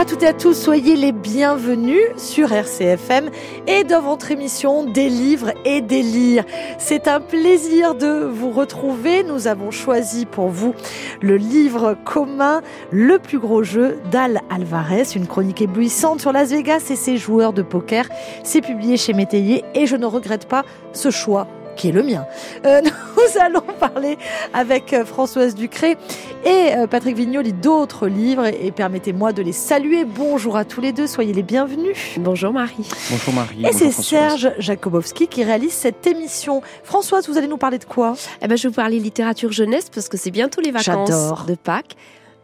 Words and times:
À 0.00 0.06
toutes 0.06 0.22
et 0.22 0.28
à 0.28 0.32
tous, 0.32 0.54
soyez 0.54 0.96
les 0.96 1.12
bienvenus 1.12 2.00
sur 2.16 2.54
RCFM 2.54 3.28
et 3.66 3.84
dans 3.84 4.00
votre 4.00 4.30
émission 4.30 4.82
Des 4.84 5.10
livres 5.10 5.52
et 5.66 5.82
des 5.82 6.02
lire. 6.02 6.44
C'est 6.78 7.06
un 7.06 7.20
plaisir 7.20 7.94
de 7.94 8.24
vous 8.24 8.50
retrouver. 8.50 9.22
Nous 9.24 9.46
avons 9.46 9.70
choisi 9.70 10.24
pour 10.24 10.48
vous 10.48 10.74
le 11.20 11.36
livre 11.36 11.98
commun 12.06 12.62
Le 12.90 13.18
plus 13.18 13.38
gros 13.38 13.62
jeu 13.62 13.98
d'Al 14.10 14.40
Alvarez, 14.48 15.04
une 15.16 15.26
chronique 15.26 15.60
éblouissante 15.60 16.22
sur 16.22 16.32
Las 16.32 16.48
Vegas 16.48 16.86
et 16.88 16.96
ses 16.96 17.18
joueurs 17.18 17.52
de 17.52 17.60
poker. 17.60 18.06
C'est 18.42 18.62
publié 18.62 18.96
chez 18.96 19.12
Métayer 19.12 19.66
et 19.74 19.86
je 19.86 19.96
ne 19.96 20.06
regrette 20.06 20.48
pas 20.48 20.64
ce 20.94 21.10
choix 21.10 21.46
qui 21.76 21.88
est 21.88 21.92
le 21.92 22.02
mien. 22.02 22.24
Euh, 22.64 22.80
nous 23.20 23.40
allons 23.40 23.60
parler 23.80 24.18
avec 24.52 24.92
euh, 24.92 25.04
Françoise 25.04 25.54
Ducré 25.54 25.96
et 26.44 26.74
euh, 26.74 26.86
Patrick 26.86 27.16
Vignoli 27.16 27.52
d'autres 27.52 28.06
livres 28.06 28.46
et, 28.46 28.70
permettez-moi 28.70 29.32
de 29.32 29.42
les 29.42 29.52
saluer. 29.52 30.04
Bonjour 30.04 30.56
à 30.56 30.64
tous 30.64 30.80
les 30.80 30.92
deux, 30.92 31.06
soyez 31.06 31.32
les 31.32 31.42
bienvenus. 31.42 31.96
Bonjour 32.18 32.52
Marie. 32.52 32.88
Bonjour 33.10 33.34
Marie. 33.34 33.66
Et 33.66 33.72
c'est 33.72 33.90
Serge 33.90 34.52
Jakobowski 34.58 35.28
qui 35.28 35.44
réalise 35.44 35.72
cette 35.72 36.06
émission. 36.06 36.62
Françoise, 36.84 37.28
vous 37.28 37.38
allez 37.38 37.48
nous 37.48 37.58
parler 37.58 37.78
de 37.78 37.84
quoi? 37.84 38.14
Eh 38.42 38.48
ben, 38.48 38.56
je 38.56 38.64
vais 38.64 38.68
vous 38.68 38.74
parler 38.74 38.98
littérature 38.98 39.52
jeunesse 39.52 39.90
parce 39.92 40.08
que 40.08 40.16
c'est 40.16 40.30
bientôt 40.30 40.60
les 40.60 40.70
vacances 40.70 41.46
de 41.46 41.54
Pâques. 41.54 41.96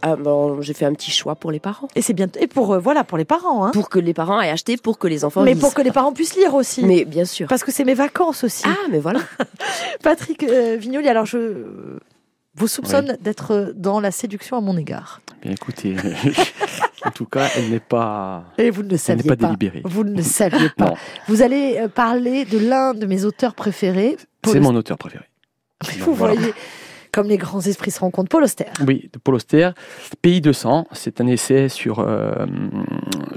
Ah, 0.02 0.16
bon, 0.16 0.60
j'ai 0.60 0.74
fait 0.74 0.84
un 0.84 0.92
petit 0.92 1.10
choix 1.10 1.34
pour 1.34 1.50
les 1.50 1.60
parents. 1.60 1.88
Et 1.94 2.02
c'est 2.02 2.12
bien 2.12 2.28
et 2.38 2.46
pour 2.46 2.72
euh, 2.72 2.78
voilà 2.78 3.04
pour 3.04 3.18
les 3.18 3.24
parents 3.24 3.66
hein. 3.66 3.70
Pour 3.72 3.88
que 3.88 3.98
les 3.98 4.14
parents 4.14 4.40
aient 4.40 4.50
acheté 4.50 4.76
pour 4.76 4.98
que 4.98 5.08
les 5.08 5.24
enfants 5.24 5.42
Mais 5.42 5.54
pour 5.54 5.74
que 5.74 5.82
les 5.82 5.90
parents 5.90 6.12
puissent 6.12 6.36
lire 6.36 6.54
aussi. 6.54 6.84
Mais 6.84 7.04
bien 7.04 7.24
sûr. 7.24 7.48
Parce 7.48 7.64
que 7.64 7.72
c'est 7.72 7.84
mes 7.84 7.94
vacances 7.94 8.44
aussi. 8.44 8.64
Ah 8.66 8.76
mais 8.90 8.98
voilà. 8.98 9.20
Patrick 10.02 10.42
euh, 10.42 10.76
Vignoli, 10.78 11.08
alors 11.08 11.26
je 11.26 11.98
vous 12.54 12.68
soupçonne 12.68 13.18
d'être 13.20 13.72
dans 13.76 14.00
la 14.00 14.10
séduction 14.10 14.56
à 14.56 14.60
mon 14.60 14.76
égard. 14.76 15.20
Bien 15.42 15.52
écoutez, 15.52 15.94
en 17.04 17.10
tout 17.10 17.26
cas, 17.26 17.48
elle 17.54 17.70
n'est 17.70 17.80
pas 17.80 18.44
Et 18.56 18.70
vous 18.70 18.82
ne 18.82 18.90
le 18.90 18.96
saviez 18.96 19.28
pas, 19.28 19.36
pas. 19.36 19.46
délibérée. 19.46 19.82
Vous 19.84 20.04
ne 20.04 20.16
le 20.16 20.22
saviez 20.22 20.70
pas. 20.70 20.94
Vous 21.28 21.42
allez 21.42 21.76
euh, 21.78 21.88
parler 21.88 22.44
de 22.44 22.58
l'un 22.58 22.94
de 22.94 23.06
mes 23.06 23.24
auteurs 23.24 23.54
préférés. 23.54 24.16
C'est 24.44 24.60
mon 24.60 24.74
auteur 24.74 24.96
préféré. 24.96 25.24
Vous 26.00 26.14
voyez 26.14 26.54
comme 27.16 27.28
les 27.28 27.38
grands 27.38 27.62
esprits 27.62 27.90
se 27.90 28.00
rencontrent, 28.00 28.28
Paul 28.28 28.42
Auster. 28.42 28.66
Oui, 28.86 29.08
de 29.10 29.18
Paul 29.18 29.36
Auster. 29.36 29.70
Pays 30.20 30.42
de 30.42 30.52
sang, 30.52 30.86
c'est 30.92 31.22
un 31.22 31.26
essai 31.26 31.70
sur, 31.70 32.00
euh, 32.00 32.44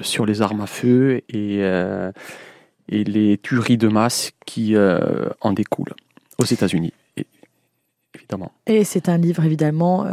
sur 0.02 0.25
les 0.25 0.41
armes 0.41 0.59
à 0.59 0.67
feu 0.67 1.22
et, 1.30 1.59
euh, 1.61 2.11
et 2.89 3.05
les 3.05 3.38
tueries 3.38 3.77
de 3.77 3.88
masse 3.88 4.31
qui 4.45 4.75
euh, 4.75 5.30
en 5.39 5.53
découlent 5.53 5.94
aux 6.39 6.44
États-Unis, 6.44 6.91
évidemment. 8.13 8.52
Et 8.67 8.83
c'est 8.83 9.07
un 9.07 9.17
livre, 9.17 9.45
évidemment 9.45 10.05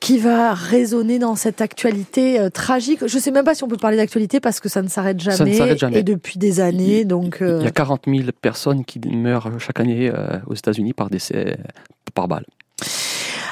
qui 0.00 0.18
va 0.18 0.52
résonner 0.52 1.18
dans 1.18 1.34
cette 1.34 1.62
actualité 1.62 2.48
tragique. 2.52 3.06
Je 3.06 3.16
ne 3.16 3.22
sais 3.22 3.30
même 3.30 3.44
pas 3.44 3.54
si 3.54 3.64
on 3.64 3.68
peut 3.68 3.78
parler 3.78 3.96
d'actualité 3.96 4.38
parce 4.38 4.60
que 4.60 4.68
ça 4.68 4.82
ne 4.82 4.88
s'arrête 4.88 5.18
jamais, 5.18 5.78
jamais. 5.78 6.00
et 6.00 6.02
depuis 6.02 6.38
des 6.38 6.60
années. 6.60 7.00
Il, 7.00 7.06
donc 7.06 7.38
il 7.40 7.62
y 7.62 7.66
a 7.66 7.70
40 7.70 8.02
000 8.06 8.24
personnes 8.42 8.84
qui 8.84 8.98
meurent 8.98 9.58
chaque 9.60 9.80
année 9.80 10.12
aux 10.46 10.54
États-Unis 10.54 10.92
par 10.92 11.08
décès 11.08 11.56
par 12.14 12.28
balle. 12.28 12.44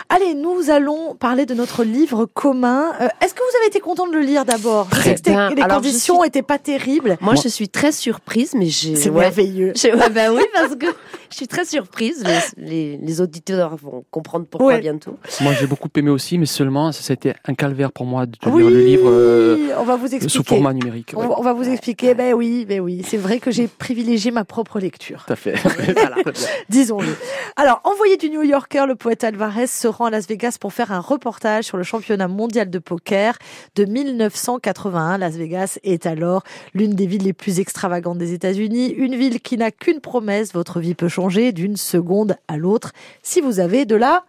Allez, 0.08 0.34
nous 0.34 0.68
allons 0.70 1.14
parler 1.14 1.46
de 1.46 1.54
notre 1.54 1.84
livre 1.84 2.26
commun. 2.26 2.92
Euh, 3.00 3.08
Est-ce 3.22 3.32
que 3.32 3.38
vous 3.40 3.56
avez 3.58 3.68
été 3.68 3.80
content 3.80 4.06
de 4.06 4.12
le 4.12 4.20
lire 4.20 4.44
d'abord? 4.44 4.88
Les 5.06 5.62
Alors, 5.62 5.78
conditions 5.78 6.16
suis... 6.16 6.24
n'étaient 6.24 6.42
pas 6.42 6.58
terribles. 6.58 7.16
Moi, 7.22 7.34
je 7.34 7.48
suis 7.48 7.70
très 7.70 7.92
surprise, 7.92 8.52
mais 8.54 8.66
j'ai. 8.66 8.94
C'est 8.96 9.08
ouais. 9.08 9.22
merveilleux. 9.22 9.72
Ouais, 9.84 10.10
ben 10.10 10.32
oui, 10.34 10.42
parce 10.52 10.76
que 10.76 10.86
je 11.32 11.36
suis 11.38 11.48
très 11.48 11.64
surprise. 11.64 12.22
Les, 12.56 12.68
les, 12.68 12.96
les 12.98 13.20
auditeurs 13.20 13.76
vont 13.76 14.04
comprendre 14.10 14.46
pourquoi 14.46 14.74
Ouais. 14.74 14.80
bientôt. 14.80 15.16
Moi, 15.40 15.52
j'ai 15.58 15.66
beaucoup 15.66 15.88
aimé 15.96 16.10
aussi, 16.10 16.38
mais 16.38 16.46
seulement, 16.46 16.92
ça 16.92 17.12
a 17.12 17.14
été 17.14 17.32
un 17.46 17.54
calvaire 17.54 17.90
pour 17.90 18.06
moi 18.06 18.26
de 18.26 18.36
Oui, 18.46 18.62
lire 18.62 18.70
le 18.70 18.80
livre 18.84 19.10
euh, 19.10 19.56
on 19.78 19.84
va 19.84 19.96
vous 19.96 20.04
expliquer. 20.04 20.28
sous 20.28 20.44
format 20.44 20.72
numérique. 20.72 21.12
On, 21.16 21.20
ouais. 21.20 21.34
on 21.36 21.42
va 21.42 21.52
vous 21.52 21.68
expliquer. 21.68 22.14
Ben 22.14 22.34
oui, 22.34 22.64
ben 22.68 22.80
oui. 22.80 23.02
C'est 23.06 23.16
vrai 23.16 23.40
que 23.40 23.50
j'ai 23.50 23.66
privilégié 23.66 24.30
ma 24.30 24.44
propre 24.44 24.78
lecture. 24.78 25.24
Tout 25.26 25.32
à 25.32 25.36
fait. 25.36 25.54
Voilà. 25.94 26.16
Disons-le. 26.68 27.16
Alors, 27.56 27.80
envoyé 27.84 28.16
du 28.18 28.30
New 28.30 28.42
Yorker, 28.42 28.84
le 28.86 28.94
poète 28.94 29.24
Alvarez 29.24 29.66
se 29.66 29.88
rend 29.88 30.04
à 30.06 30.10
Las 30.10 30.28
Vegas 30.28 30.56
pour 30.60 30.72
faire 30.72 30.92
un 30.92 31.00
reportage 31.00 31.64
sur 31.64 31.76
le 31.78 31.82
championnat 31.82 32.28
mondial 32.28 32.70
de 32.70 32.78
poker 32.78 33.38
de 33.74 33.84
1981. 33.84 35.18
Las 35.18 35.34
Vegas 35.36 35.78
est 35.82 36.06
alors 36.06 36.42
l'une 36.74 36.94
des 36.94 37.06
villes 37.06 37.22
les 37.24 37.32
plus 37.32 37.58
extravagantes 37.58 38.18
des 38.18 38.32
États-Unis, 38.34 38.88
une 38.90 39.16
ville 39.16 39.40
qui 39.40 39.56
n'a 39.56 39.70
qu'une 39.70 40.00
promesse, 40.00 40.52
votre 40.52 40.78
vie 40.80 40.94
peut 40.94 41.08
changer 41.08 41.21
d'une 41.28 41.76
seconde 41.76 42.36
à 42.48 42.56
l'autre 42.56 42.92
si 43.22 43.40
vous 43.40 43.60
avez 43.60 43.84
de 43.84 43.96
la 43.96 44.24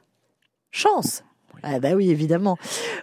chance. 0.71 1.23
Ah 1.65 1.79
bah 1.79 1.91
oui, 1.95 2.09
évidemment. 2.09 2.57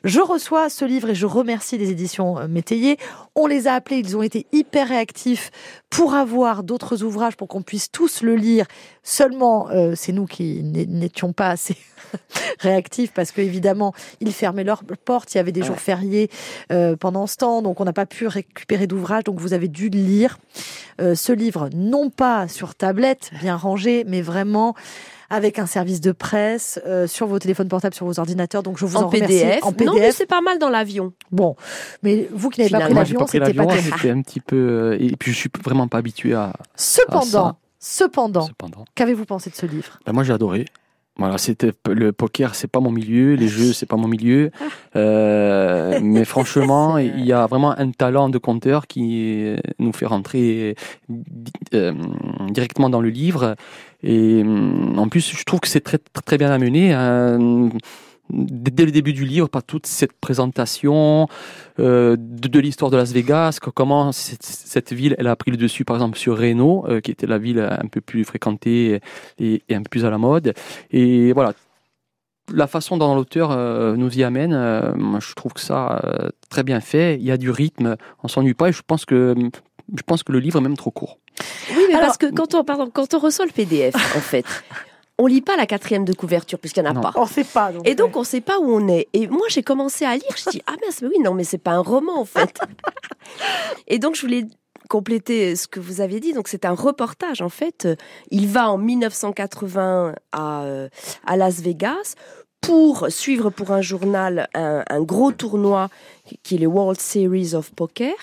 Je 0.04 0.20
reçois 0.20 0.68
ce 0.68 0.84
livre 0.84 1.08
et 1.08 1.14
je 1.14 1.24
remercie 1.24 1.78
les 1.78 1.90
éditions 1.90 2.38
euh, 2.38 2.46
Métayer. 2.46 2.98
On 3.34 3.46
les 3.46 3.66
a 3.66 3.72
appelés, 3.74 3.96
ils 3.98 4.16
ont 4.18 4.22
été 4.22 4.46
hyper 4.52 4.88
réactifs 4.88 5.50
pour 5.88 6.12
avoir 6.14 6.62
d'autres 6.62 7.02
ouvrages 7.02 7.36
pour 7.36 7.48
qu'on 7.48 7.62
puisse 7.62 7.90
tous 7.90 8.20
le 8.22 8.36
lire. 8.36 8.66
Seulement, 9.02 9.70
euh, 9.70 9.94
c'est 9.96 10.12
nous 10.12 10.26
qui 10.26 10.62
n'é- 10.62 10.84
n'étions 10.86 11.32
pas 11.32 11.48
assez 11.48 11.74
réactifs 12.60 13.12
parce 13.14 13.30
que 13.32 13.40
évidemment, 13.40 13.94
ils 14.20 14.32
fermaient 14.32 14.64
leurs 14.64 14.84
portes. 14.84 15.32
Il 15.34 15.38
y 15.38 15.40
avait 15.40 15.52
des 15.52 15.62
jours 15.62 15.80
fériés 15.80 16.28
euh, 16.70 16.96
pendant 16.96 17.26
ce 17.26 17.36
temps, 17.36 17.62
donc 17.62 17.80
on 17.80 17.84
n'a 17.84 17.92
pas 17.94 18.06
pu 18.06 18.26
récupérer 18.26 18.86
d'ouvrages. 18.86 19.24
Donc 19.24 19.40
vous 19.40 19.54
avez 19.54 19.68
dû 19.68 19.88
lire 19.88 20.38
euh, 21.00 21.14
ce 21.14 21.32
livre, 21.32 21.70
non 21.74 22.10
pas 22.10 22.46
sur 22.46 22.74
tablette, 22.74 23.30
bien 23.40 23.56
rangé, 23.56 24.04
mais 24.06 24.20
vraiment 24.20 24.74
avec 25.30 25.58
un 25.58 25.66
service 25.66 26.00
de 26.00 26.12
presse 26.12 26.80
euh, 26.86 27.06
sur 27.06 27.26
vos 27.26 27.38
téléphones 27.38 27.68
portables, 27.68 27.94
sur 27.94 28.04
vos 28.06 28.18
ordinateurs. 28.18 28.62
Donc 28.62 28.78
je 28.78 28.84
vous 28.84 28.96
en, 28.96 29.04
en, 29.04 29.08
remercie. 29.08 29.26
PDF. 29.40 29.64
En 29.64 29.70
Non, 29.70 29.94
mais 29.94 30.00
PDF. 30.00 30.16
c'est 30.16 30.26
pas 30.26 30.40
mal 30.40 30.58
dans 30.58 30.68
l'avion. 30.68 31.12
bon, 31.30 31.56
mais 32.02 32.28
vous 32.32 32.50
qui 32.50 32.60
n'avez 32.60 32.70
pas 32.70 32.80
pris 32.80 32.94
l'avion, 32.94 33.18
pas 33.20 33.24
pris 33.26 33.38
c'était 33.38 33.54
pas 33.54 33.62
l'avion, 33.64 33.68
terrible. 33.76 33.96
c'était 33.96 34.10
un 34.10 34.22
petit 34.22 34.40
peu. 34.40 34.56
euh, 34.56 34.96
Et 35.00 35.16
puis, 35.16 35.32
je 35.32 35.36
suis 35.36 35.50
vraiment 35.64 35.88
pas 35.88 35.98
habitué 35.98 36.34
à. 36.34 36.52
Cependant, 36.76 37.22
ça. 37.24 37.56
cependant, 37.78 38.46
Cependant, 38.46 38.84
qu'avez-vous 38.94 39.24
pensé 39.24 39.48
de 39.50 39.54
ce 39.54 39.66
livre? 39.66 39.98
Ben, 40.04 40.12
moi, 40.12 40.24
j'ai 40.24 40.32
adoré. 40.32 40.66
Voilà, 41.18 41.36
c'était 41.36 41.72
le 41.86 42.12
poker, 42.12 42.54
c'est 42.54 42.66
pas 42.70 42.80
mon 42.80 42.90
milieu, 42.90 43.34
les 43.34 43.48
jeux, 43.56 43.72
c'est 43.72 43.86
pas 43.86 43.96
mon 43.96 44.08
milieu. 44.08 44.50
Euh, 44.96 45.98
mais 46.02 46.24
franchement, 46.24 46.96
il 46.98 47.24
y 47.24 47.32
a 47.32 47.46
vraiment 47.46 47.72
un 47.78 47.90
talent 47.90 48.28
de 48.30 48.38
conteur 48.38 48.86
qui 48.86 49.54
nous 49.78 49.92
fait 49.92 50.06
rentrer 50.06 50.76
euh, 51.74 51.92
directement 52.50 52.88
dans 52.88 53.00
le 53.00 53.10
livre. 53.10 53.56
Et 54.02 54.42
euh, 54.42 54.96
en 54.96 55.08
plus, 55.08 55.36
je 55.36 55.44
trouve 55.44 55.60
que 55.60 55.68
c'est 55.68 55.82
très, 55.82 55.98
très 55.98 56.22
très 56.22 56.38
bien 56.38 56.50
amené. 56.50 56.92
hein. 56.92 57.68
Dès 58.32 58.84
le 58.84 58.92
début 58.92 59.12
du 59.12 59.24
livre, 59.24 59.48
par 59.48 59.62
toute 59.62 59.86
cette 59.86 60.12
présentation 60.12 61.28
euh, 61.78 62.16
de, 62.18 62.48
de 62.48 62.58
l'histoire 62.60 62.90
de 62.90 62.96
Las 62.96 63.12
Vegas, 63.12 63.58
que- 63.60 63.70
comment 63.70 64.12
cette, 64.12 64.42
cette 64.42 64.92
ville 64.92 65.14
elle 65.18 65.26
a 65.26 65.36
pris 65.36 65.50
le 65.50 65.56
dessus, 65.56 65.84
par 65.84 65.96
exemple 65.96 66.18
sur 66.18 66.38
Reno, 66.38 66.84
euh, 66.88 67.00
qui 67.00 67.10
était 67.10 67.26
la 67.26 67.38
ville 67.38 67.58
un 67.60 67.88
peu 67.88 68.00
plus 68.00 68.24
fréquentée 68.24 69.00
et, 69.38 69.62
et 69.68 69.74
un 69.74 69.82
peu 69.82 69.88
plus 69.90 70.04
à 70.04 70.10
la 70.10 70.18
mode. 70.18 70.54
Et 70.90 71.32
voilà, 71.32 71.52
la 72.52 72.66
façon 72.66 72.96
dont 72.96 73.14
l'auteur 73.14 73.50
euh, 73.52 73.94
nous 73.96 74.18
y 74.18 74.24
amène, 74.24 74.52
euh, 74.54 74.92
moi, 74.96 75.20
je 75.20 75.32
trouve 75.34 75.52
que 75.52 75.60
ça 75.60 76.00
euh, 76.04 76.28
très 76.48 76.62
bien 76.62 76.80
fait. 76.80 77.16
Il 77.16 77.22
y 77.24 77.30
a 77.30 77.36
du 77.36 77.50
rythme, 77.50 77.96
on 78.22 78.28
s'ennuie 78.28 78.54
pas. 78.54 78.68
Et 78.68 78.72
je 78.72 78.82
pense 78.86 79.04
que 79.04 79.34
je 79.96 80.02
pense 80.02 80.22
que 80.22 80.30
le 80.32 80.38
livre 80.38 80.58
est 80.58 80.62
même 80.62 80.76
trop 80.76 80.90
court. 80.90 81.18
Oui, 81.70 81.82
mais 81.88 81.94
Alors- 81.94 82.06
parce 82.06 82.18
que 82.18 82.30
quand 82.32 82.54
on, 82.54 82.64
pardon, 82.64 82.90
quand 82.92 83.12
on 83.14 83.18
reçoit 83.18 83.44
le 83.46 83.50
PDF, 83.52 83.94
en 83.94 84.20
fait, 84.20 84.44
on 85.22 85.26
lit 85.26 85.40
pas 85.42 85.56
la 85.56 85.66
quatrième 85.66 86.04
de 86.04 86.12
couverture 86.12 86.58
puisqu'il 86.58 86.82
n'y 86.82 86.88
en 86.88 86.92
a 86.92 86.94
Non. 86.94 87.00
pas. 87.02 87.12
On 87.16 87.26
sait 87.26 87.44
pas. 87.44 87.72
Donc, 87.72 87.86
Et 87.88 87.94
donc, 87.94 88.16
on 88.16 88.24
sait 88.24 88.40
pas 88.40 88.58
où 88.58 88.70
on 88.72 88.88
est. 88.88 89.08
Et 89.12 89.26
moi, 89.28 89.46
j'ai 89.48 89.62
commencé 89.62 90.04
à 90.04 90.14
lire. 90.14 90.34
Je 90.36 90.50
dis, 90.50 90.62
ah 90.66 90.74
mince, 90.84 91.02
mais 91.02 91.08
oui, 91.08 91.20
non, 91.22 91.34
mais 91.34 91.44
c'est 91.44 91.58
pas 91.58 91.72
un 91.72 91.80
roman, 91.82 92.18
en 92.18 92.24
fait. 92.24 92.58
Et 93.86 93.98
donc, 93.98 94.14
je 94.16 94.22
voulais 94.22 94.44
compléter 94.88 95.54
ce 95.56 95.68
que 95.68 95.78
vous 95.80 96.00
aviez 96.00 96.20
dit. 96.20 96.32
Donc, 96.32 96.48
c'est 96.48 96.64
un 96.64 96.72
reportage, 96.74 97.42
en 97.42 97.48
fait. 97.48 97.86
Il 98.30 98.48
va 98.48 98.70
en 98.70 98.78
1980 98.78 100.14
à, 100.32 100.64
à 101.26 101.36
Las 101.36 101.60
Vegas 101.60 102.14
pour 102.60 103.06
suivre 103.10 103.50
pour 103.50 103.70
un 103.72 103.80
journal 103.82 104.48
un, 104.54 104.84
un 104.88 105.00
gros 105.00 105.32
tournoi 105.32 105.88
qui 106.42 106.56
est 106.56 106.58
le 106.58 106.66
World 106.66 107.00
Series 107.00 107.54
of 107.54 107.70
Poker. 107.72 108.14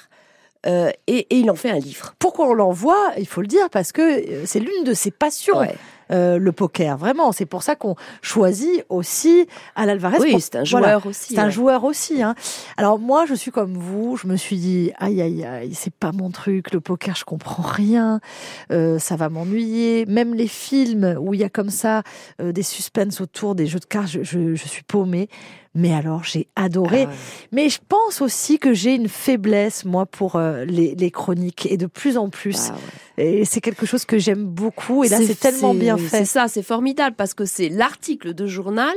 Euh, 0.66 0.90
et, 1.08 1.20
et 1.30 1.38
il 1.38 1.50
en 1.52 1.56
fait 1.56 1.70
un 1.70 1.80
livre. 1.80 2.14
pourquoi 2.20 2.48
on 2.50 2.54
l'envoie? 2.54 3.12
Il 3.18 3.28
faut 3.28 3.42
le 3.42 3.48
dire 3.48 3.70
parce 3.70 3.92
que 3.92 4.02
euh, 4.02 4.44
c'est 4.46 4.60
l'une 4.60 4.84
de 4.84 4.94
ses 4.94 5.12
passions. 5.12 5.60
Ouais. 5.60 5.76
Euh, 6.12 6.38
le 6.38 6.52
poker. 6.52 6.98
Vraiment, 6.98 7.32
c'est 7.32 7.46
pour 7.46 7.64
ça 7.64 7.76
qu'on 7.76 7.96
choisit 8.22 8.86
aussi 8.90 9.48
Al 9.76 9.90
Alvarez. 9.90 10.18
Oui, 10.20 10.32
pour- 10.32 10.42
c'est 10.42 10.56
un 10.56 10.64
voilà. 10.64 10.88
joueur 10.92 11.06
aussi. 11.08 11.34
C'est 11.36 11.40
un 11.40 11.50
joueur 11.50 11.84
aussi. 11.84 12.22
Hein. 12.24 12.36
Alors 12.78 13.00
moi, 13.00 13.26
je 13.26 13.34
suis 13.34 13.52
comme 13.52 13.74
vous. 13.78 14.18
Je 14.18 14.28
me 14.28 14.36
suis 14.36 14.58
dit, 14.58 14.92
aïe 15.00 15.22
aïe 15.22 15.44
aïe, 15.44 15.74
c'est 15.74 15.94
pas 15.94 16.12
mon 16.12 16.30
truc. 16.30 16.72
Le 16.74 16.80
poker, 16.80 17.16
je 17.16 17.26
comprends 17.26 17.64
rien. 17.64 18.20
Euh, 18.72 19.00
ça 19.00 19.16
va 19.16 19.30
m'ennuyer. 19.30 20.06
Même 20.06 20.34
les 20.34 20.48
films 20.48 21.18
où 21.20 21.34
il 21.34 21.40
y 21.40 21.44
a 21.44 21.50
comme 21.50 21.70
ça 21.70 22.04
euh, 22.42 22.52
des 22.52 22.64
suspens 22.64 23.20
autour 23.22 23.56
des 23.56 23.68
jeux 23.68 23.80
de 23.80 23.86
cartes, 23.86 24.10
je, 24.10 24.24
je, 24.24 24.56
je 24.56 24.68
suis 24.68 24.84
paumée. 24.84 25.30
Mais 25.78 25.94
alors, 25.94 26.24
j'ai 26.24 26.48
adoré. 26.56 27.04
Ah 27.04 27.10
ouais. 27.10 27.16
Mais 27.52 27.70
je 27.70 27.80
pense 27.88 28.22
aussi 28.22 28.58
que 28.58 28.74
j'ai 28.74 28.96
une 28.96 29.08
faiblesse, 29.08 29.86
moi, 29.86 30.06
pour 30.06 30.36
euh, 30.36 30.66
les, 30.66 30.96
les 30.96 31.12
chroniques. 31.12 31.68
Et 31.70 31.78
de 31.78 31.86
plus 31.86 32.18
en 32.18 32.30
plus. 32.30 32.70
Ah 32.72 32.76
ouais. 33.18 33.26
Et 33.42 33.46
c'est 33.46 33.62
quelque 33.62 33.86
chose 33.86 34.04
que 34.04 34.18
j'aime 34.18 34.44
beaucoup. 34.44 35.04
Et 35.04 35.10
là, 35.10 35.20
c'est 35.26 35.40
tellement 35.40 35.74
bien 35.74 35.98
c'est 35.98 36.04
fait. 36.20 36.26
ça, 36.26 36.48
c'est 36.48 36.64
formidable 36.64 37.16
parce 37.16 37.34
que 37.34 37.46
c'est 37.46 37.70
l'article 37.70 38.34
de 38.34 38.48
journal 38.48 38.96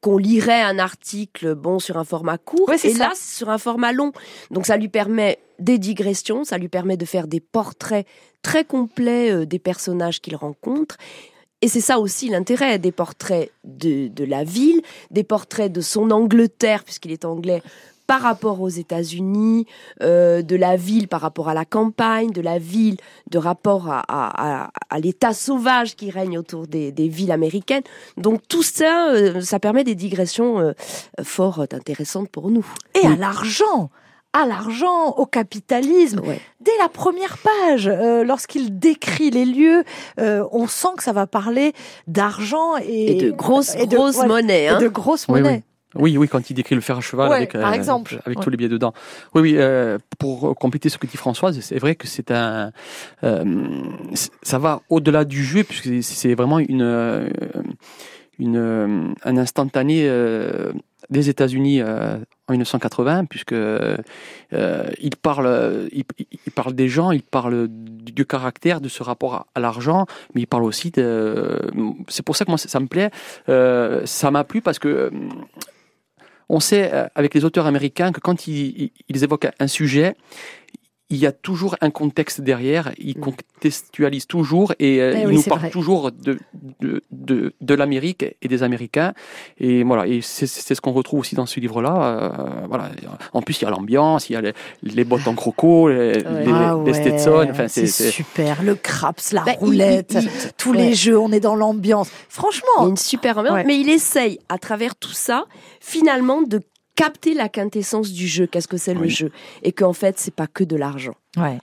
qu'on 0.00 0.18
lirait 0.18 0.60
un 0.62 0.78
article 0.80 1.54
bon 1.54 1.78
sur 1.78 1.96
un 1.96 2.04
format 2.04 2.36
court 2.36 2.68
Ouais, 2.68 2.76
c'est 2.76 2.88
et 2.88 2.94
ça. 2.94 2.98
là 3.08 3.12
c'est 3.14 3.36
sur 3.36 3.50
un 3.50 3.58
format 3.58 3.92
long. 3.92 4.10
Donc 4.50 4.66
ça 4.66 4.76
lui 4.76 4.88
permet 4.88 5.38
des 5.60 5.78
digressions, 5.78 6.42
ça 6.42 6.58
lui 6.58 6.68
permet 6.68 6.96
de 6.96 7.04
faire 7.04 7.28
des 7.28 7.38
portraits 7.38 8.04
très 8.42 8.64
complets 8.64 9.30
euh, 9.30 9.46
des 9.46 9.60
personnages 9.60 10.20
qu'il 10.20 10.34
rencontre. 10.34 10.96
Et 11.62 11.68
c'est 11.68 11.80
ça 11.80 11.98
aussi 12.00 12.28
l'intérêt 12.28 12.78
des 12.78 12.92
portraits 12.92 13.50
de, 13.64 14.08
de 14.08 14.24
la 14.24 14.42
ville, 14.44 14.82
des 15.12 15.22
portraits 15.24 15.70
de 15.72 15.80
son 15.80 16.10
Angleterre, 16.10 16.82
puisqu'il 16.84 17.12
est 17.12 17.24
anglais, 17.24 17.62
par 18.08 18.20
rapport 18.22 18.60
aux 18.60 18.68
États-Unis, 18.68 19.66
euh, 20.02 20.42
de 20.42 20.56
la 20.56 20.74
ville 20.76 21.06
par 21.06 21.20
rapport 21.20 21.48
à 21.48 21.54
la 21.54 21.64
campagne, 21.64 22.30
de 22.32 22.40
la 22.42 22.58
ville 22.58 22.96
de 23.30 23.38
rapport 23.38 23.88
à, 23.88 24.00
à- 24.08 24.64
à- 24.64 24.70
à 24.90 24.98
l'état 24.98 25.32
sauvage 25.32 25.94
qui 25.94 26.10
règne 26.10 26.36
autour 26.36 26.66
des, 26.66 26.90
des 26.90 27.08
villes 27.08 27.30
américaines. 27.32 27.84
Donc 28.16 28.40
tout 28.48 28.64
ça, 28.64 29.10
euh, 29.12 29.40
ça 29.40 29.60
permet 29.60 29.84
des 29.84 29.94
digressions 29.94 30.58
euh, 30.58 30.72
fort 31.22 31.60
intéressantes 31.60 32.28
pour 32.28 32.50
nous. 32.50 32.66
Et 33.00 33.06
à 33.06 33.16
l'argent 33.16 33.88
à 34.32 34.46
l'argent, 34.46 35.10
au 35.16 35.26
capitalisme. 35.26 36.20
Ouais. 36.20 36.40
Dès 36.60 36.70
la 36.80 36.88
première 36.88 37.36
page, 37.38 37.86
euh, 37.88 38.24
lorsqu'il 38.24 38.78
décrit 38.78 39.30
les 39.30 39.44
lieux, 39.44 39.84
euh, 40.20 40.44
on 40.52 40.66
sent 40.66 40.88
que 40.96 41.02
ça 41.02 41.12
va 41.12 41.26
parler 41.26 41.72
d'argent 42.06 42.76
et, 42.82 43.12
Et 43.12 43.14
de 43.26 43.30
grosses, 43.30 43.74
et 43.76 43.86
de- 43.86 43.94
grosses 43.96 44.16
ouais, 44.18 44.26
monnaies. 44.26 44.64
et 44.64 44.68
Hein. 44.68 44.78
de 44.78 44.88
grosses 44.88 45.26
Oui, 45.28 45.40
monnaies. 45.42 45.62
Oui, 45.94 46.16
oui, 46.16 46.26
quand 46.26 46.48
il 46.48 46.54
décrit 46.54 46.74
le 46.74 46.80
fer 46.80 46.96
à 46.96 47.00
cheval 47.02 47.28
Ouais, 47.28 47.36
avec, 47.36 47.52
par 47.52 47.74
exemple. 47.74 48.18
avec 48.24 48.38
Ouais. 48.38 48.44
tous 48.44 48.48
les 48.48 48.56
billets 48.56 48.70
dedans. 48.70 48.94
Oui, 49.34 49.42
oui, 49.42 49.54
euh, 49.58 49.98
pour 50.18 50.54
compléter 50.56 50.88
ce 50.88 50.96
que 50.96 51.06
dit 51.06 51.18
Françoise, 51.18 51.60
c'est 51.60 51.78
vrai 51.78 51.96
que 51.96 52.06
c'est 52.08 52.30
un, 52.30 52.72
euh, 53.24 53.44
ça 54.42 54.58
va 54.58 54.80
au-delà 54.88 55.26
du 55.26 55.44
jeu 55.44 55.62
puisque 55.64 56.02
c'est- 56.02 56.34
vraiment 56.34 56.58
une, 56.58 56.80
euh, 56.80 57.28
une, 58.38 58.56
euh, 58.56 59.12
un 59.24 59.36
instantané 59.36 60.04
euh, 60.08 60.72
des 61.10 61.28
États-Unis 61.28 61.82
euh, 61.82 62.16
en 62.52 62.58
1980, 62.58 63.24
puisque 63.26 63.52
euh, 63.52 63.96
il 65.00 65.16
parle, 65.16 65.88
il, 65.92 66.04
il 66.18 66.52
parle 66.52 66.74
des 66.74 66.88
gens, 66.88 67.10
il 67.10 67.22
parle 67.22 67.68
du, 67.68 68.26
caractère, 68.26 68.80
de 68.80 68.88
ce 68.88 69.02
rapport 69.02 69.46
à, 69.54 69.60
l'argent, 69.60 70.06
mais 70.34 70.42
il 70.42 70.46
parle 70.46 70.64
aussi 70.64 70.90
de. 70.90 71.58
C'est 72.08 72.24
pour 72.24 72.36
ça 72.36 72.44
que 72.44 72.50
moi 72.50 72.58
ça, 72.58 72.80
me 72.80 72.86
plaît. 72.86 73.10
Euh, 73.48 74.02
ça 74.04 74.30
m'a 74.30 74.44
plu 74.44 74.60
parce 74.60 74.78
que 74.78 74.88
euh, 74.88 75.10
on 76.48 76.60
sait 76.60 76.90
euh, 76.92 77.06
avec 77.14 77.34
les 77.34 77.44
auteurs 77.44 77.66
américains 77.66 78.12
que 78.12 78.20
quand 78.20 78.46
ils- 78.46 78.92
ils 79.08 79.24
évoquent 79.24 79.48
un 79.58 79.66
sujet, 79.66 80.14
il 81.12 81.18
y 81.18 81.26
a 81.26 81.32
toujours 81.32 81.76
un 81.80 81.90
contexte 81.90 82.40
derrière, 82.40 82.92
ils 82.98 83.16
Mm. 83.18 83.20
contextualisent 83.20 84.26
toujours 84.26 84.72
et 84.78 85.00
euh, 85.02 85.14
Eh 85.22 85.26
oui, 85.26 85.34
nous 85.34 85.42
vrai. 85.42 85.70
toujours 85.70 86.10
de, 86.10 86.38
de, 86.80 87.02
de, 87.10 87.52
de 87.60 87.74
l'Amérique 87.74 88.24
et 88.40 88.48
des 88.48 88.62
Américains. 88.62 89.12
Et 89.58 89.82
voilà, 89.84 90.06
et 90.06 90.20
c'est 90.22 90.46
c'est 90.46 90.74
ce 90.74 90.80
qu'on 90.80 90.92
retrouve 90.92 91.20
aussi 91.20 91.34
dans 91.34 91.46
ce 91.46 91.60
livre-là. 91.60 91.96
euh, 92.62 92.66
voilà. 92.66 92.90
En 93.32 93.42
plus, 93.42 93.60
il 93.60 93.64
y 93.64 93.66
a 93.66 93.70
l'ambiance, 93.70 94.30
il 94.30 94.32
y 94.32 94.36
a 94.36 94.40
les, 94.40 94.52
les 94.82 95.04
bottes 95.04 95.26
en 95.28 95.34
croco, 95.34 95.88
les, 95.88 96.14
les, 96.14 96.24
Ah 96.26 96.76
les 96.84 96.92
ouais, 96.92 96.94
Stetson. 96.94 97.46
Enfin, 97.50 97.68
c'est 97.68 97.86
super. 97.86 98.62
Le 98.62 98.74
craps, 98.74 99.32
la 99.32 99.42
Bah, 99.44 99.52
il- 99.52 99.58
roulette, 99.64 100.14
il- 100.14 100.22
il- 100.24 100.30
tous 100.56 100.70
ouais. 100.72 100.78
les 100.78 100.94
jeux, 100.94 101.18
on 101.18 101.30
est 101.30 101.40
dans 101.40 101.54
l'ambiance. 101.56 102.08
Il 102.08 102.12
y 102.12 102.14
a 102.14 102.24
Franchement, 102.30 102.88
une 102.88 102.96
super 102.96 103.38
ambiance, 103.38 103.54
Ouais. 103.54 103.64
mais 103.64 103.78
il 103.78 103.88
essaye, 103.90 104.38
à 104.48 104.58
travers 104.58 104.96
tout 104.96 105.12
ça, 105.12 105.44
finalement, 105.80 106.40
de 106.42 106.60
capter 106.94 107.34
la 107.34 107.48
quintessence 107.48 108.12
du 108.12 108.26
jeu. 108.26 108.46
Qu'est-ce 108.46 108.68
que 108.68 108.76
c'est 108.76 108.94
le 108.94 109.08
jeu 109.08 109.30
Et 109.62 109.72
qu'en 109.72 109.92
fait, 109.92 110.18
c'est 110.18 110.34
pas 110.34 110.46
que 110.46 110.64
de 110.64 110.76
l'argent. 110.76 111.14
ouais. 111.36 111.58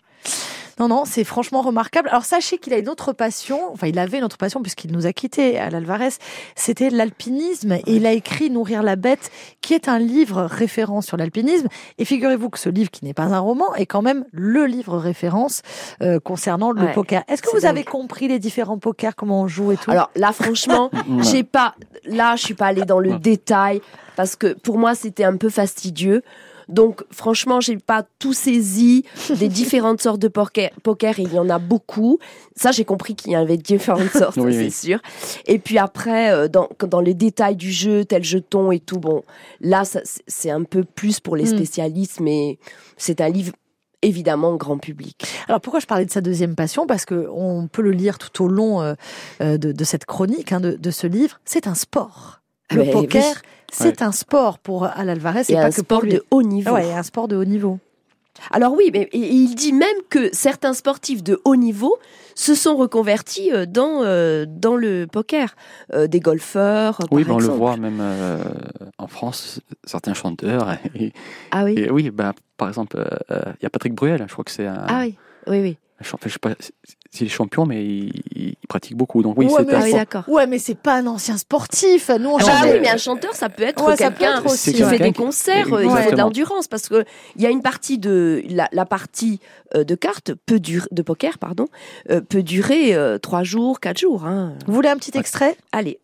Non, 0.80 0.88
non, 0.88 1.04
c'est 1.06 1.24
franchement 1.24 1.62
remarquable. 1.62 2.10
Alors 2.10 2.24
sachez 2.24 2.58
qu'il 2.58 2.74
a 2.74 2.78
une 2.78 2.90
autre 2.90 3.12
passion, 3.12 3.60
enfin 3.72 3.88
il 3.88 4.00
avait 4.00 4.18
une 4.20 4.24
autre 4.24 4.38
passion 4.38 4.62
puisqu'il 4.62 4.92
nous 4.92 5.06
a 5.06 5.14
quittés 5.14 5.60
à 5.60 5.70
l'Alvarez, 5.70 6.10
c'était 6.56 6.90
l'alpinisme. 6.90 7.74
Et 7.74 7.96
il 7.96 8.06
a 8.06 8.14
écrit 8.14 8.50
Nourrir 8.50 8.82
la 8.82 8.96
bête 8.96 9.32
qui 9.62 9.74
est 9.74 9.90
un 9.90 10.00
livre 10.00 10.44
référent 10.44 11.02
sur 11.02 11.18
l'alpinisme. 11.18 11.68
Et 11.98 12.06
figurez-vous 12.06 12.50
que 12.50 12.58
ce 12.60 12.70
livre 12.70 12.90
qui 12.92 13.04
n'est 13.04 13.14
pas 13.14 13.24
un 13.24 13.40
roman 13.40 13.76
est 13.76 13.86
quand 13.86 14.02
même 14.02 14.26
le 14.32 14.66
livre 14.66 14.98
référence 14.98 15.62
euh, 16.02 16.20
concernant 16.20 16.72
le 16.72 16.80
Ouais, 16.80 16.94
poker. 16.94 17.24
Est-ce 17.28 17.42
que 17.42 17.56
vous 17.56 17.66
avez 17.66 17.84
compris 17.84 18.30
les 18.30 18.40
différents 18.40 18.78
pokers, 18.78 19.16
comment 19.16 19.42
on 19.42 19.48
joue 19.48 19.74
et 19.74 19.78
tout? 19.78 19.92
Alors 19.92 20.10
là, 20.16 20.32
franchement, 20.32 20.92
j'ai 21.20 21.44
pas, 21.44 21.76
là, 22.06 22.38
je 22.38 22.44
suis 22.44 22.54
pas 22.54 22.68
allée 22.68 22.86
dans 22.86 23.00
le 23.00 23.20
détail 23.20 23.82
parce 24.16 24.36
que 24.36 24.54
pour 24.54 24.78
moi, 24.78 24.96
c'était 24.96 25.26
un 25.26 25.36
peu 25.36 25.50
fastidieux. 25.50 26.24
Donc, 26.70 27.04
franchement, 27.12 27.60
j'ai 27.60 27.78
pas 27.78 28.04
tout 28.20 28.34
saisi 28.34 29.04
des 29.30 29.50
différentes 29.50 30.02
sortes 30.02 30.20
de 30.22 30.28
poker. 30.28 30.70
Poker, 30.84 31.20
et 31.20 31.24
il 31.24 31.34
y 31.34 31.40
en 31.40 31.50
a 31.50 31.60
beaucoup. 31.60 32.20
Ça, 32.56 32.72
j'ai 32.72 32.86
compris 32.86 33.16
qu'il 33.16 33.32
y 33.32 33.36
avait 33.36 33.58
différentes 33.58 34.10
sortes, 34.14 34.38
Oui, 34.38 34.54
c'est 34.54 34.60
oui. 34.60 34.72
sûr. 34.72 35.00
Et 35.48 35.60
puis 35.60 35.78
après, 35.78 36.32
euh, 36.32 36.48
dans, 36.48 36.70
dans 36.88 37.02
les 37.02 37.14
détails 37.16 37.56
du 37.56 37.72
jeu, 37.72 38.06
tel 38.06 38.24
jeton 38.24 38.72
et 38.72 38.80
tout, 38.80 39.00
bon, 39.00 39.24
là, 39.62 39.84
c'est- 39.84 40.50
un 40.52 40.64
peu 40.64 40.84
plus 40.84 41.20
pour 41.20 41.36
les 41.36 41.44
Mm. 41.44 41.58
spécialistes, 41.58 42.20
mais 42.22 42.58
c'est 42.98 43.20
un 43.22 43.30
livre 43.30 43.54
évidemment 44.02 44.56
grand 44.56 44.78
public. 44.78 45.24
Alors 45.48 45.60
pourquoi 45.60 45.80
je 45.80 45.86
parlais 45.86 46.06
de 46.06 46.12
sa 46.12 46.22
deuxième 46.22 46.56
passion? 46.56 46.88
Parce 46.88 47.06
que 47.06 47.28
on 47.34 47.68
peut 47.68 47.82
le 47.82 47.92
lire 47.92 48.18
tout 48.18 48.46
au 48.46 48.48
long 48.48 48.82
euh, 48.82 48.94
euh, 49.42 49.58
de, 49.58 49.72
de 49.72 49.84
cette 49.84 50.06
chronique, 50.06 50.52
hein, 50.52 50.60
de, 50.62 50.72
de 50.74 50.92
ce 50.92 51.06
livre. 51.08 51.40
C'est 51.46 51.68
un 51.68 51.76
sport. 51.76 52.42
Le 52.72 52.84
Mais 52.84 52.92
poker, 52.92 53.24
oui. 53.36 53.42
C'est 53.72 54.02
un 54.02 54.12
sport 54.12 54.60
pour 54.60 54.86
Al 54.86 55.10
Alvarez. 55.10 55.44
C'est 55.44 55.54
pas 55.54 55.66
un 55.66 55.70
que 55.70 55.76
sport 55.76 56.00
pour 56.00 56.06
lui. 56.06 56.14
de 56.14 56.24
haut 56.32 56.44
niveau. 56.44 56.72
Ouais, 56.72 56.92
un 56.94 57.04
sport 57.04 57.28
de 57.28 57.36
haut 57.36 57.46
niveau. 57.46 57.80
Alors 58.52 58.74
oui, 58.74 58.90
mais 58.94 59.10
il 59.12 59.54
dit 59.56 59.74
même 59.74 59.98
que 60.10 60.30
certains 60.34 60.74
sportifs 60.74 61.24
de 61.24 61.42
haut 61.44 61.58
niveau 61.58 61.98
se 62.36 62.56
sont 62.56 62.78
reconvertis 62.78 63.52
euh, 63.52 63.66
dans 63.66 64.02
euh, 64.04 64.46
dans 64.48 64.78
le 64.78 65.08
poker, 65.12 65.56
Euh, 65.94 66.08
des 66.08 66.22
golfeurs. 66.22 67.00
Oui, 67.12 67.26
par 67.26 67.36
ben, 67.38 67.44
on 67.44 67.48
le 67.48 67.54
voit 67.54 67.76
même 67.76 68.00
euh, 68.00 68.42
en 68.98 69.08
France, 69.08 69.60
certains 69.84 70.14
chanteurs. 70.14 70.74
Et, 70.96 71.12
Ah 71.52 71.66
oui. 71.66 71.74
et 71.78 71.90
oui, 71.92 72.12
ben, 72.12 72.32
par 72.56 72.70
exemple, 72.70 73.06
il 73.30 73.64
y 73.64 73.66
a 73.66 73.70
Patrick 73.70 73.94
Bruel, 73.94 74.24
je 74.26 74.32
crois 74.32 74.46
que 74.46 74.52
c'est 74.52 74.68
un, 74.68 74.86
Ah 74.88 75.02
oui. 75.02 75.18
Oui, 75.48 75.60
oui. 75.62 75.78
je 76.00 76.08
sais 76.30 76.40
pas 76.40 76.52
s'il 77.12 77.28
est 77.28 77.30
champion, 77.30 77.66
mais 77.66 77.84
il, 77.84 78.12
il 78.36 78.56
pratique 78.68 78.96
beaucoup. 78.96 79.24
Donc 79.24 79.38
oui, 79.38 79.48
Ouais, 79.48 79.52
c'est 79.58 79.66
mais 79.66 79.96
un 79.96 80.06
Ah 80.14 80.24
oui. 80.28 80.34
Ouais, 80.34 80.48
mais 80.48 80.60
c'est 80.60 80.78
pas 80.78 80.96
un 80.96 81.08
ancien 81.08 81.38
sportif. 81.38 82.10
Nous, 82.20 82.30
on 82.30 82.38
Ah 82.38 82.62
oui, 82.66 82.80
mais 82.82 82.90
un 82.90 82.98
chanteur, 82.98 83.34
ça 83.34 83.50
peut 83.50 83.64
être 83.64 83.84
Ouais, 83.84 83.96
ça 83.96 84.12
peut 84.12 84.20
quelqu'un 84.20 84.40
être 84.40 84.46
aussi, 84.46 84.74
qui 84.74 84.84
fait 84.84 85.00
des 85.00 85.14
concerts, 85.14 85.74
euh, 85.74 85.84
il 85.84 85.92
fait 85.92 86.12
de 86.12 86.18
l'endurance, 86.18 86.68
parce 86.68 86.88
que 86.88 87.04
il 87.36 87.42
y 87.42 87.46
a 87.46 87.50
une 87.50 87.62
partie 87.62 87.98
de 87.98 88.44
la, 88.50 88.70
la 88.72 88.86
partie 88.86 89.40
euh, 89.76 89.84
de 89.84 89.96
cartes 89.96 90.34
peut 90.46 90.60
durer, 90.60 90.88
de 90.92 91.02
poker, 91.02 91.40
pardon, 91.40 91.66
euh, 92.12 92.22
peut 92.22 92.44
durer 92.44 92.96
trois 93.22 93.44
jours, 93.44 93.80
quatre 93.80 94.00
jours. 94.00 94.26
Hein. 94.26 94.54
Vous 94.68 94.74
voulez 94.74 94.90
un 94.90 94.98
petit 94.98 95.18
extrait? 95.18 95.58
Allez. 95.72 96.00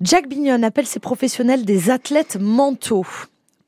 Jack 0.00 0.28
Bignon 0.28 0.62
appelle 0.62 0.86
ses 0.86 0.98
professionnels 1.00 1.64
des 1.64 1.90
athlètes 1.90 2.36
mentaux. 2.40 3.06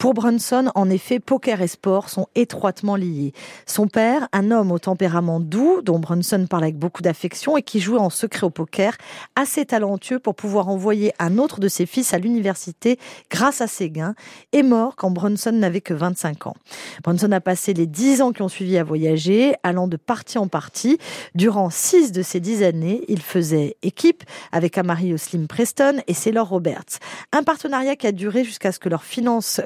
Pour 0.05 0.13
Brunson, 0.13 0.71
en 0.75 0.91
effet, 0.91 1.19
poker 1.19 1.63
et 1.63 1.67
sport 1.67 2.11
sont 2.11 2.27
étroitement 2.35 2.95
liés. 2.95 3.33
Son 3.65 3.87
père, 3.87 4.29
un 4.35 4.51
homme 4.51 4.71
au 4.71 4.79
tempérament 4.79 5.41
doux, 5.41 5.81
dont 5.81 5.99
Brunson 5.99 6.47
parle 6.47 6.65
avec 6.65 6.79
beaucoup 6.79 7.01
d'affection 7.01 7.57
et 7.57 7.63
qui 7.63 7.81
jouait 7.81 7.99
en 7.99 8.11
secret 8.11 8.45
au 8.45 8.51
poker, 8.51 8.99
assez 9.35 9.65
talentueux 9.65 10.19
pour 10.19 10.35
pouvoir 10.35 10.69
envoyer 10.69 11.15
un 11.19 11.39
autre 11.39 11.59
de 11.59 11.69
ses 11.69 11.87
fils 11.87 12.13
à 12.13 12.19
l'université 12.19 12.99
grâce 13.31 13.63
à 13.63 13.67
ses 13.67 13.89
gains, 13.89 14.15
est 14.53 14.63
mort 14.63 14.95
quand 14.95 15.11
Brunson 15.11 15.53
n'avait 15.53 15.81
que 15.81 15.95
25 15.95 16.49
ans. 16.49 16.57
Brunson 17.03 17.33
a 17.33 17.41
passé 17.41 17.73
les 17.73 17.87
10 17.87 18.21
ans 18.21 18.33
qui 18.33 18.43
ont 18.43 18.51
suivi 18.51 18.77
à 18.77 18.85
voyager, 18.85 19.55
allant 19.63 19.89
de 19.89 19.97
partie 19.97 20.37
en 20.37 20.49
partie. 20.49 20.99
Durant 21.35 21.71
6 21.71 22.13
de 22.13 22.21
ces 22.21 22.41
10 22.41 22.63
années, 22.63 23.07
il 23.09 23.23
faisait 23.23 23.79
équipe 23.81 24.23
avec 24.53 24.77
Amari 24.77 25.19
Slim 25.19 25.47
Preston 25.47 26.03
et 26.07 26.13
Saylor 26.13 26.47
Roberts. 26.47 26.99
Un 27.33 27.43
partenariat 27.43 27.97
qui 27.97 28.07
a 28.07 28.13
duré 28.13 28.45
jusqu'à 28.45 28.71
ce 28.71 28.79
que 28.79 28.91
leur 28.91 29.03
finance 29.03 29.63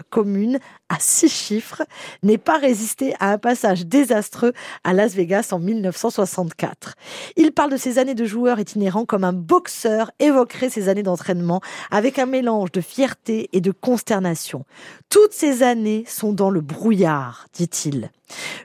à 0.88 0.96
six 0.98 1.28
chiffres, 1.28 1.82
n'ait 2.22 2.38
pas 2.38 2.58
résisté 2.58 3.14
à 3.20 3.32
un 3.32 3.38
passage 3.38 3.86
désastreux 3.86 4.52
à 4.84 4.92
Las 4.92 5.14
Vegas 5.14 5.48
en 5.52 5.58
1964. 5.58 6.94
Il 7.36 7.52
parle 7.52 7.72
de 7.72 7.76
ses 7.76 7.98
années 7.98 8.14
de 8.14 8.24
joueur 8.24 8.58
itinérant 8.58 9.04
comme 9.04 9.24
un 9.24 9.32
boxeur 9.32 10.10
évoquerait 10.18 10.70
ses 10.70 10.88
années 10.88 11.02
d'entraînement 11.02 11.60
avec 11.90 12.18
un 12.18 12.26
mélange 12.26 12.72
de 12.72 12.80
fierté 12.80 13.48
et 13.52 13.60
de 13.60 13.70
consternation. 13.70 14.64
Toutes 15.08 15.32
ces 15.32 15.62
années 15.62 16.04
sont 16.06 16.32
dans 16.32 16.50
le 16.50 16.60
brouillard, 16.60 17.46
dit-il. 17.52 18.10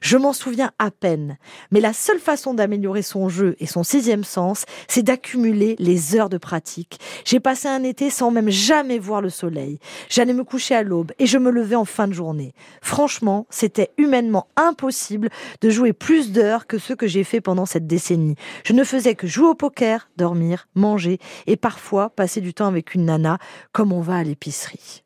Je 0.01 0.17
m'en 0.17 0.33
souviens 0.33 0.71
à 0.79 0.91
peine, 0.91 1.37
mais 1.71 1.79
la 1.79 1.93
seule 1.93 2.19
façon 2.19 2.53
d'améliorer 2.53 3.01
son 3.01 3.29
jeu 3.29 3.55
et 3.59 3.65
son 3.65 3.83
sixième 3.83 4.23
sens, 4.23 4.65
c'est 4.87 5.03
d'accumuler 5.03 5.75
les 5.79 6.15
heures 6.15 6.29
de 6.29 6.37
pratique. 6.37 6.99
J'ai 7.25 7.39
passé 7.39 7.67
un 7.67 7.83
été 7.83 8.09
sans 8.09 8.31
même 8.31 8.49
jamais 8.49 8.99
voir 8.99 9.21
le 9.21 9.29
soleil. 9.29 9.79
J'allais 10.09 10.33
me 10.33 10.43
coucher 10.43 10.75
à 10.75 10.83
l'aube 10.83 11.11
et 11.19 11.25
je 11.25 11.37
me 11.37 11.51
levais 11.51 11.75
en 11.75 11.85
fin 11.85 12.07
de 12.07 12.13
journée. 12.13 12.53
Franchement, 12.81 13.47
c'était 13.49 13.91
humainement 13.97 14.47
impossible 14.55 15.29
de 15.61 15.69
jouer 15.69 15.93
plus 15.93 16.31
d'heures 16.31 16.67
que 16.67 16.77
ce 16.77 16.93
que 16.93 17.07
j'ai 17.07 17.23
fait 17.23 17.41
pendant 17.41 17.65
cette 17.65 17.87
décennie. 17.87 18.35
Je 18.65 18.73
ne 18.73 18.83
faisais 18.83 19.15
que 19.15 19.27
jouer 19.27 19.47
au 19.47 19.55
poker, 19.55 20.09
dormir, 20.17 20.67
manger 20.75 21.19
et 21.47 21.55
parfois 21.55 22.09
passer 22.09 22.41
du 22.41 22.53
temps 22.53 22.67
avec 22.67 22.93
une 22.93 23.05
nana 23.05 23.37
comme 23.71 23.93
on 23.93 24.01
va 24.01 24.17
à 24.17 24.23
l'épicerie. 24.23 25.03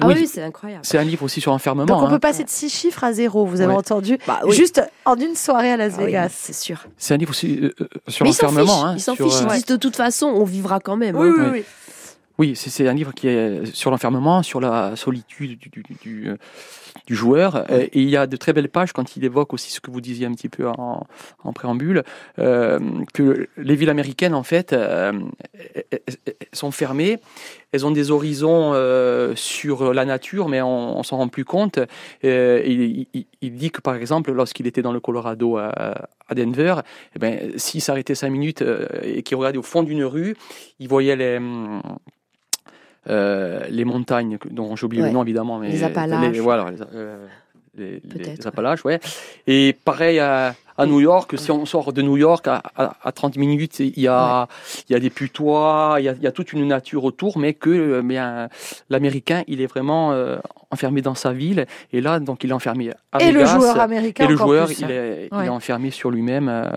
Ah 0.00 0.06
Oui. 0.08 0.14
oui, 0.18 0.26
c'est 0.30 0.42
incroyable. 0.42 0.82
C'est 0.84 0.98
un 0.98 1.04
livre 1.04 1.22
aussi 1.22 1.40
sur 1.40 1.52
l'enfermement. 1.52 1.86
Donc 1.86 2.02
on 2.02 2.06
hein. 2.06 2.10
peut 2.10 2.18
passer 2.18 2.44
de 2.44 2.50
six 2.50 2.68
chiffres 2.68 3.02
à 3.02 3.12
zéro, 3.12 3.46
vous 3.46 3.60
avez 3.62 3.72
Ouais. 3.72 3.78
entendu 3.78 4.18
Bah 4.26 4.40
oui. 4.44 4.54
Juste 4.54 4.82
en 5.06 5.16
une 5.16 5.34
soirée 5.34 5.72
à 5.72 5.76
Las 5.78 5.94
Ah 5.94 6.00
oui, 6.00 6.06
Vegas. 6.06 6.28
c'est 6.34 6.54
sûr. 6.54 6.84
C'est 6.98 7.14
un 7.14 7.16
livre 7.16 7.30
aussi 7.30 7.58
euh, 7.62 7.74
euh, 7.80 7.86
sur 8.08 8.24
Mais 8.24 8.30
ils 8.30 8.34
s'en 8.34 8.48
fichent. 8.50 8.58
hein, 8.70 8.94
ils 8.96 9.00
s'en 9.00 9.14
sur, 9.14 9.30
fichent. 9.30 9.40
Ils 9.42 9.46
euh, 9.50 9.54
disent 9.54 9.66
de 9.66 9.76
toute 9.76 9.96
façon, 9.96 10.26
on 10.26 10.44
vivra 10.44 10.80
quand 10.80 10.96
même. 10.96 11.16
Oui, 11.16 11.28
hein. 11.38 11.50
oui. 11.52 11.64
Oui. 12.38 12.54
C'est 12.56 12.86
un 12.88 12.94
livre 12.94 13.12
qui 13.14 13.28
est 13.28 13.64
sur 13.74 13.90
l'enfermement, 13.90 14.42
sur 14.42 14.60
la 14.60 14.94
solitude 14.96 15.58
du, 15.58 15.68
du, 15.70 15.82
du, 16.02 16.30
du 17.06 17.14
joueur. 17.14 17.56
Euh, 17.70 17.86
Et 17.92 18.00
il 18.02 18.10
y 18.10 18.16
a 18.16 18.26
de 18.26 18.36
très 18.36 18.52
belles 18.52 18.68
pages 18.68 18.92
quand 18.92 19.16
il 19.16 19.24
évoque 19.24 19.52
aussi 19.54 19.70
ce 19.70 19.80
que 19.80 19.90
vous 19.90 20.00
disiez 20.00 20.26
un 20.26 20.32
petit 20.32 20.48
peu 20.48 20.68
en, 20.68 21.06
en 21.44 21.52
préambule, 21.52 22.02
euh, 22.38 22.78
que 23.14 23.48
les 23.56 23.74
villes 23.76 23.90
américaines, 23.90 24.34
en 24.34 24.42
fait, 24.42 24.72
euh, 24.72 25.12
elles- 25.90 26.00
elles 26.26 26.34
sont 26.52 26.70
fermées. 26.70 27.18
Elles 27.72 27.84
ont 27.86 27.90
des 27.90 28.10
horizons 28.10 28.72
euh, 28.74 29.34
sur 29.34 29.92
la 29.92 30.04
nature, 30.04 30.48
mais 30.48 30.62
on, 30.62 30.98
on 30.98 31.02
s'en 31.02 31.16
rend 31.18 31.28
plus 31.28 31.44
compte. 31.44 31.78
Il, 32.22 33.06
il- 33.12 33.26
il 33.42 33.54
dit 33.54 33.70
que, 33.70 33.80
par 33.80 33.94
exemple, 33.96 34.32
lorsqu'il 34.32 34.66
était 34.66 34.82
dans 34.82 34.92
le 34.92 35.00
Colorado 35.00 35.56
à, 35.58 36.08
à 36.28 36.34
Denver, 36.34 36.76
eh 37.14 37.18
ben, 37.18 37.52
s'il 37.56 37.80
s'arrêtait 37.80 38.14
cinq 38.14 38.30
minutes 38.30 38.64
et 39.02 39.22
qu'il 39.22 39.36
regardait 39.36 39.58
au 39.58 39.62
fond 39.62 39.82
d'une 39.82 40.04
rue, 40.04 40.36
il 40.80 40.88
voyait 40.88 41.16
les, 41.16 41.38
les 43.08 43.84
montagnes, 43.84 44.38
dont 44.50 44.76
j'ai 44.76 44.84
oublié 44.86 45.02
Ouais. 45.02 45.08
le 45.08 45.14
nom 45.14 45.22
évidemment. 45.22 45.58
Mais 45.58 45.70
Les 45.70 45.84
Appalaches. 45.84 46.32
les- 46.32 46.40
voilà, 46.40 46.70
les, 46.70 46.78
euh, 46.94 47.26
les- 47.76 48.02
les 48.16 48.46
Appalaches, 48.46 48.84
ouais. 48.84 48.98
Et 49.46 49.74
pareil 49.84 50.18
à, 50.18 50.54
à 50.78 50.86
New 50.86 51.00
York, 51.00 51.38
si 51.38 51.50
on 51.50 51.64
sort 51.66 51.92
de 51.92 52.02
New 52.02 52.16
York 52.16 52.46
à, 52.48 52.62
à, 52.76 52.96
à 53.02 53.12
30 53.12 53.36
minutes, 53.36 53.80
il 53.80 53.98
y 53.98 54.08
a, 54.08 54.48
il 54.88 54.92
y 54.92 54.96
a 54.96 55.00
des 55.00 55.10
putois, 55.10 55.96
il 55.98 56.04
y 56.04 56.08
a, 56.08 56.12
il 56.12 56.22
y 56.22 56.26
a 56.26 56.32
toute 56.32 56.52
une 56.52 56.66
nature 56.66 57.04
autour, 57.04 57.38
mais 57.38 57.54
que 57.54 57.70
euh, 57.70 58.02
mais, 58.02 58.18
euh, 58.18 58.46
l'Américain, 58.90 59.42
il 59.46 59.60
est 59.60 59.66
vraiment 59.66 60.12
euh, 60.12 60.36
enfermé 60.70 61.02
dans 61.02 61.14
sa 61.14 61.32
ville. 61.32 61.66
Et 61.92 62.00
là, 62.00 62.20
donc, 62.20 62.44
il 62.44 62.50
est 62.50 62.52
enfermé 62.52 62.90
à 63.12 63.22
Et 63.22 63.32
le 63.32 63.44
joueur 63.44 63.80
américain 63.80 64.24
Et 64.24 64.28
le 64.28 64.36
joueur, 64.36 64.66
plus. 64.66 64.80
il 64.80 64.90
est, 64.90 65.28
il 65.32 65.44
est 65.44 65.48
enfermé 65.48 65.90
sur 65.90 66.10
lui-même 66.10 66.48
euh, 66.48 66.70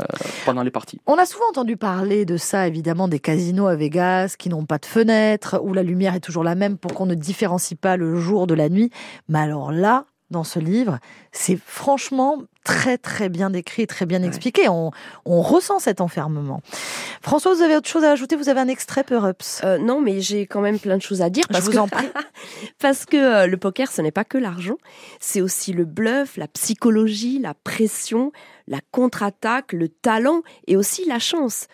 pendant 0.46 0.64
les 0.64 0.72
parties. 0.72 1.00
On 1.06 1.16
a 1.18 1.26
souvent 1.26 1.46
entendu 1.50 1.78
parler 1.78 2.26
de 2.26 2.38
ça, 2.38 2.68
évidemment, 2.68 3.08
des 3.08 3.20
casinos 3.20 3.68
à 3.68 3.76
Vegas 3.76 4.36
qui 4.38 4.50
n'ont 4.50 4.66
pas 4.66 4.78
de 4.78 4.86
fenêtres, 4.86 5.60
où 5.64 5.74
la 5.74 5.84
lumière 5.84 6.16
est 6.16 6.20
toujours 6.20 6.44
la 6.44 6.56
même 6.56 6.78
pour 6.78 6.94
qu'on 6.94 7.06
ne 7.06 7.16
différencie 7.16 7.78
pas 7.80 7.98
le 7.98 8.16
jour 8.16 8.48
de 8.48 8.54
la 8.54 8.70
nuit. 8.70 8.92
Mais 9.28 9.40
alors 9.40 9.72
là, 9.72 10.06
dans 10.32 10.44
ce 10.44 10.60
livre, 10.60 11.00
c'est 11.32 11.58
franchement 11.64 12.44
très 12.64 12.98
très 12.98 13.30
bien 13.30 13.50
décrit, 13.50 13.88
très 13.88 14.06
bien 14.06 14.22
expliqué. 14.22 14.70
On, 14.70 14.92
on 15.26 15.42
ressent 15.42 15.80
cet 15.80 16.02
enfermement. 16.02 16.62
François, 17.22 17.54
vous 17.54 17.62
avez 17.62 17.76
autre 17.76 17.88
chose 17.88 18.04
à 18.04 18.12
ajouter? 18.12 18.36
Vous 18.36 18.50
avez 18.50 18.60
un 18.60 18.68
extrait 18.68 19.04
Peur 19.04 19.28
Ups 19.28 19.62
Euh, 19.64 19.78
non, 19.80 20.02
mais 20.02 20.22
j'ai 20.22 20.46
quand 20.46 20.62
même 20.62 20.78
plein 20.80 20.98
de 20.98 21.02
choses 21.02 21.22
à 21.22 21.30
dire. 21.30 21.46
Je 21.50 21.54
Parce 21.54 21.66
vous 21.66 21.72
que, 21.72 21.78
en 21.78 21.88
prie. 21.88 22.10
parce 22.80 23.06
que 23.06 23.18
euh, 23.18 23.48
le 23.48 23.58
poker, 23.58 23.92
ce 23.92 24.02
n'est 24.02 24.12
pas 24.12 24.24
que 24.24 24.38
l'argent, 24.38 24.78
c'est 25.20 25.42
aussi 25.42 25.74
le 25.74 25.86
bluff, 25.86 26.38
la 26.38 26.48
psychologie, 26.48 27.40
la 27.40 27.54
pression, 27.54 28.32
la 28.68 28.80
contre-attaque, 28.92 29.74
le 29.74 29.90
talent 29.90 30.44
et 30.68 30.78
aussi 30.78 31.06
la 31.06 31.20
chance. 31.20 31.68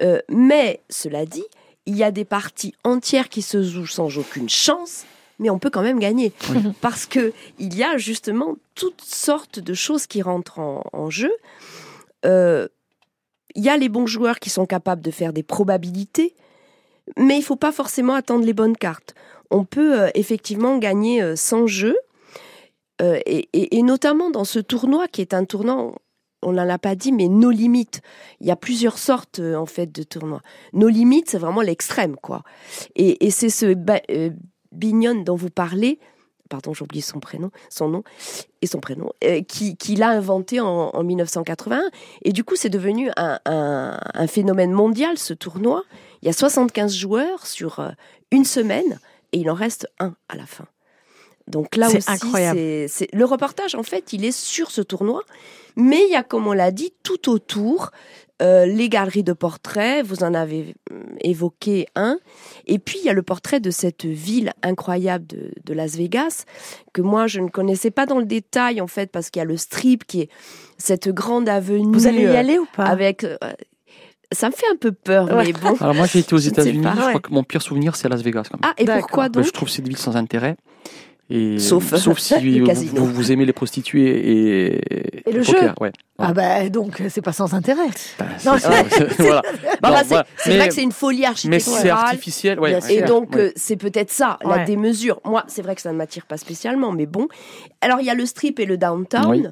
Euh, 0.00 0.20
mais 0.28 0.82
cela 0.88 1.26
dit, 1.26 1.44
il 1.86 1.96
y 1.96 2.04
a 2.04 2.10
des 2.10 2.24
parties 2.24 2.74
entières 2.84 3.28
qui 3.28 3.42
se 3.42 3.62
jouent 3.62 3.86
sans 3.86 4.18
aucune 4.18 4.48
chance, 4.48 5.04
mais 5.38 5.50
on 5.50 5.58
peut 5.58 5.70
quand 5.70 5.82
même 5.82 5.98
gagner 6.00 6.32
parce 6.80 7.06
que 7.06 7.32
il 7.58 7.76
y 7.76 7.82
a 7.82 7.96
justement 7.98 8.56
toutes 8.74 9.02
sortes 9.02 9.58
de 9.58 9.74
choses 9.74 10.06
qui 10.06 10.22
rentrent 10.22 10.58
en, 10.58 10.82
en 10.92 11.10
jeu. 11.10 11.32
Euh, 12.24 12.68
il 13.54 13.64
y 13.64 13.68
a 13.68 13.76
les 13.76 13.88
bons 13.88 14.06
joueurs 14.06 14.38
qui 14.40 14.50
sont 14.50 14.66
capables 14.66 15.02
de 15.02 15.10
faire 15.10 15.32
des 15.32 15.42
probabilités, 15.42 16.34
mais 17.16 17.36
il 17.38 17.42
faut 17.42 17.56
pas 17.56 17.72
forcément 17.72 18.14
attendre 18.14 18.44
les 18.44 18.52
bonnes 18.52 18.76
cartes. 18.76 19.14
On 19.50 19.64
peut 19.64 20.00
euh, 20.02 20.10
effectivement 20.14 20.78
gagner 20.78 21.22
euh, 21.22 21.34
sans 21.36 21.66
jeu, 21.66 21.96
et, 23.00 23.48
et- 23.52 23.78
et 23.78 23.82
notamment 23.82 24.28
dans 24.30 24.44
ce 24.44 24.58
tournoi 24.58 25.06
qui 25.06 25.20
est 25.20 25.32
un 25.32 25.44
tournoi, 25.44 25.94
on 26.42 26.52
n'en 26.52 26.68
a 26.68 26.78
pas 26.78 26.94
dit, 26.96 27.12
mais 27.12 27.28
nos 27.28 27.50
limites. 27.50 28.00
Il 28.40 28.46
y 28.46 28.50
a 28.50 28.56
plusieurs 28.56 28.98
sortes 28.98 29.38
euh, 29.38 29.54
en 29.54 29.66
fait 29.66 29.90
de 29.92 30.02
tournois. 30.02 30.42
Nos 30.72 30.88
limites, 30.88 31.30
c'est 31.30 31.38
vraiment 31.38 31.60
l'extrême, 31.62 32.16
quoi. 32.16 32.42
Et, 32.96 33.24
et 33.26 33.30
c'est 33.30 33.50
ce 33.50 33.72
ba- 33.74 34.02
euh, 34.10 34.30
Bignon 34.78 35.16
dont 35.22 35.36
vous 35.36 35.50
parlez. 35.50 35.98
Pardon, 36.48 36.72
j'ai 36.72 36.82
oublié 36.82 37.02
son 37.02 37.20
prénom, 37.20 37.50
son 37.68 37.88
nom 37.90 38.04
et 38.62 38.66
son 38.66 38.80
prénom, 38.80 39.12
euh, 39.22 39.42
qui, 39.42 39.76
qui 39.76 39.96
l'a 39.96 40.08
inventé 40.08 40.60
en, 40.60 40.88
en 40.94 41.04
1981. 41.04 41.82
Et 42.22 42.32
du 42.32 42.42
coup, 42.42 42.56
c'est 42.56 42.70
devenu 42.70 43.10
un, 43.18 43.38
un- 43.44 44.00
un 44.14 44.26
phénomène 44.26 44.72
mondial, 44.72 45.18
ce 45.18 45.34
tournoi. 45.34 45.82
Il 46.22 46.26
y 46.26 46.30
a 46.30 46.32
75 46.32 46.94
joueurs 46.94 47.46
sur 47.46 47.80
euh, 47.80 47.90
une 48.30 48.46
semaine 48.46 48.98
et 49.32 49.38
il 49.40 49.50
en 49.50 49.54
reste 49.54 49.88
un 50.00 50.14
à 50.30 50.36
la 50.36 50.46
fin. 50.46 50.64
Donc 51.48 51.76
là 51.76 51.88
C'est 51.90 51.98
aussi, 51.98 52.10
c'est- 52.88 53.14
le 53.14 53.24
reportage, 53.26 53.74
en 53.74 53.82
fait, 53.82 54.12
il 54.14 54.24
est 54.24 54.32
sur 54.36 54.70
ce 54.70 54.80
tournoi. 54.80 55.22
Mais 55.76 56.02
il 56.06 56.10
y 56.10 56.16
a, 56.16 56.22
comme 56.22 56.46
on 56.46 56.52
l'a 56.54 56.70
dit, 56.70 56.94
tout 57.02 57.28
autour, 57.30 57.90
euh, 58.40 58.66
les 58.66 58.88
galeries 58.88 59.24
de 59.24 59.32
portraits, 59.32 60.04
vous 60.06 60.22
en 60.22 60.32
avez 60.34 60.74
euh, 60.92 61.02
évoqué 61.22 61.86
un. 61.96 62.18
Et 62.66 62.78
puis, 62.78 62.98
il 63.00 63.04
y 63.06 63.08
a 63.08 63.12
le 63.12 63.22
portrait 63.22 63.60
de 63.60 63.70
cette 63.70 64.04
ville 64.04 64.52
incroyable 64.62 65.26
de, 65.26 65.50
de 65.64 65.74
Las 65.74 65.96
Vegas, 65.96 66.44
que 66.92 67.02
moi, 67.02 67.26
je 67.26 67.40
ne 67.40 67.48
connaissais 67.48 67.90
pas 67.90 68.06
dans 68.06 68.18
le 68.18 68.26
détail, 68.26 68.80
en 68.80 68.86
fait, 68.86 69.10
parce 69.10 69.30
qu'il 69.30 69.40
y 69.40 69.42
a 69.42 69.46
le 69.46 69.56
strip 69.56 70.04
qui 70.06 70.20
est 70.22 70.28
cette 70.76 71.08
grande 71.08 71.48
avenue. 71.48 71.92
Vous 71.96 72.06
allez 72.06 72.22
y 72.22 72.26
euh, 72.26 72.38
aller 72.38 72.58
ou 72.58 72.66
pas? 72.76 72.84
avec, 72.84 73.24
euh, 73.24 73.36
ça 74.30 74.48
me 74.48 74.52
fait 74.54 74.66
un 74.72 74.76
peu 74.76 74.92
peur, 74.92 75.24
Ouais. 75.32 75.46
mais 75.46 75.52
bon. 75.52 75.74
Alors 75.80 75.94
moi, 75.94 76.06
j'ai 76.06 76.20
été 76.20 76.34
aux 76.34 76.38
États-Unis. 76.38 76.86
Je 76.94 77.00
Ouais. 77.00 77.08
crois 77.08 77.20
que 77.20 77.32
mon 77.32 77.42
pire 77.42 77.62
souvenir, 77.62 77.96
c'est 77.96 78.08
Las 78.08 78.22
Vegas. 78.22 78.44
Quand 78.50 78.60
même. 78.62 78.72
Ah, 78.76 78.80
et 78.80 78.84
pourquoi 79.00 79.24
Bah, 79.24 79.40
donc? 79.40 79.44
Je 79.46 79.50
trouve 79.50 79.68
une 79.78 79.84
ville 79.84 79.96
sans 79.96 80.16
intérêt. 80.16 80.56
Et, 81.30 81.58
Sauf- 81.58 81.94
sauf 81.96 82.18
si 82.18 82.34
vous, 82.60 82.66
vous- 82.94 83.06
vous 83.12 83.32
aimez 83.32 83.44
les 83.44 83.52
prostituées 83.52 84.08
et, 84.08 84.66
Et 85.28 85.32
le 85.32 85.42
poker, 85.42 85.62
jeu. 85.62 85.72
ouais. 85.80 85.92
Ah 86.18 86.32
bah 86.32 86.68
donc 86.70 87.02
c'est 87.10 87.20
pas 87.20 87.32
sans 87.32 87.52
intérêt. 87.54 87.88
Bah, 88.18 88.26
Non, 88.46 88.56
c'est- 88.58 89.14
voilà. 89.18 89.42
Bah, 89.82 89.90
bah, 89.90 90.02
voilà. 90.06 90.26
Mais- 90.46 90.56
vrai 90.56 90.68
que 90.68 90.74
c'est 90.74 90.82
une 90.82 90.92
folie 90.92 91.24
Mais 91.46 91.58
c'est 91.60 91.70
architecturale. 91.70 92.04
artificiel, 92.06 92.60
ouais. 92.60 92.78
Et 92.90 93.02
donc, 93.02 93.34
Ouais. 93.34 93.40
euh, 93.42 93.52
c'est 93.56 93.76
peut-être 93.76 94.10
ça, 94.10 94.38
Ouais. 94.42 94.56
la 94.58 94.64
démesure. 94.64 95.20
Moi, 95.24 95.44
c'est 95.48 95.60
vrai 95.62 95.74
que 95.74 95.82
ça 95.82 95.92
ne 95.92 95.98
m'attire 95.98 96.24
pas 96.26 96.38
spécialement, 96.38 96.92
mais 96.92 97.06
bon. 97.06 97.28
Alors, 97.82 98.00
il 98.00 98.06
y 98.06 98.10
a 98.10 98.14
le 98.14 98.24
strip 98.26 98.58
et 98.58 98.64
le 98.64 98.78
downtown. 98.78 99.28
Oui. 99.30 99.44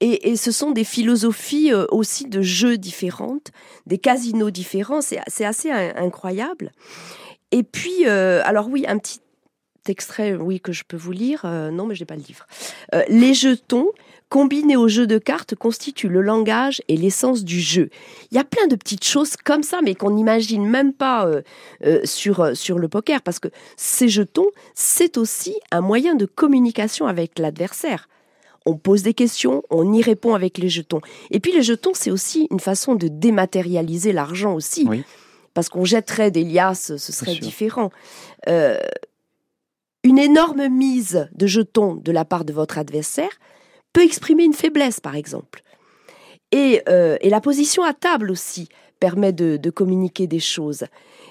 Et, 0.00 0.30
et 0.30 0.36
ce 0.36 0.50
sont 0.52 0.70
des 0.72 0.84
philosophies 0.84 1.72
euh, 1.72 1.84
aussi 1.90 2.26
de 2.26 2.42
jeux 2.42 2.78
différentes, 2.78 3.50
des 3.86 3.98
casinos 3.98 4.50
différents. 4.50 5.00
C'est 5.00 5.18
c'est 5.28 5.44
assez 5.44 5.70
in- 5.70 5.92
incroyable. 5.96 6.72
Et 7.52 7.62
puis, 7.62 8.06
euh, 8.06 8.40
alors 8.44 8.68
oui, 8.68 8.84
un 8.88 8.98
petit 8.98 9.20
extrait, 9.90 10.34
oui, 10.34 10.60
que 10.60 10.72
je 10.72 10.84
peux 10.86 10.96
vous 10.96 11.12
lire. 11.12 11.42
Euh, 11.44 11.70
non, 11.70 11.86
mais 11.86 11.94
je 11.94 12.02
n'ai 12.02 12.06
pas 12.06 12.16
le 12.16 12.22
livre. 12.22 12.46
Euh, 12.94 13.02
les 13.08 13.34
jetons 13.34 13.90
combinés 14.34 14.76
aux 14.76 14.88
jeux 14.88 15.06
de 15.06 15.18
cartes 15.18 15.54
constituent 15.54 16.08
le 16.08 16.20
langage 16.20 16.82
et 16.88 16.96
l'essence 16.96 17.44
du 17.44 17.60
jeu. 17.60 17.88
Il 18.32 18.36
y 18.36 18.40
a 18.40 18.44
plein 18.44 18.66
de 18.66 18.74
petites 18.74 19.04
choses 19.04 19.36
comme 19.36 19.62
ça, 19.62 19.78
mais 19.80 19.94
qu'on 19.94 20.10
n'imagine 20.10 20.66
même 20.66 20.92
pas 20.92 21.26
euh, 21.26 21.42
euh, 21.84 22.00
sur, 22.04 22.40
euh, 22.40 22.54
sur 22.54 22.80
le 22.80 22.88
poker, 22.88 23.22
parce 23.22 23.38
que 23.38 23.46
ces 23.76 24.08
jetons, 24.08 24.48
c'est 24.74 25.18
aussi 25.18 25.54
un 25.70 25.80
moyen 25.80 26.16
de 26.16 26.26
communication 26.26 27.06
avec 27.06 27.38
l'adversaire. 27.38 28.08
On 28.66 28.76
pose 28.76 29.04
des 29.04 29.14
questions, 29.14 29.62
on 29.70 29.92
y 29.92 30.02
répond 30.02 30.34
avec 30.34 30.58
les 30.58 30.68
jetons. 30.68 31.00
Et 31.30 31.38
puis 31.38 31.52
les 31.52 31.62
jetons, 31.62 31.92
c'est 31.94 32.10
aussi 32.10 32.48
une 32.50 32.58
façon 32.58 32.96
de 32.96 33.06
dématérialiser 33.06 34.12
l'argent 34.12 34.54
aussi. 34.54 34.84
Oui. 34.88 35.04
Parce 35.52 35.68
qu'on 35.68 35.84
jetterait 35.84 36.32
des 36.32 36.42
liasses, 36.42 36.96
ce 36.96 37.12
serait 37.12 37.36
différent. 37.36 37.92
Une 40.04 40.18
énorme 40.18 40.68
mise 40.68 41.28
de 41.34 41.46
jetons 41.46 41.94
de 41.94 42.12
la 42.12 42.24
part 42.24 42.44
de 42.44 42.52
votre 42.52 42.78
adversaire 42.78 43.30
peut 43.94 44.02
exprimer 44.04 44.44
une 44.44 44.52
faiblesse, 44.52 45.00
par 45.00 45.16
exemple. 45.16 45.62
Et, 46.52 46.82
euh, 46.88 47.16
et 47.22 47.30
la 47.30 47.40
position 47.40 47.82
à 47.82 47.94
table 47.94 48.30
aussi 48.30 48.68
permet 49.00 49.32
de, 49.32 49.56
de 49.56 49.70
communiquer 49.70 50.26
des 50.26 50.40
choses. 50.40 50.84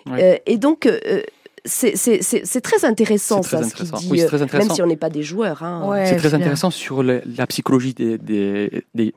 Euh, 0.10 0.38
et 0.46 0.58
donc, 0.58 0.86
euh, 0.86 1.22
c'est 1.66 1.96
c'est- 1.96 2.22
c'est- 2.22 2.42
c'est 2.46 2.62
très 2.62 2.84
intéressant, 2.86 3.42
C'est 3.42 3.56
très 3.56 3.64
ça, 3.64 3.70
ce 3.70 3.76
qu'il 3.76 3.86
intéressant. 3.86 4.04
dit, 4.06 4.12
Oui, 4.12 4.20
c'est 4.20 4.26
euh, 4.26 4.28
très 4.28 4.38
même 4.38 4.44
intéressant. 4.46 4.76
si 4.76 4.82
on 4.82 4.88
n'est 4.88 4.98
pas 4.98 5.10
des 5.10 5.24
joueurs. 5.24 5.64
hein. 5.64 5.84
Ouais, 5.88 6.06
C'est 6.06 6.18
très 6.18 6.30
bien. 6.30 6.40
intéressant 6.40 6.70
sur 6.72 7.04
le- 7.04 7.22
la 7.38 7.48
psychologie 7.48 7.94
des, 7.94 8.18
des- 8.18 8.84
des- 8.96 9.14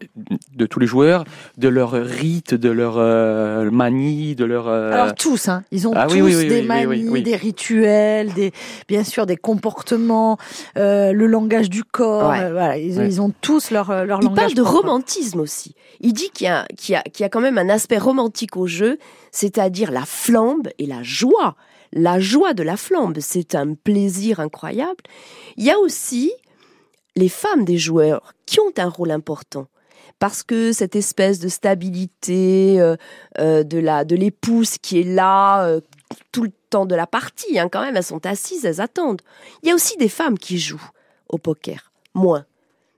de 0.54 0.66
tous 0.66 0.78
les 0.78 0.86
joueurs, 0.86 1.24
de 1.58 1.68
leur 1.68 1.92
rite, 1.92 2.54
de 2.54 2.68
leur 2.70 2.94
euh, 2.98 3.70
manie, 3.70 4.34
de 4.36 4.44
leur. 4.44 4.68
euh, 4.68 4.92
Alors 4.92 5.14
tous, 5.14 5.48
hein, 5.48 5.64
ils 5.72 5.88
ont 5.88 5.92
Ah 5.96 6.06
tous 6.06 6.14
oui, 6.14 6.22
oui, 6.22 6.36
oui, 6.36 6.48
des 6.48 6.60
oui, 6.60 6.66
manies, 6.66 6.86
oui, 6.86 7.08
oui. 7.08 7.22
des 7.22 7.36
rituels, 7.36 8.32
des 8.32 8.52
bien 8.88 9.02
sûr 9.02 9.26
des 9.26 9.36
comportements, 9.36 10.38
euh, 10.78 11.12
le 11.12 11.26
langage 11.26 11.68
du 11.70 11.82
corps. 11.84 12.30
Ouais. 12.30 12.40
euh, 12.40 12.52
voilà, 12.52 12.78
ils, 12.78 12.96
Ouais. 12.98 13.06
ils 13.08 13.20
ont 13.20 13.32
tous 13.40 13.70
leur 13.70 13.90
euh, 13.90 14.04
leur 14.04 14.20
Il 14.20 14.26
langage. 14.26 14.36
parle 14.44 14.54
de 14.54 14.62
propre. 14.62 14.78
romantisme 14.82 15.40
aussi. 15.40 15.74
Il 16.00 16.12
dit 16.12 16.30
qu'il 16.32 16.46
y, 16.46 16.50
a- 16.50 16.66
qu'il 16.76 16.92
y 16.92 16.96
a- 16.96 17.02
qu'il 17.02 17.22
y 17.22 17.26
a 17.26 17.28
quand 17.28 17.40
même 17.40 17.58
un 17.58 17.68
aspect 17.68 17.98
romantique 17.98 18.56
au 18.56 18.66
jeu, 18.66 18.98
c'est-à-dire 19.32 19.90
la 19.90 20.04
flambe 20.04 20.68
et 20.78 20.86
la 20.86 21.02
joie. 21.02 21.56
La 21.92 22.18
joie 22.20 22.54
de 22.54 22.62
la 22.62 22.76
flambe, 22.76 23.18
c'est 23.20 23.54
un 23.54 23.74
plaisir 23.74 24.40
incroyable. 24.40 25.02
Il 25.56 25.64
y 25.64 25.70
a 25.70 25.78
aussi 25.78 26.32
les 27.14 27.28
femmes 27.28 27.64
des 27.64 27.78
joueurs 27.78 28.34
qui 28.44 28.60
ont 28.60 28.72
un 28.76 28.88
rôle 28.88 29.10
important. 29.10 29.66
Parce 30.18 30.42
que 30.42 30.72
cette 30.72 30.96
espèce 30.96 31.40
de 31.40 31.48
stabilité 31.48 32.80
euh, 32.80 32.96
euh, 33.38 33.62
de 33.64 33.78
la 33.78 34.04
de 34.06 34.16
l'épouse 34.16 34.78
qui 34.78 35.00
est 35.00 35.04
là 35.04 35.66
euh, 35.66 35.80
tout 36.32 36.44
le 36.44 36.52
temps 36.70 36.86
de 36.86 36.94
la 36.94 37.06
partie, 37.06 37.58
hein, 37.58 37.68
quand 37.70 37.82
même, 37.82 37.96
elles 37.96 38.02
sont 38.02 38.24
assises, 38.24 38.64
elles 38.64 38.80
attendent. 38.80 39.20
Il 39.62 39.68
y 39.68 39.72
a 39.72 39.74
aussi 39.74 39.96
des 39.98 40.08
femmes 40.08 40.38
qui 40.38 40.58
jouent 40.58 40.90
au 41.28 41.36
poker, 41.36 41.92
moins. 42.14 42.46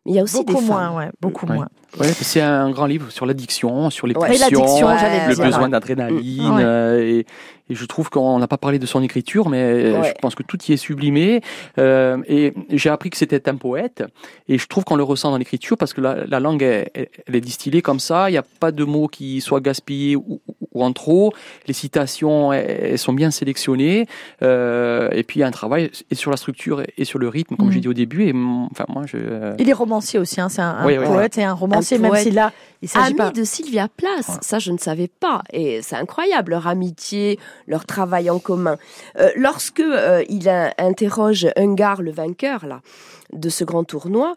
Mais 0.04 0.12
il 0.12 0.14
y 0.14 0.20
a 0.20 0.22
aussi 0.22 0.44
Beaucoup 0.44 0.60
des 0.60 0.66
moins, 0.66 0.86
femmes. 0.86 0.96
ouais, 0.96 1.10
beaucoup 1.20 1.46
moins. 1.46 1.68
Ouais, 1.98 2.08
c'est 2.12 2.40
un 2.40 2.70
grand 2.70 2.86
livre 2.86 3.10
sur 3.10 3.24
l'addiction, 3.26 3.90
sur 3.90 4.06
les 4.06 4.14
Ouais. 4.14 4.28
Le 4.30 5.34
dire. 5.34 5.44
besoin 5.46 5.68
d'adrénaline. 5.68 6.50
Ouais. 6.50 6.62
euh, 6.62 7.00
et, 7.02 7.26
et 7.70 7.74
je 7.74 7.84
trouve 7.84 8.08
qu'on 8.10 8.38
n'a 8.38 8.46
pas 8.46 8.56
parlé 8.56 8.78
de 8.78 8.86
son 8.86 9.02
écriture, 9.02 9.48
mais 9.48 9.92
Ouais. 9.92 10.08
je 10.16 10.20
pense 10.20 10.34
que 10.34 10.42
tout 10.42 10.58
y 10.68 10.72
est 10.72 10.76
sublimé. 10.76 11.40
Euh, 11.78 12.18
et 12.26 12.52
j'ai 12.70 12.88
appris 12.90 13.10
que 13.10 13.16
c'était 13.16 13.48
un 13.48 13.56
poète. 13.56 14.04
Et 14.48 14.58
je 14.58 14.66
trouve 14.66 14.84
qu'on 14.84 14.96
le 14.96 15.02
ressent 15.02 15.30
dans 15.30 15.36
l'écriture 15.38 15.76
parce 15.76 15.92
que 15.92 16.00
la, 16.00 16.26
la 16.26 16.40
langue, 16.40 16.62
elle, 16.62 16.88
elle 17.26 17.36
est 17.36 17.40
distillée 17.40 17.82
comme 17.82 18.00
ça. 18.00 18.28
Il 18.30 18.32
n'y 18.32 18.38
a 18.38 18.44
pas 18.60 18.70
de 18.72 18.84
mots 18.84 19.08
qui 19.08 19.40
soient 19.40 19.60
gaspillés 19.60 20.16
ou, 20.16 20.40
en 20.74 20.92
trop. 20.92 21.32
Les 21.66 21.74
citations, 21.74 22.52
elles, 22.52 22.90
elles 22.92 22.98
sont 22.98 23.12
bien 23.12 23.30
sélectionnées. 23.32 24.06
Euh, 24.42 25.08
et 25.12 25.22
puis 25.24 25.38
il 25.38 25.40
y 25.40 25.42
a 25.42 25.46
un 25.46 25.50
travail 25.50 25.90
et 26.10 26.14
sur 26.14 26.30
la 26.30 26.36
structure 26.36 26.82
et 26.96 27.04
sur 27.04 27.18
le 27.18 27.28
rythme, 27.28 27.56
comme 27.56 27.66
Mhm. 27.66 27.72
j'ai 27.72 27.80
dit 27.80 27.88
au 27.88 27.92
début. 27.94 28.24
Et 28.28 28.32
mon- 28.32 28.66
enfin, 28.70 28.84
moi, 28.88 29.02
je. 29.06 29.18
Il 29.58 29.68
est 29.68 29.72
romancier 29.72 30.18
aussi, 30.18 30.40
hein, 30.40 30.48
c'est 30.48 30.62
un, 30.62 30.70
un 30.78 30.86
Oui, 30.86 30.96
oui, 30.98 31.04
poète 31.04 31.36
et 31.36 31.44
un 31.44 31.52
romancier, 31.52 31.77
Même 31.98 32.16
si 32.16 32.30
là, 32.30 32.52
il 32.82 32.88
s'agit 32.88 33.14
pas. 33.14 33.30
de 33.30 33.44
Sylvia 33.44 33.88
Ouais. 34.02 34.22
ça 34.40 34.58
je 34.58 34.72
ne 34.72 34.78
savais 34.78 35.08
pas. 35.08 35.42
Et 35.52 35.82
c'est 35.82 35.96
incroyable, 35.96 36.50
leur 36.52 36.66
amitié, 36.66 37.38
leur 37.66 37.84
travail 37.86 38.30
en 38.30 38.38
commun. 38.38 38.76
Euh, 39.18 39.30
lorsque 39.36 39.80
euh, 39.80 40.24
il 40.28 40.48
a- 40.48 40.74
interroge 40.78 41.48
Ungar, 41.56 42.02
le 42.02 42.10
vainqueur 42.12 42.66
là, 42.66 42.80
de 43.32 43.48
ce 43.48 43.64
grand 43.64 43.84
tournoi, 43.84 44.36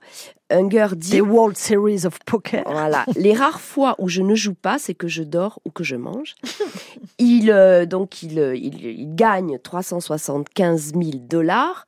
Unger 0.50 0.88
dit... 0.95 1.12
Des 1.12 1.21
World 1.21 1.55
Series 1.57 2.05
of 2.05 2.19
Poker. 2.25 2.63
Voilà. 2.65 3.05
Les 3.15 3.33
rares 3.33 3.62
fois 3.62 3.95
où 4.00 4.10
je 4.10 4.21
ne 4.21 4.36
joue 4.36 4.53
pas, 4.53 4.77
c'est 4.79 4.93
que 4.93 5.07
je 5.07 5.24
dors 5.24 5.60
ou 5.65 5.69
que 5.71 5.83
je 5.83 5.95
mange. 5.95 6.36
Il, 7.19 7.51
euh, 7.51 7.86
donc, 7.86 8.21
il, 8.24 8.38
euh, 8.39 8.55
il, 8.55 8.83
il 8.86 9.15
gagne 9.15 9.60
375 9.60 10.93
000 10.93 11.03
dollars. 11.21 11.86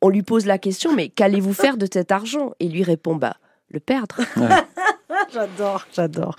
On 0.00 0.08
lui 0.10 0.22
pose 0.22 0.46
la 0.46 0.58
question, 0.58 0.94
mais 0.94 1.08
qu'allez-vous 1.08 1.54
faire 1.54 1.76
de 1.76 1.86
cet 1.90 2.12
argent? 2.12 2.52
Et 2.60 2.68
lui 2.68 2.82
répond, 2.82 3.16
bah, 3.16 3.36
le 3.70 3.80
perdre. 3.80 4.20
J'adore, 5.32 5.86
j'adore. 5.94 6.36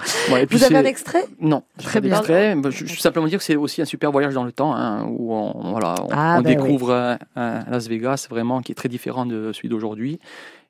Vous 0.50 0.64
avez 0.64 0.78
un 0.78 0.86
extrait? 0.86 1.26
Non, 1.40 1.64
Très 1.78 2.02
bien. 2.02 2.22
bien. 2.22 2.62
Je, 2.70 2.86
je- 2.86 3.00
simplement 3.00 3.28
dire 3.28 3.40
que 3.40 3.44
c'est 3.46 3.56
aussi 3.56 3.82
un 3.82 3.86
super 3.86 4.12
voyage 4.12 4.34
dans 4.34 4.44
le 4.44 4.52
temps, 4.52 4.74
hein, 4.76 5.06
où 5.10 5.34
on, 5.34 5.72
voilà, 5.72 5.96
on, 6.04 6.08
Ah, 6.12 6.36
on 6.40 6.42
ben 6.42 6.56
découvre 6.56 6.92
un, 6.94 7.18
un 7.36 7.64
Las 7.70 7.88
Vegas 7.88 8.28
vraiment 8.30 8.62
qui 8.62 8.72
est 8.72 8.76
très 8.76 8.90
différent 8.90 9.26
de 9.26 9.52
celui 9.54 9.70
d'aujourd'hui. 9.70 10.20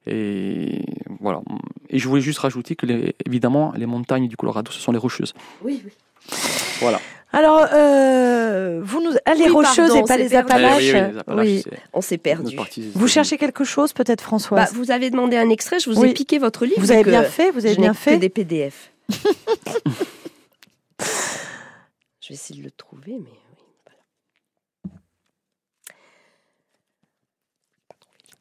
Et 0.08 0.86
voilà. 1.20 1.42
Et 1.90 1.98
je 2.00 2.08
voulais 2.08 2.22
juste 2.22 2.40
rajouter 2.40 2.76
que, 2.76 2.86
les, 2.86 3.16
évidemment, 3.26 3.74
les 3.76 3.86
montagnes 3.88 4.28
du 4.28 4.38
Colorado, 4.38 4.72
ce 4.72 4.80
sont 4.80 4.92
les 4.92 5.00
rocheuses. 5.00 5.34
Oui, 5.64 5.82
oui. 5.86 5.92
Voilà. 6.80 7.00
Alors, 7.36 7.68
euh, 7.74 8.80
vous 8.82 9.02
nous... 9.02 9.12
ah, 9.26 9.34
les 9.34 9.44
Oui, 9.46 9.50
rocheuses 9.50 9.90
pardon, 9.90 10.06
et 10.06 10.08
pas 10.08 10.16
les. 10.18 10.36
Appalaches. 10.36 10.84
Eh 10.84 10.94
oui, 10.94 11.02
oui, 11.02 11.12
les 11.14 11.18
Appalaches, 11.20 11.46
Oui. 11.48 11.62
c'est 11.70 11.80
On 11.94 12.00
s'est 12.02 12.18
perdu. 12.18 12.58
Vous 12.94 13.08
cherchez 13.10 13.38
quelque 13.38 13.66
chose, 13.66 13.92
peut-être, 13.92 14.22
Bah, 14.24 14.28
Françoise 14.28 14.72
vous 14.74 14.90
avez 14.90 15.10
demandé 15.10 15.36
un 15.36 15.50
extrait, 15.50 15.80
je 15.80 15.90
vous 15.90 16.00
Oui. 16.00 16.12
ai 16.12 16.14
piqué 16.14 16.40
votre 16.40 16.66
livre. 16.66 16.80
Vous 16.80 16.92
avez 16.92 17.04
bien 17.04 17.24
fait, 17.24 17.52
vous 17.52 17.66
avez 17.66 17.76
je 17.76 17.82
bien 17.82 17.92
que 17.92 17.98
fait. 17.98 18.18
des 18.20 18.30
PDF. 18.30 18.92
je 22.22 22.30
vais 22.30 22.36
essayer 22.36 22.60
de 22.62 22.66
le 22.66 22.72
trouver, 22.72 23.18
mais 23.20 23.30
oui. 23.30 24.92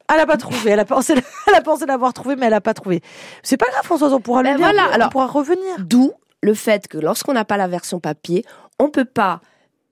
Elle 0.09 0.17
n'a 0.17 0.25
pas 0.27 0.37
trouvé. 0.37 0.71
Elle 0.71 0.79
a 0.79 0.85
pensé, 0.85 1.15
elle 1.47 1.55
a 1.55 1.61
pensé 1.61 1.85
l'avoir 1.85 2.13
trouvé, 2.13 2.35
mais 2.35 2.45
elle 2.45 2.51
n'a 2.51 2.61
pas 2.61 2.73
trouvé. 2.73 3.01
C'est 3.43 3.57
pas 3.57 3.65
grave, 3.71 3.83
Françoise, 3.83 4.13
on 4.13 4.21
pourra 4.21 4.43
le 4.43 4.49
Ben 4.49 4.57
lire, 4.57 4.67
voilà, 4.67 4.87
on 4.89 4.93
alors- 4.93 5.09
pourra 5.09 5.27
revenir. 5.27 5.75
D'où 5.79 6.13
le 6.45 6.53
fait 6.53 6.87
que 6.87 6.97
lorsqu'on 6.97 7.33
n'a 7.33 7.43
pas 7.43 7.57
la 7.57 7.67
version 7.67 7.99
papier, 7.99 8.45
on 8.79 8.89
peut 8.89 9.05
pas 9.05 9.41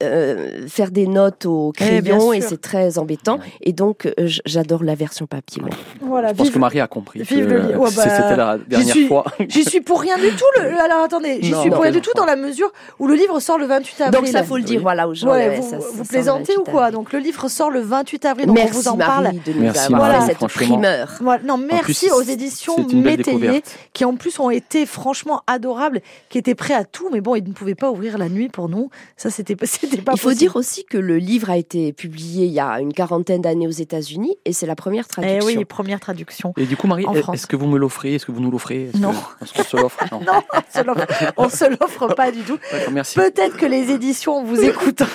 euh, 0.02 0.68
faire 0.68 0.92
des 0.92 1.08
notes 1.08 1.46
au 1.46 1.72
Eh, 1.80 2.02
crayon 2.02 2.34
et 2.34 2.42
c'est 2.42 2.60
très 2.60 2.98
embêtant. 2.98 3.36
Ouais. 3.38 3.46
Et 3.62 3.74
donc, 3.74 4.06
euh, 4.06 4.12
j'adore 4.46 4.84
la 4.84 4.96
version 4.96 5.28
papier. 5.28 5.62
Voilà, 6.02 6.30
Je 6.30 6.34
pense 6.34 6.48
vive- 6.48 6.54
que 6.56 6.60
Marie 6.60 6.80
a 6.82 6.88
compris. 6.88 7.20
vive 7.22 7.46
que 7.48 7.54
le 7.54 7.60
livre. 7.60 7.80
Ouais, 7.80 7.90
c'est- 7.90 7.96
bah, 7.98 8.18
C'était 8.22 8.36
la 8.36 8.58
dernière 8.58 8.90
suis- 8.96 9.08
fois. 9.08 9.24
J'y 9.48 9.64
suis 9.64 9.82
pour 9.82 10.02
rien 10.02 10.18
du 10.18 10.30
tout. 10.32 10.44
Le... 10.60 10.72
le- 10.72 10.80
Alors 10.84 11.04
attendez, 11.06 11.40
j'y 11.42 11.52
Non, 11.52 11.62
suis 11.62 11.70
pour 11.70 11.82
rien 11.84 11.92
du 11.92 12.02
tout 12.02 12.12
dans 12.16 12.26
la 12.26 12.36
mesure 12.36 12.72
où 13.00 13.08
le 13.08 13.14
livre 13.16 13.40
sort 13.40 13.58
le 13.58 13.66
28 13.66 14.02
avril. 14.02 14.20
Donc, 14.20 14.28
ça, 14.28 14.44
faut 14.44 14.58
le 14.58 14.64
dire, 14.64 14.78
Oui. 14.78 14.84
voilà, 14.84 15.08
aux 15.08 15.14
gens. 15.14 15.30
Ouais, 15.32 15.56
vous, 15.58 15.64
ça- 15.64 15.70
ça 15.70 15.78
vous 15.78 15.84
sort 15.84 15.98
le 16.00 16.08
plaisantez 16.08 16.54
ou 16.58 16.60
28 16.64 16.72
quoi 16.72 16.82
avril. 16.86 16.96
Donc 16.98 17.14
le 17.14 17.20
livre 17.20 17.48
sort 17.48 17.70
le 17.70 17.80
28 17.82 18.26
avril, 18.26 18.48
donc 18.48 18.56
Merci 18.58 18.76
on 18.76 18.80
vous 18.82 18.88
en 18.90 18.98
Marie 18.98 19.24
parle. 19.24 19.36
de 19.46 19.54
nous 19.54 19.62
Merci, 19.62 19.86
avoir 19.94 20.02
Marie, 20.12 20.26
fait 20.28 20.36
cette 20.40 20.50
primeur. 20.50 21.18
Voilà. 21.22 21.44
Non, 21.44 21.58
merci 21.58 22.08
plus, 22.08 22.14
aux 22.16 22.22
éditions 22.22 22.76
Métayer 22.94 23.64
qui 23.94 24.06
en 24.06 24.16
plus 24.16 24.40
ont 24.40 24.50
été 24.50 24.86
franchement 24.86 25.42
adorables, 25.48 26.02
qui 26.30 26.38
étaient 26.38 26.56
prêts 26.56 26.74
à 26.74 26.84
tout, 26.84 27.10
mais 27.12 27.22
bon, 27.22 27.36
ils 27.36 27.44
ne 27.48 27.54
pouvaient 27.54 27.76
pas 27.76 27.90
ouvrir 27.92 28.18
la 28.18 28.28
nuit 28.30 28.50
pour 28.50 28.70
nous. 28.70 28.90
Ça, 29.18 29.30
c'était 29.30 29.56
pas, 30.02 30.14
Il 30.14 30.20
faut 30.20 30.30
possible. 30.30 30.40
dire 30.40 30.56
aussi 30.56 30.86
que 30.86 30.98
le 30.98 31.18
livre 31.18 31.50
a 31.50 31.58
été 31.58 31.94
publié 31.94 32.46
il 32.46 32.52
y 32.52 32.60
a 32.60 32.80
une 32.80 32.94
quarantaine 32.94 33.42
d'années 33.42 33.68
aux 33.68 33.72
États-Unis 33.72 34.36
et 34.46 34.54
c'est 34.54 34.66
la 34.66 34.76
première 34.76 35.06
Eh 35.10 35.12
traduction. 35.14 35.46
oui, 35.60 35.66
première 35.66 36.00
traduction. 36.00 36.54
Et 36.58 36.66
du 36.66 36.76
coup, 36.78 36.88
Marie, 36.88 37.06
En 37.06 37.14
est- 37.16 37.22
France. 37.22 37.36
est-ce 37.36 37.48
que 37.48 37.56
vous 37.56 37.68
me 37.68 37.78
l'offrez? 37.78 38.16
Est-ce 38.16 38.26
que 38.26 38.32
vous 38.32 38.40
nous 38.42 38.52
l'offrez? 38.52 38.90
Non. 39.00 39.12
que- 39.12 39.44
Est-ce 39.46 39.54
qu'on 39.54 39.64
se 39.64 39.78
l'offre? 39.78 40.00
Non. 40.12 40.20
Non, 40.26 40.42
on 40.52 40.80
se 40.80 40.84
l'offre- 40.84 41.34
on 41.38 41.50
se 41.50 41.66
l'offre 41.80 42.08
pas 42.16 42.32
du 42.32 42.42
tout. 42.42 42.58
Merci. 42.92 43.16
Peut-être 43.16 43.58
que 43.58 43.66
les 43.66 43.92
éditions, 43.92 44.38
en 44.38 44.44
vous 44.44 44.62
écoutant, 44.64 45.06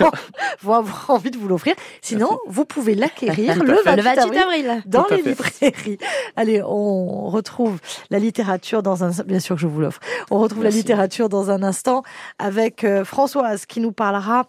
vont 0.62 0.74
avoir 0.74 1.06
envie 1.10 1.30
de 1.30 1.38
vous 1.38 1.48
l'offrir. 1.48 1.74
Sinon, 2.02 2.38
vous 2.46 2.64
pouvez 2.64 2.94
l'acquérir 2.94 3.54
le 3.62 3.74
fait. 3.76 3.82
28, 3.84 3.96
le 3.96 4.02
28 4.02 4.18
avril. 4.20 4.38
avril. 4.68 4.82
dans 4.86 5.06
les 5.10 5.22
fait. 5.22 5.30
librairies. 5.30 5.98
Allez, 6.36 6.62
on 6.62 7.28
retrouve 7.28 7.78
la 8.10 8.18
littérature 8.18 8.82
dans 8.82 9.04
un 9.04 9.10
bien 9.26 9.40
sûr 9.40 9.56
que 9.56 9.62
je 9.62 9.66
vous 9.66 9.80
l'offre. 9.80 10.00
On 10.30 10.38
retrouve 10.38 10.62
la 10.64 10.70
littérature 10.70 11.28
dans 11.28 11.50
un 11.50 11.62
instant 11.62 12.02
avec 12.38 12.84
euh, 12.84 13.04
Françoise 13.04 13.66
qui 13.66 13.80
nous 13.80 13.92
parlera 13.92 14.40
euh, 14.40 14.42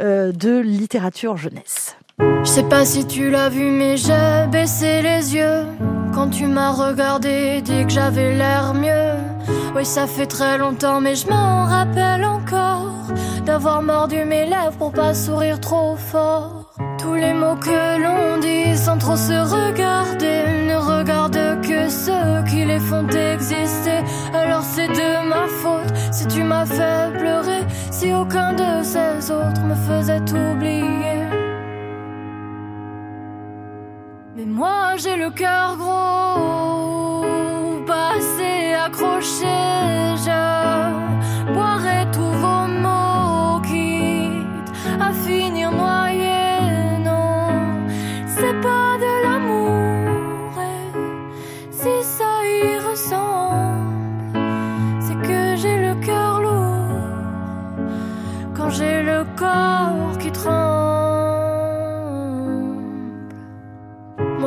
de 0.00 0.60
littérature 0.60 1.36
jeunesse. 1.36 1.96
Je 2.18 2.48
sais 2.48 2.62
pas 2.64 2.84
si 2.84 3.06
tu 3.06 3.30
l'as 3.30 3.48
vu, 3.48 3.70
mais 3.70 3.96
j'ai 3.96 4.46
baissé 4.50 5.02
les 5.02 5.34
yeux 5.34 5.64
quand 6.14 6.30
tu 6.30 6.46
m'as 6.46 6.70
regardé, 6.70 7.60
dit 7.60 7.84
que 7.84 7.90
j'avais 7.90 8.34
l'air 8.36 8.72
mieux. 8.72 9.14
Oui, 9.74 9.84
ça 9.84 10.06
fait 10.06 10.26
très 10.26 10.58
longtemps, 10.58 11.00
mais 11.00 11.16
je 11.16 11.26
m'en 11.28 11.64
rappelle 11.64 12.24
encore 12.24 12.92
d'avoir 13.44 13.82
mordu 13.82 14.24
mes 14.24 14.46
lèvres 14.46 14.76
pour 14.78 14.92
pas 14.92 15.12
sourire 15.12 15.58
trop 15.60 15.96
fort. 15.96 16.63
Tous 16.98 17.14
les 17.14 17.32
mots 17.32 17.54
que 17.54 18.02
l'on 18.02 18.38
dit 18.38 18.76
sans 18.76 18.98
trop 18.98 19.14
se 19.14 19.32
regarder 19.32 20.66
ne 20.66 20.74
regardent 20.74 21.60
que 21.62 21.88
ceux 21.88 22.42
qui 22.48 22.64
les 22.64 22.80
font 22.80 23.06
exister. 23.06 24.02
Alors 24.32 24.62
c'est 24.62 24.88
de 24.88 25.28
ma 25.28 25.46
faute 25.46 25.94
si 26.10 26.26
tu 26.26 26.42
m'as 26.42 26.66
fait 26.66 27.16
pleurer, 27.16 27.64
si 27.92 28.12
aucun 28.12 28.54
de 28.54 28.82
ces 28.82 29.30
autres 29.30 29.62
me 29.62 29.76
faisait 29.76 30.22
oublier. 30.32 31.28
Mais 34.34 34.44
moi 34.44 34.96
j'ai 34.96 35.16
le 35.16 35.30
cœur 35.30 35.76
gros, 35.76 37.24
pas 37.86 38.14
assez 38.16 38.74
accroché. 38.74 39.73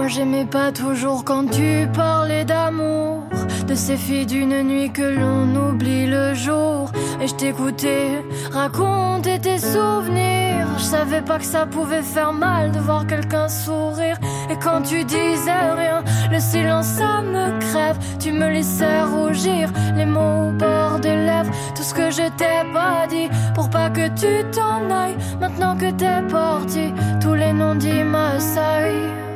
J'aimais 0.08 0.46
pas 0.46 0.72
toujours 0.72 1.26
quand 1.26 1.52
tu 1.52 1.86
parlais 1.94 2.46
d'amour, 2.46 3.24
de 3.68 3.76
ces 3.76 3.98
filles 3.98 4.26
d'une 4.26 4.64
nuit 4.64 4.90
que 4.90 5.02
l'on 5.02 5.54
oublie 5.70 6.08
le 6.08 6.34
jour. 6.34 6.90
Et 7.22 7.28
je 7.28 7.36
t'écoutais 7.36 8.24
raconter 8.52 9.38
tes 9.40 9.60
souvenirs. 9.60 10.66
Je 10.78 10.84
savais 10.84 11.22
pas 11.22 11.38
que 11.40 11.44
ça 11.44 11.66
pouvait 11.66 12.02
faire 12.02 12.32
mal 12.32 12.72
de 12.72 12.80
voir 12.80 13.06
quelqu'un 13.06 13.50
sourire. 13.50 14.18
Et 14.50 14.56
quand 14.56 14.82
tu 14.82 15.04
disais 15.04 15.72
rien, 15.76 16.04
le 16.32 16.40
silence 16.40 16.86
ça 16.86 17.22
me 17.22 17.60
crève. 17.60 17.98
Tu 18.18 18.32
me 18.32 18.48
laissais 18.48 19.02
rougir, 19.04 19.70
les 19.98 20.06
mots 20.06 20.50
au 20.50 20.52
bord 20.54 21.00
des 21.02 21.16
lèvres. 21.16 21.52
Tout 21.76 21.84
ce 21.84 21.94
que 21.94 22.12
je 22.12 22.30
t'ai 22.38 22.64
pas 22.74 23.08
dit 23.10 23.28
pour 23.54 23.70
pas 23.70 23.90
que 23.90 24.08
tu 24.10 24.50
t'en 24.52 24.90
ailles. 24.90 25.18
Maintenant 25.42 25.76
que 25.76 25.92
t'es 25.92 26.22
parti, 26.32 26.94
tous 27.22 27.34
les 27.34 27.52
noms 27.52 27.76
dits 27.76 28.04
m'assaillent. 28.04 29.27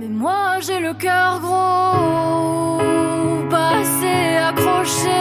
Mais 0.00 0.08
moi 0.08 0.60
j'ai 0.60 0.80
le 0.80 0.94
cœur 0.94 1.40
gros, 1.40 2.78
pas 3.50 3.72
assez 3.80 4.36
accroché. 4.48 5.20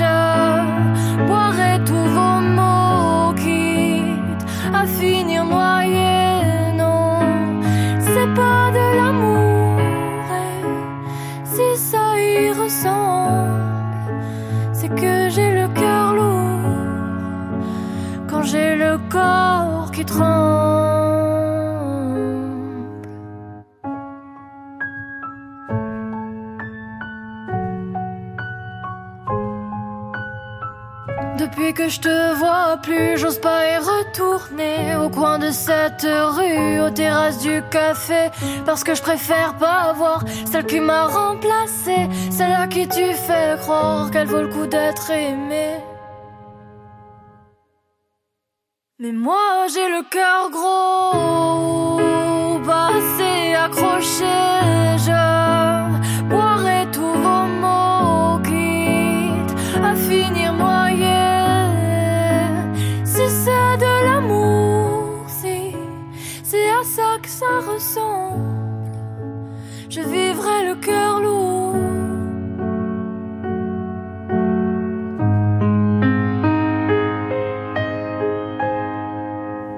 Je 0.00 1.26
boirai 1.28 1.78
tous 1.84 2.08
vos 2.16 2.40
mots, 2.58 3.32
quitte 3.36 4.44
à 4.74 4.84
finir 4.84 5.44
noyé. 5.44 6.72
Non, 6.76 7.20
c'est 8.00 8.34
pas 8.34 8.72
de 8.78 8.86
l'amour. 8.98 9.78
Et 10.42 11.46
si 11.52 11.68
ça 11.90 12.06
y 12.18 12.50
ressemble, 12.50 13.62
c'est 14.72 14.92
que 15.00 15.28
j'ai 15.28 15.52
le 15.60 15.68
cœur 15.68 16.14
lourd 16.14 16.78
quand 18.28 18.42
j'ai 18.42 18.74
le 18.74 18.98
corps 19.08 19.88
qui 19.92 20.04
tremble. 20.04 20.59
Que 31.76 31.88
je 31.88 32.00
te 32.00 32.34
vois 32.34 32.78
plus, 32.82 33.16
j'ose 33.16 33.40
pas 33.40 33.64
y 33.64 33.78
retourner 33.78 34.96
au 34.96 35.08
coin 35.08 35.38
de 35.38 35.50
cette 35.52 36.02
rue, 36.02 36.80
aux 36.80 36.90
terrasses 36.90 37.38
du 37.38 37.62
café, 37.70 38.28
parce 38.66 38.82
que 38.82 38.94
je 38.94 39.00
préfère 39.00 39.54
pas 39.54 39.92
voir 39.94 40.24
celle 40.50 40.66
qui 40.66 40.80
m'a 40.80 41.06
remplacée, 41.06 42.08
celle 42.30 42.52
à 42.52 42.66
qui 42.66 42.88
tu 42.88 43.14
fais 43.14 43.56
croire 43.60 44.10
qu'elle 44.10 44.26
vaut 44.26 44.42
le 44.42 44.48
coup 44.48 44.66
d'être 44.66 45.10
aimée. 45.10 45.76
Mais 48.98 49.12
moi 49.12 49.68
j'ai 49.72 49.88
le 49.88 50.02
cœur 50.10 50.50
gros, 50.50 51.98
pas 52.66 52.88
assez 52.88 53.54
accroché, 53.54 54.24
je 69.90 70.00
vivrai 70.00 70.66
le 70.66 70.76
cœur 70.76 71.20
lourd. 71.20 71.74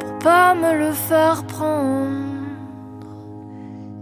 Pour 0.00 0.18
pas 0.18 0.54
me 0.54 0.78
le 0.78 0.92
faire 0.92 1.46
prendre. 1.46 2.10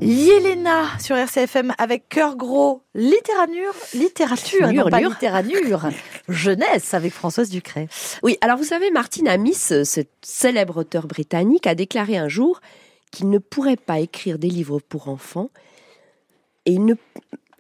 Yelena 0.01 0.99
sur 0.99 1.15
RCFM 1.15 1.75
avec 1.79 2.09
cœur 2.09 2.37
gros, 2.37 2.83
littérature, 2.95 3.75
littérature, 3.93 4.73
non 4.73 4.89
pas 4.89 5.01
littérature, 5.01 5.91
jeunesse 6.29 6.95
avec 6.95 7.13
Françoise 7.13 7.51
Ducré. 7.51 7.87
Oui, 8.23 8.39
alors 8.41 8.57
vous 8.57 8.65
savez, 8.65 8.91
Martin 8.91 9.27
Amis, 9.27 9.55
ce 9.55 9.85
célèbre 10.23 10.79
auteur 10.79 11.07
britannique, 11.07 11.67
a 11.67 11.75
déclaré 11.75 12.17
un 12.17 12.29
jour 12.29 12.61
qu'il 13.13 13.29
ne 13.29 13.39
pourrait 13.39 13.77
pas 13.77 14.01
écrire 14.01 14.39
des 14.39 14.49
livres 14.49 14.81
pour 14.81 15.09
enfants 15.09 15.51
et 16.67 16.73
il 16.73 16.85
ne, 16.85 16.95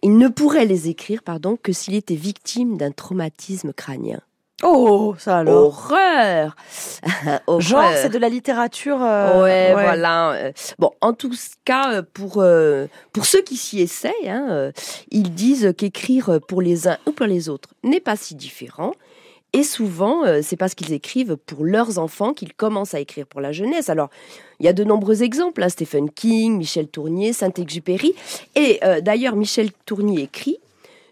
il 0.02 0.16
ne 0.18 0.28
pourrait 0.28 0.66
les 0.66 0.88
écrire 0.88 1.22
pardon, 1.22 1.56
que 1.62 1.72
s'il 1.72 1.94
était 1.94 2.14
victime 2.14 2.76
d'un 2.76 2.90
traumatisme 2.92 3.72
crânien. 3.72 4.20
Oh, 4.62 5.14
ça 5.18 5.38
alors. 5.38 5.66
Horreur 5.68 6.54
Genre, 7.60 7.78
Horreur. 7.80 7.92
c'est 7.96 8.10
de 8.10 8.18
la 8.18 8.28
littérature. 8.28 8.98
euh, 9.02 9.42
ouais, 9.42 9.72
voilà. 9.72 10.32
euh, 10.32 10.52
Bon, 10.78 10.90
en 11.00 11.14
tout 11.14 11.30
cas, 11.64 11.94
euh, 11.94 12.02
pour 12.12 12.34
euh, 12.42 12.86
pour 13.14 13.24
ceux 13.24 13.40
qui 13.40 13.56
s'y 13.56 13.80
essayent, 13.80 14.28
hein, 14.28 14.70
ils 15.10 15.34
disent 15.34 15.72
qu'écrire 15.78 16.40
pour 16.46 16.60
les 16.60 16.88
uns 16.88 16.98
ou 17.06 17.12
pour 17.12 17.24
les 17.26 17.48
autres 17.48 17.70
n'est 17.84 18.00
pas 18.00 18.16
si 18.16 18.34
différent. 18.34 18.92
Et 19.52 19.64
souvent, 19.64 20.24
euh, 20.24 20.40
c'est 20.42 20.56
parce 20.56 20.74
qu'ils 20.74 20.92
écrivent 20.92 21.36
pour 21.36 21.64
leurs 21.64 21.98
enfants 21.98 22.34
qu'ils 22.34 22.54
commencent 22.54 22.94
à 22.94 23.00
écrire 23.00 23.26
pour 23.26 23.40
la 23.40 23.50
jeunesse. 23.50 23.88
Alors, 23.88 24.08
il 24.60 24.66
y 24.66 24.68
a 24.68 24.72
de 24.72 24.84
nombreux 24.84 25.22
exemples, 25.22 25.62
hein, 25.62 25.68
Stephen 25.68 26.10
King, 26.10 26.56
Michel 26.56 26.86
Tournier, 26.86 27.32
Saint-Exupéry. 27.32 28.14
Et 28.54 28.78
euh, 28.84 29.00
d'ailleurs, 29.00 29.34
Michel 29.34 29.70
Tournier 29.86 30.22
écrit 30.22 30.58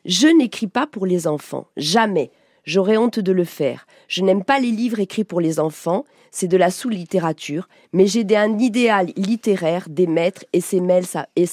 Je 0.04 0.28
n'écris 0.28 0.68
pas 0.68 0.86
pour 0.86 1.04
les 1.04 1.26
enfants, 1.26 1.66
jamais. 1.76 2.30
J'aurais 2.64 2.96
honte 2.96 3.18
de 3.18 3.32
le 3.32 3.44
faire. 3.44 3.86
Je 4.08 4.22
n'aime 4.22 4.44
pas 4.44 4.60
les 4.60 4.70
livres 4.70 5.00
écrits 5.00 5.24
pour 5.24 5.40
les 5.40 5.58
enfants, 5.58 6.04
c'est 6.30 6.48
de 6.48 6.56
la 6.56 6.70
sous-littérature, 6.70 7.68
mais 7.92 8.06
j'ai 8.06 8.24
un 8.36 8.58
idéal 8.58 9.08
littéraire 9.16 9.86
des 9.88 10.06
maîtres 10.06 10.44
et 10.52 10.60
ces 10.60 10.80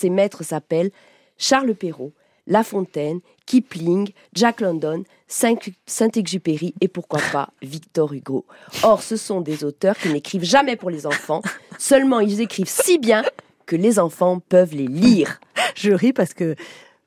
maîtres 0.09 0.43
s'appellent 0.43 0.91
Charles 1.37 1.73
Perrault, 1.73 2.11
La 2.47 2.63
Fontaine, 2.63 3.19
Kipling, 3.45 4.11
Jack 4.33 4.61
London, 4.61 5.03
Saint- 5.27 5.55
Saint-Exupéry 5.85 6.73
et 6.81 6.87
pourquoi 6.87 7.19
pas 7.31 7.49
Victor 7.61 8.13
Hugo. 8.13 8.45
Or, 8.83 9.01
ce 9.01 9.17
sont 9.17 9.41
des 9.41 9.63
auteurs 9.63 9.97
qui 9.97 10.09
n'écrivent 10.09 10.43
jamais 10.43 10.75
pour 10.75 10.89
les 10.89 11.07
enfants, 11.07 11.41
seulement 11.79 12.19
ils 12.19 12.41
écrivent 12.41 12.69
si 12.69 12.99
bien 12.99 13.23
que 13.65 13.75
les 13.75 13.97
enfants 13.99 14.39
peuvent 14.39 14.73
les 14.75 14.87
lire. 14.87 15.39
Je 15.75 15.91
ris 15.91 16.13
parce 16.13 16.33
que 16.35 16.55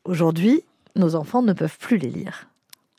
aujourd'hui, 0.04 0.62
nos 0.96 1.14
enfants 1.14 1.42
ne 1.42 1.52
peuvent 1.52 1.78
plus 1.78 1.98
les 1.98 2.10
lire. 2.10 2.48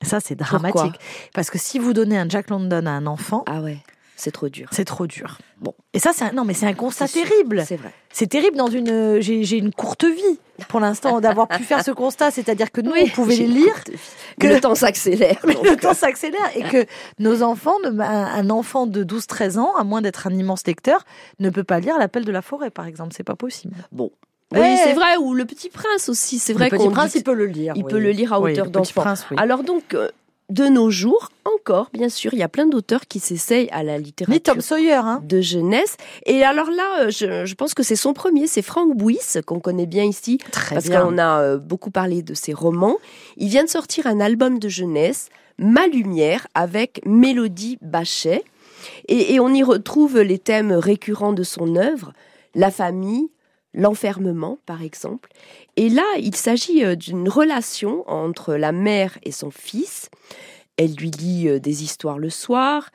Ça, 0.02 0.22
c'est 0.22 0.36
dramatique. 0.36 0.74
Pourquoi 0.76 1.00
parce 1.34 1.50
que 1.50 1.58
si 1.58 1.78
vous 1.78 1.92
donnez 1.92 2.18
un 2.18 2.30
Jack 2.30 2.50
London 2.50 2.86
à 2.86 2.92
un 2.92 3.06
enfant, 3.06 3.44
Ah 3.48 3.60
ouais, 3.62 3.80
c'est 4.20 4.32
trop 4.32 4.50
dur. 4.50 4.68
c'est 4.72 4.86
trop 4.86 5.08
dur. 5.08 5.38
Bon. 5.62 5.74
Et 5.94 6.00
ça, 6.00 6.12
c'est 6.14 6.26
un... 6.26 6.32
non, 6.34 6.44
mais 6.46 6.54
c'est 6.54 6.66
un 6.68 6.74
constat 6.74 7.08
terrible. 7.08 7.64
C'est 7.66 7.78
vrai. 7.78 7.92
C'est 8.12 8.28
terrible 8.28 8.58
dans 8.58 8.68
une. 8.68 9.20
J'ai 9.22 9.44
j'ai 9.44 9.58
une 9.58 9.72
courte 9.74 10.04
vie 10.06 10.40
pour 10.68 10.80
l'instant 10.80 11.20
d'avoir 11.22 11.48
pu 11.48 11.64
faire 11.64 11.84
ce 11.84 11.92
constat, 11.92 12.32
c'est-à-dire 12.32 12.72
que 12.72 12.82
nous, 12.82 12.92
on 12.92 13.08
pouvait 13.10 13.36
les 13.36 13.48
lire, 13.48 13.84
que- 14.40 14.48
Le 14.48 14.60
temps 14.60 14.76
s'accélère. 14.76 15.38
le 15.46 15.76
temps 15.76 15.94
s'accélère 15.94 16.50
et 16.56 16.64
que 16.64 16.86
nos 17.20 17.44
enfants, 17.44 17.76
un 18.00 18.50
enfant 18.50 18.88
de 18.88 19.04
12-13 19.04 19.58
ans, 19.58 19.76
à 19.78 19.84
moins 19.84 20.02
d'être 20.02 20.28
un 20.28 20.32
immense 20.34 20.66
lecteur, 20.68 21.06
ne 21.40 21.50
peut 21.50 21.64
pas 21.64 21.80
lire 21.80 21.98
L'appel 21.98 22.26
de 22.26 22.32
la 22.32 22.42
forêt, 22.42 22.70
par 22.72 22.86
exemple. 22.86 23.14
C'est 23.16 23.24
pas 23.24 23.36
possible. 23.36 23.76
Bon. 23.92 24.12
Ouais. 24.52 24.60
Oui, 24.62 24.78
c'est 24.84 24.94
vrai. 24.94 25.16
Ou 25.18 25.34
Le 25.34 25.46
Petit 25.46 25.70
Prince 25.70 26.10
aussi. 26.10 26.40
C'est 26.40 26.54
vrai 26.54 26.66
le 26.66 26.78
Petit 26.78 26.86
qu'on 26.86 26.92
Prince, 26.92 27.12
dit- 27.14 27.20
il 27.20 27.24
peut 27.24 27.34
le 27.34 27.46
lire. 27.46 27.74
il 27.76 27.84
oui. 27.84 27.90
peut 27.92 28.00
le 28.00 28.12
lire 28.12 28.34
à 28.34 28.40
Oui, 28.42 28.52
hauteur 28.52 28.66
le 28.66 28.72
Petit 28.72 28.80
d'enfant. 28.94 29.02
Prince, 29.02 29.26
oui. 29.32 29.38
Alors 29.40 29.64
donc, 29.64 29.94
euh, 29.94 30.10
de 30.50 30.66
nos 30.66 30.90
jours, 30.90 31.30
encore, 31.46 31.90
bien 31.94 32.10
sûr, 32.10 32.34
il 32.34 32.40
y 32.40 32.44
a 32.44 32.50
plein 32.50 32.66
d'auteurs 32.66 33.08
qui 33.08 33.20
s'essayent 33.20 33.70
à 33.72 33.84
la 33.84 33.98
Ni 33.98 34.06
littérature 34.06 34.42
Tom 34.42 34.62
Sawyer, 34.62 34.94
hein. 34.94 35.22
de 35.24 35.42
jeunesse. 35.42 35.96
Et 36.26 36.44
alors 36.44 36.70
là, 36.72 37.02
euh, 37.02 37.10
je, 37.10 37.46
je 37.46 37.56
pense 37.56 37.74
que 37.74 37.84
c'est 37.84 37.96
son 37.96 38.14
premier, 38.14 38.48
c'est 38.48 38.62
Franck 38.62 38.96
Bouys, 38.96 39.42
qu'on 39.46 39.60
connaît 39.60 39.86
bien 39.86 40.04
ici, 40.04 40.40
Très 40.52 40.76
parce 40.76 40.90
qu'on 40.90 41.18
a 41.18 41.42
euh, 41.42 41.58
beaucoup 41.58 41.92
parlé 41.92 42.22
de 42.24 42.34
ses 42.34 42.54
romans. 42.54 42.98
Il 43.38 43.50
vient 43.50 43.64
de 43.64 43.70
sortir 43.70 44.08
un 44.08 44.20
album 44.20 44.60
de 44.60 44.70
jeunesse, 44.70 45.30
Ma 45.58 45.88
Lumière, 45.88 46.48
avec 46.56 47.02
Mélodie 47.06 47.78
Bachet. 47.82 48.44
Et, 49.08 49.34
et 49.34 49.40
on 49.40 49.54
y 49.54 49.62
retrouve 49.62 50.20
les 50.20 50.40
thèmes 50.40 50.72
récurrents 50.72 51.34
de 51.34 51.44
son 51.44 51.76
œuvre, 51.76 52.14
la 52.56 52.72
famille, 52.72 53.30
l'enfermement, 53.74 54.58
par 54.66 54.82
exemple. 54.82 55.30
Et 55.80 55.88
là, 55.88 56.04
il 56.20 56.36
s'agit 56.36 56.84
euh, 56.84 56.96
d'une 56.96 57.30
relation 57.30 58.04
entre 58.10 58.56
la 58.56 58.74
mère 58.74 59.18
et 59.24 59.32
son 59.32 59.50
fils. 59.50 60.10
Elle 60.76 60.94
lui 60.96 61.10
lit 61.10 61.48
euh, 61.48 61.58
des 61.60 61.84
histoires 61.84 62.20
le 62.20 62.30
soir, 62.30 62.90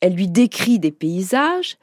elle 0.00 0.14
lui 0.14 0.26
décrit 0.26 0.80
des 0.80 0.90
paysages. 0.90 1.76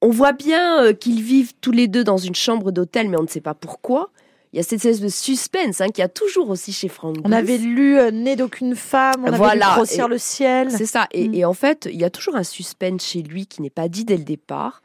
On 0.00 0.10
voit 0.10 0.32
bien 0.32 0.84
euh, 0.84 0.92
qu'ils 0.92 1.22
vivent 1.22 1.54
tous 1.60 1.72
les 1.72 1.88
deux 1.88 2.04
dans 2.04 2.18
une 2.18 2.36
chambre 2.36 2.70
d'hôtel, 2.70 3.08
mais 3.08 3.16
on 3.16 3.22
ne 3.22 3.28
sait 3.28 3.40
pas 3.40 3.54
pourquoi. 3.54 4.10
Il 4.52 4.58
y 4.58 4.60
a 4.60 4.62
cette 4.62 4.74
espèce 4.74 5.00
de 5.00 5.08
suspense 5.08 5.80
hein, 5.80 5.88
qu'il 5.88 6.02
y 6.02 6.04
a 6.04 6.08
toujours 6.08 6.50
aussi 6.50 6.72
chez 6.72 6.88
Franck. 6.88 7.16
On 7.24 7.32
avait 7.32 7.56
lu 7.58 7.98
euh, 7.98 8.10
Né 8.12 8.36
d'aucune 8.36 8.76
femme, 8.76 9.24
on 9.24 9.32
avait 9.32 9.54
lu 9.56 9.60
Grossir 9.60 10.08
le 10.08 10.18
ciel. 10.18 10.70
C'est 10.70 10.86
ça. 10.86 11.08
Et, 11.12 11.26
Mm. 11.28 11.34
et 11.34 11.44
en 11.44 11.54
fait, 11.54 11.88
il 11.90 11.98
y 11.98 12.04
a 12.04 12.10
toujours 12.10 12.36
un 12.36 12.44
suspense 12.44 13.04
chez 13.04 13.22
lui 13.22 13.46
qui 13.46 13.62
n'est 13.62 13.70
pas 13.70 13.88
dit 13.88 14.04
dès 14.04 14.16
le 14.18 14.24
départ. 14.24 14.82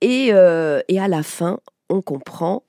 Et, 0.00 0.28
euh, 0.32 0.80
et 0.88 1.00
à 1.00 1.08
la 1.08 1.22
fin, 1.22 1.58
on 1.88 2.02
comprend 2.02 2.63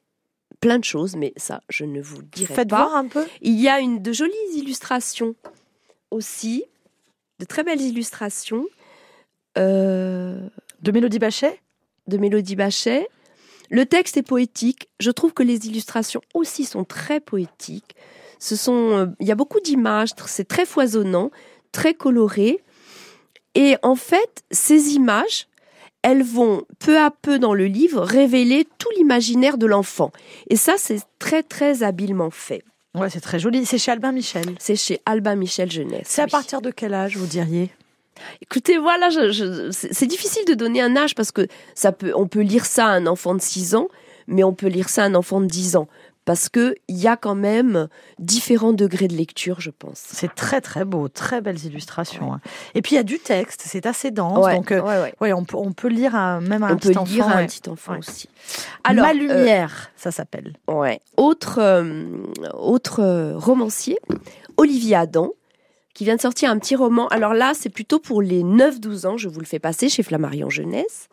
plein 0.65 0.79
de 0.79 0.83
choses, 0.83 1.15
mais 1.15 1.31
ça, 1.37 1.61
je 1.69 1.85
ne 1.85 2.01
vous 2.01 2.17
le 2.17 2.25
dirai 2.31 2.55
Faites 2.55 2.69
pas. 2.69 2.85
voir 2.87 2.95
un 2.95 3.07
peu. 3.07 3.23
Il 3.41 3.59
y 3.61 3.69
a 3.69 3.79
une, 3.79 4.01
de 4.01 4.11
jolies 4.11 4.33
illustrations 4.55 5.35
aussi, 6.09 6.63
de 7.37 7.45
très 7.45 7.63
belles 7.63 7.81
illustrations 7.81 8.65
euh, 9.59 10.49
De 10.81 10.91
Mélodie 10.91 11.19
Bachet? 11.19 11.59
de 12.07 12.17
Mélodie 12.17 12.55
Bachet. 12.55 13.07
Le 13.69 13.85
texte 13.85 14.17
est 14.17 14.23
poétique. 14.23 14.89
Je 14.99 15.11
trouve 15.11 15.33
que 15.33 15.43
les 15.43 15.67
illustrations 15.67 16.21
aussi 16.33 16.65
sont 16.65 16.83
très 16.83 17.19
poétiques. 17.19 17.95
Ce 18.39 18.55
sont, 18.55 18.97
euh, 18.97 19.05
il 19.19 19.27
y 19.27 19.31
a 19.31 19.35
beaucoup 19.35 19.59
d'images, 19.59 20.09
c'est 20.25 20.47
très 20.47 20.65
foisonnant, 20.65 21.29
très 21.71 21.93
coloré. 21.93 22.63
Et 23.53 23.77
en 23.83 23.95
fait, 23.95 24.43
ces 24.49 24.93
images, 24.95 25.47
elles 26.07 26.21
vont 26.23 26.61
peu 26.77 26.99
à 26.99 27.09
peu 27.09 27.39
dans 27.39 27.55
le 27.55 27.65
livre 27.65 28.01
révéler 28.03 28.67
tout 28.77 28.89
l'imaginaire 28.95 29.57
de 29.57 29.65
l'enfant. 29.65 30.11
Et 30.51 30.55
ça, 30.55 30.75
c'est 30.77 30.99
très 31.17 31.41
très 31.41 31.81
habilement 31.81 32.29
fait. 32.29 32.61
Ouais, 32.93 33.09
c'est 33.09 33.21
très 33.21 33.39
joli. 33.39 33.65
C'est 33.65 33.79
chez 33.79 33.91
Albin 33.91 34.11
Michel. 34.11 34.45
C'est 34.59 34.75
chez 34.75 35.01
Albin 35.07 35.35
Michel 35.35 35.71
Jeunesse. 35.71 36.05
C'est 36.05 36.21
à 36.21 36.25
oui. 36.25 36.31
partir 36.31 36.61
de 36.61 36.69
quel 36.69 36.93
âge, 36.93 37.17
vous 37.17 37.25
diriez? 37.25 37.71
Écoutez, 38.41 38.77
voilà, 38.77 39.09
je- 39.09 39.31
je- 39.31 39.71
c'est 39.71 39.93
c'est 39.93 40.05
difficile 40.05 40.45
de 40.45 40.53
donner 40.53 40.81
un 40.81 40.95
âge 40.95 41.15
parce 41.15 41.31
que 41.31 41.47
ça 41.73 41.91
peut, 41.91 42.13
on 42.15 42.27
peut 42.27 42.41
lire 42.41 42.65
ça 42.65 42.85
à 42.85 42.89
un 42.91 43.07
enfant 43.07 43.33
de 43.35 43.41
6 43.41 43.73
ans, 43.75 43.87
mais 44.27 44.43
on 44.43 44.53
peut 44.53 44.67
lire 44.67 44.89
ça 44.89 45.03
à 45.03 45.05
un 45.07 45.15
enfant 45.15 45.41
de 45.41 45.47
10 45.47 45.75
ans. 45.75 45.87
Parce 46.25 46.49
qu'il 46.49 46.73
y 46.89 47.07
a 47.07 47.17
quand 47.17 47.35
même 47.35 47.87
différents 48.17 48.73
degrés 48.73 49.07
de 49.07 49.15
lecture, 49.15 49.61
je 49.61 49.69
pense. 49.69 49.99
C'est 49.99 50.33
très 50.33 50.59
très 50.59 50.83
beau, 50.83 51.07
très 51.07 51.39
belles 51.39 51.63
illustrations. 51.65 52.33
hein. 52.33 52.41
Et 52.73 52.81
puis 52.81 52.93
il 52.93 52.95
y 52.95 52.99
a 52.99 53.03
du 53.03 53.19
texte, 53.19 53.61
c'est 53.63 53.85
assez 53.85 54.09
dense. 54.09 54.43
donc 54.55 54.71
euh, 54.71 55.09
ouais, 55.21 55.33
on, 55.33 55.43
peut, 55.45 55.55
on 55.55 55.71
peut 55.71 55.87
lire 55.87 56.15
à, 56.15 56.41
même 56.41 56.63
à 56.63 56.67
un 56.67 56.77
peut 56.77 56.89
petit 56.89 57.13
lire 57.13 57.25
enfant. 57.27 57.35
à 57.35 57.37
un 57.41 57.45
petit 57.45 57.69
enfant 57.69 57.97
aussi. 57.99 58.27
Ma 58.91 59.09
euh, 59.09 59.13
lumière, 59.13 59.91
ça 59.95 60.09
s'appelle. 60.11 60.53
Ouais. 60.67 60.99
Autre, 61.15 61.59
euh, 61.61 62.05
autre 62.53 63.33
romancier, 63.35 63.99
Olivier 64.57 64.95
Adam, 64.95 65.31
qui 65.93 66.05
vient 66.05 66.15
de 66.15 66.21
sortir 66.21 66.49
un 66.49 66.57
petit 66.57 66.75
roman. 66.75 67.07
Alors 67.09 67.33
là, 67.35 67.53
c'est 67.53 67.69
plutôt 67.69 67.99
pour 67.99 68.21
les 68.23 68.41
9-12 68.43 69.05
ans, 69.07 69.17
je 69.17 69.29
vous 69.29 69.39
le 69.39 69.45
fais 69.45 69.59
passer 69.59 69.89
chez 69.89 70.01
Flammarion 70.03 70.49
Jeunesse. 70.49 71.07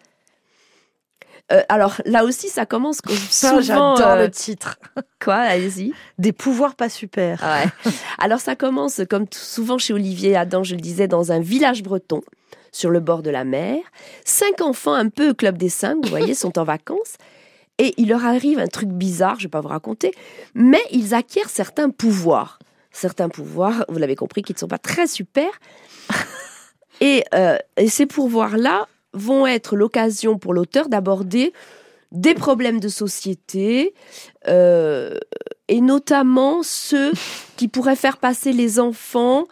Euh, 1.53 1.63
alors 1.69 2.01
là 2.05 2.25
aussi, 2.25 2.49
ça 2.49 2.67
commence 2.67 3.01
comme 3.01 3.17
Ça, 3.17 3.51
souvent. 3.51 3.95
j'adore 3.97 4.01
euh, 4.01 4.25
le 4.25 4.31
titre. 4.31 4.79
Quoi 5.23 5.35
Allez-y. 5.37 5.93
Des 6.19 6.33
pouvoirs 6.33 6.75
pas 6.75 6.89
super. 6.89 7.39
Ah 7.43 7.65
ouais. 7.65 7.93
Alors 8.19 8.41
ça 8.41 8.57
commence 8.57 9.01
comme 9.09 9.27
souvent 9.31 9.79
chez 9.79 9.93
Olivier 9.93 10.37
Adam, 10.37 10.65
je 10.65 10.75
le 10.75 10.81
disais, 10.81 11.09
dans 11.09 11.31
un 11.33 11.41
village 11.41 11.83
breton 11.83 12.23
sur 12.73 12.91
le 12.91 13.01
bord 13.01 13.23
de 13.23 13.31
la 13.31 13.45
mer. 13.45 13.79
Cinq 14.25 14.61
enfants, 14.63 14.95
un 14.95 15.09
peu 15.09 15.35
club 15.35 15.59
des 15.59 15.69
cinq, 15.69 15.99
vous 16.03 16.09
voyez, 16.11 16.35
sont 16.35 16.59
en 16.59 16.65
vacances. 16.65 17.17
Et 17.79 17.95
il 17.97 18.09
leur 18.09 18.25
arrive 18.25 18.59
un 18.59 18.67
truc 18.67 18.89
bizarre, 18.89 19.37
je 19.39 19.45
ne 19.45 19.49
vais 19.49 19.51
pas 19.51 19.61
vous 19.61 19.69
raconter, 19.69 20.13
mais 20.55 20.81
ils 20.91 21.15
acquièrent 21.15 21.51
certains 21.51 21.91
pouvoirs. 21.91 22.59
Certains 22.93 23.29
pouvoirs, 23.29 23.85
vous 23.89 23.99
l'avez 23.99 24.17
compris, 24.17 24.43
qui 24.43 24.53
ne 24.53 24.59
sont 24.59 24.69
pas 24.69 24.79
très 24.79 25.07
super. 25.07 25.49
Et, 27.01 27.25
euh, 27.35 27.57
et 27.77 27.89
ces 27.89 28.07
pouvoirs-là 28.07 28.87
vont 29.13 29.47
être 29.47 29.77
l'occasion 29.77 30.39
pour 30.39 30.55
l'auteur 30.55 30.89
d'aborder 30.89 31.53
des 32.13 32.35
problèmes 32.35 32.79
de 32.79 32.89
société, 32.89 33.95
euh, 34.47 35.19
et 35.69 35.81
notamment 35.81 36.63
ceux 36.63 37.13
qui 37.57 37.69
pourraient 37.69 37.97
faire 37.97 38.19
passer 38.19 38.53
les 38.53 38.79
enfants 38.79 39.47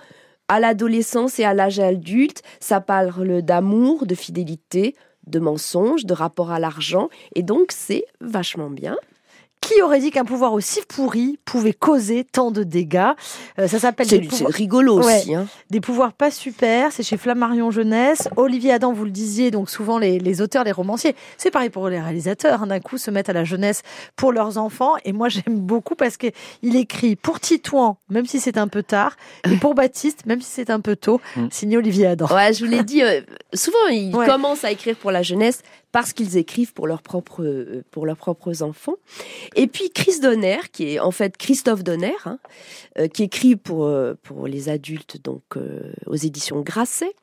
à 0.49 0.61
l'adolescence 0.61 1.39
et 1.39 1.45
à 1.45 1.55
l'âge 1.55 1.79
adulte. 1.79 2.43
Ça 2.61 2.81
parle 2.81 3.43
d'amour, 3.43 4.07
de 4.07 4.15
fidélité, 4.15 4.95
de 5.27 5.39
mensonges, 5.39 6.05
de 6.05 6.13
rapport 6.13 6.51
à 6.51 6.59
l'argent, 6.59 7.09
et 7.35 7.43
donc 7.43 7.73
c'est 7.73 8.05
vachement 8.21 8.71
bien. 8.71 8.97
Qui 9.61 9.83
aurait 9.83 10.01
dit 10.01 10.11
qu'un 10.11 10.25
pouvoir 10.25 10.53
aussi 10.55 10.81
pourri 10.89 11.39
pouvait 11.45 11.75
causer 11.75 12.25
tant 12.25 12.51
de 12.51 12.63
dégâts 12.65 13.11
Euh, 13.59 13.69
Ça 13.69 13.79
s'appelle 13.79 14.07
C'est 14.09 14.19
des, 14.19 14.25
c'est 14.25 14.39
pouvoirs- 14.45 14.53
rigolo 14.53 14.99
Ouais. 15.03 15.19
aussi. 15.19 15.35
hein. 15.35 15.47
des 15.69 15.81
pouvoirs 15.81 16.13
pas 16.13 16.31
super. 16.31 16.91
C'est 16.93 17.03
chez 17.03 17.17
Flammarion 17.17 17.71
Jeunesse. 17.71 18.29
Olivier 18.37 18.73
Adam, 18.73 18.93
vous 18.93 19.05
le 19.05 19.11
disiez, 19.11 19.51
donc 19.51 19.69
souvent 19.71 19.99
les, 19.99 20.19
les 20.19 20.41
auteurs, 20.41 20.65
les 20.65 20.73
romanciers. 20.73 21.15
C'est 21.37 21.51
pareil 21.51 21.69
pour 21.71 21.89
les 21.89 22.01
réalisateurs. 22.01 22.63
hein, 22.63 22.67
D'un 22.67 22.81
coup, 22.81 22.97
se 22.99 23.11
mettent 23.11 23.29
à 23.29 23.33
la 23.33 23.45
jeunesse 23.45 23.83
pour 24.17 24.33
leurs 24.33 24.57
enfants. 24.59 24.95
Et 25.05 25.13
moi, 25.13 25.29
j'aime 25.29 25.61
beaucoup 25.61 25.95
parce 25.95 26.17
que 26.17 26.29
il 26.63 26.75
écrit 26.75 27.15
pour 27.15 27.39
Titouan, 27.39 27.97
même 28.09 28.27
si 28.27 28.41
c'est 28.41 28.57
un 28.59 28.67
peu 28.69 28.83
tard, 28.83 29.17
et 29.49 29.57
pour 29.57 29.75
Baptiste, 29.75 30.25
même 30.27 30.41
si 30.41 30.49
c'est 30.51 30.71
un 30.71 30.81
peu 30.81 30.97
tôt. 30.97 31.21
Mm. 31.37 31.47
Signé 31.51 31.77
Olivier 31.77 32.07
Adam. 32.09 32.27
Ouais, 32.35 32.53
je 32.55 32.65
vous 32.65 32.71
l'ai 32.71 32.83
dit, 32.83 33.03
euh, 33.03 33.21
souvent 33.55 33.87
ils 33.91 34.15
Ouais. 34.17 34.27
commencent 34.27 34.65
à 34.65 34.71
écrire 34.73 34.97
pour 34.97 35.11
la 35.13 35.23
jeunesse 35.23 35.63
parce 35.93 36.13
qu'ils 36.13 36.37
écrivent 36.37 36.73
pour 36.73 36.87
leurs 36.87 37.03
propres, 37.03 37.43
euh, 37.43 37.83
pour 37.91 38.07
leurs 38.07 38.17
propres 38.17 38.63
enfants. 38.63 38.97
Et 39.57 39.67
puis 39.67 39.91
Chris 39.91 40.21
Donner, 40.21 40.59
qui 40.73 40.95
est 40.95 41.01
en 41.01 41.11
fait 41.11 41.37
Christophe 41.37 41.83
Donner, 41.83 42.15
hein, 42.25 42.39
euh, 42.99 43.09
qui 43.09 43.25
écrit 43.25 43.57
pour, 43.57 43.85
euh, 43.85 44.15
pour 44.23 44.47
les 44.47 44.69
adultes 44.69 45.23
donc 45.23 45.43
euh, 45.57 45.93
aux 46.07 46.17
éditions 46.17 46.61
Grasset. 46.61 47.15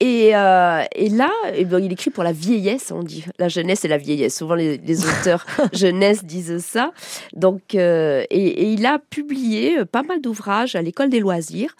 Et, 0.00 0.34
euh, 0.36 0.82
et 0.94 1.08
là, 1.08 1.30
eh 1.54 1.64
ben, 1.64 1.78
il 1.78 1.92
écrit 1.92 2.10
pour 2.10 2.24
la 2.24 2.32
vieillesse, 2.32 2.92
on 2.92 3.02
dit 3.02 3.24
la 3.38 3.48
jeunesse 3.48 3.84
et 3.84 3.88
la 3.88 3.98
vieillesse. 3.98 4.36
Souvent 4.36 4.54
les, 4.54 4.78
les 4.78 5.04
auteurs 5.04 5.46
jeunesse 5.72 6.24
disent 6.24 6.64
ça. 6.64 6.92
Donc, 7.34 7.74
euh, 7.74 8.24
et, 8.30 8.46
et 8.46 8.72
il 8.72 8.84
a 8.86 8.98
publié 8.98 9.84
pas 9.84 10.02
mal 10.02 10.20
d'ouvrages 10.20 10.74
à 10.74 10.82
l'école 10.82 11.08
des 11.08 11.20
loisirs. 11.20 11.76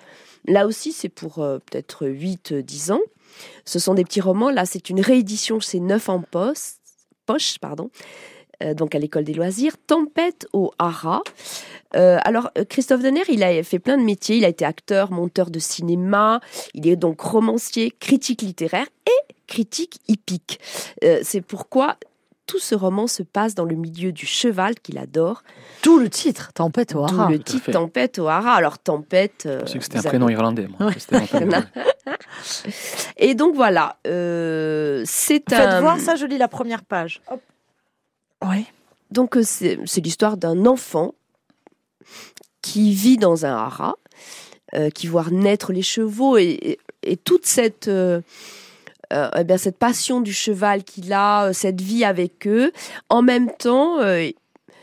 Là 0.47 0.67
aussi, 0.67 0.93
c'est 0.93 1.09
pour 1.09 1.39
euh, 1.39 1.59
peut-être 1.59 2.07
8-10 2.07 2.93
ans. 2.93 3.01
Ce 3.65 3.79
sont 3.79 3.95
des 3.95 4.05
petits 4.05 4.21
romans. 4.21 4.51
Là, 4.51 4.67
c'est 4.67 4.91
une 4.91 5.01
réédition, 5.01 5.61
c'est 5.61 5.81
neuf 5.81 6.09
en 6.09 6.21
poste, 6.21 6.81
poche, 7.27 7.59
pardon. 7.59 7.91
Euh, 8.63 8.75
donc 8.75 8.95
à 8.95 8.99
l'école 8.99 9.25
des 9.25 9.35
loisirs. 9.35 9.77
Tempête 9.87 10.47
au 10.53 10.73
Hara. 10.79 11.23
Euh, 11.97 12.19
alors, 12.23 12.51
euh, 12.59 12.65
Christophe 12.65 13.03
Donner, 13.03 13.23
il 13.29 13.43
a 13.43 13.63
fait 13.63 13.79
plein 13.79 13.97
de 13.97 14.03
métiers. 14.03 14.37
Il 14.37 14.45
a 14.45 14.49
été 14.49 14.65
acteur, 14.65 15.11
monteur 15.11 15.51
de 15.51 15.59
cinéma. 15.59 16.41
Il 16.75 16.89
est 16.89 16.97
donc 16.97 17.21
romancier, 17.21 17.93
critique 17.99 18.43
littéraire 18.43 18.87
et 19.07 19.35
critique 19.47 19.99
hippique. 20.09 20.61
C'est 21.23 21.43
pourquoi 21.43 21.97
tout 22.47 22.59
ce 22.59 22.75
roman 22.75 23.07
se 23.07 23.23
passe 23.23 23.55
dans 23.55 23.65
le 23.65 23.75
milieu 23.77 24.13
du 24.13 24.27
cheval 24.27 24.75
qu'il 24.81 24.99
adore. 24.99 25.43
D'où 25.83 25.99
le 25.99 26.11
titre, 26.11 26.53
Tempête 26.53 26.95
au 26.95 27.07
D'où 27.07 27.15
Hara. 27.21 27.31
le 27.31 27.39
Tout 27.39 27.43
à 27.43 27.45
titre 27.45 27.65
fait. 27.67 27.73
Tempête 27.73 28.19
au 28.19 28.27
Hara. 28.29 28.53
Alors, 28.55 28.79
Tempête. 28.79 29.45
euh, 29.47 29.61
Je 29.65 29.73
sais 29.73 29.79
que 29.79 29.85
c'était 29.85 29.99
un 29.99 30.03
prénom 30.03 30.27
avez- 30.27 30.35
irlandais. 30.35 30.69
Moi. 30.79 30.91
Ouais. 30.91 31.63
Et 33.17 33.35
donc 33.35 33.55
voilà, 33.55 33.97
euh, 34.07 35.03
c'est 35.07 35.43
Faites 35.49 35.53
un. 35.53 35.81
voir 35.81 35.99
ça, 36.01 36.17
je 36.17 36.27
lis 36.27 36.39
la 36.39 36.49
première 36.49 36.85
page. 36.85 37.21
Hop. 37.31 37.41
Oui. 38.45 38.67
Donc 39.11 39.37
euh, 39.37 39.43
c'est 39.45 39.79
c'est 39.85 40.01
l'histoire 40.01 40.37
d'un 40.37 40.67
enfant 40.67 41.15
qui 42.61 42.93
vit 42.93 43.17
dans 43.19 43.45
un 43.47 43.55
haras, 43.55 43.95
euh, 44.75 44.91
qui 44.91 45.07
voit 45.07 45.27
naître 45.31 45.73
les 45.73 45.83
chevaux 45.83 46.37
et, 46.39 46.59
et- 46.63 46.79
et 47.05 47.17
toute 47.17 47.47
cette 47.47 47.89
euh, 47.89 48.21
eh 49.37 49.45
bien, 49.45 49.59
cette 49.59 49.79
passion 49.79 50.21
du 50.21 50.33
cheval 50.33 50.85
qu'il 50.85 51.13
a, 51.13 51.47
euh, 51.47 51.53
cette 51.53 51.81
vie 51.81 52.05
avec 52.05 52.47
eux. 52.47 52.73
En 53.09 53.23
même 53.23 53.51
temps, 53.51 54.01
euh, 54.01 54.29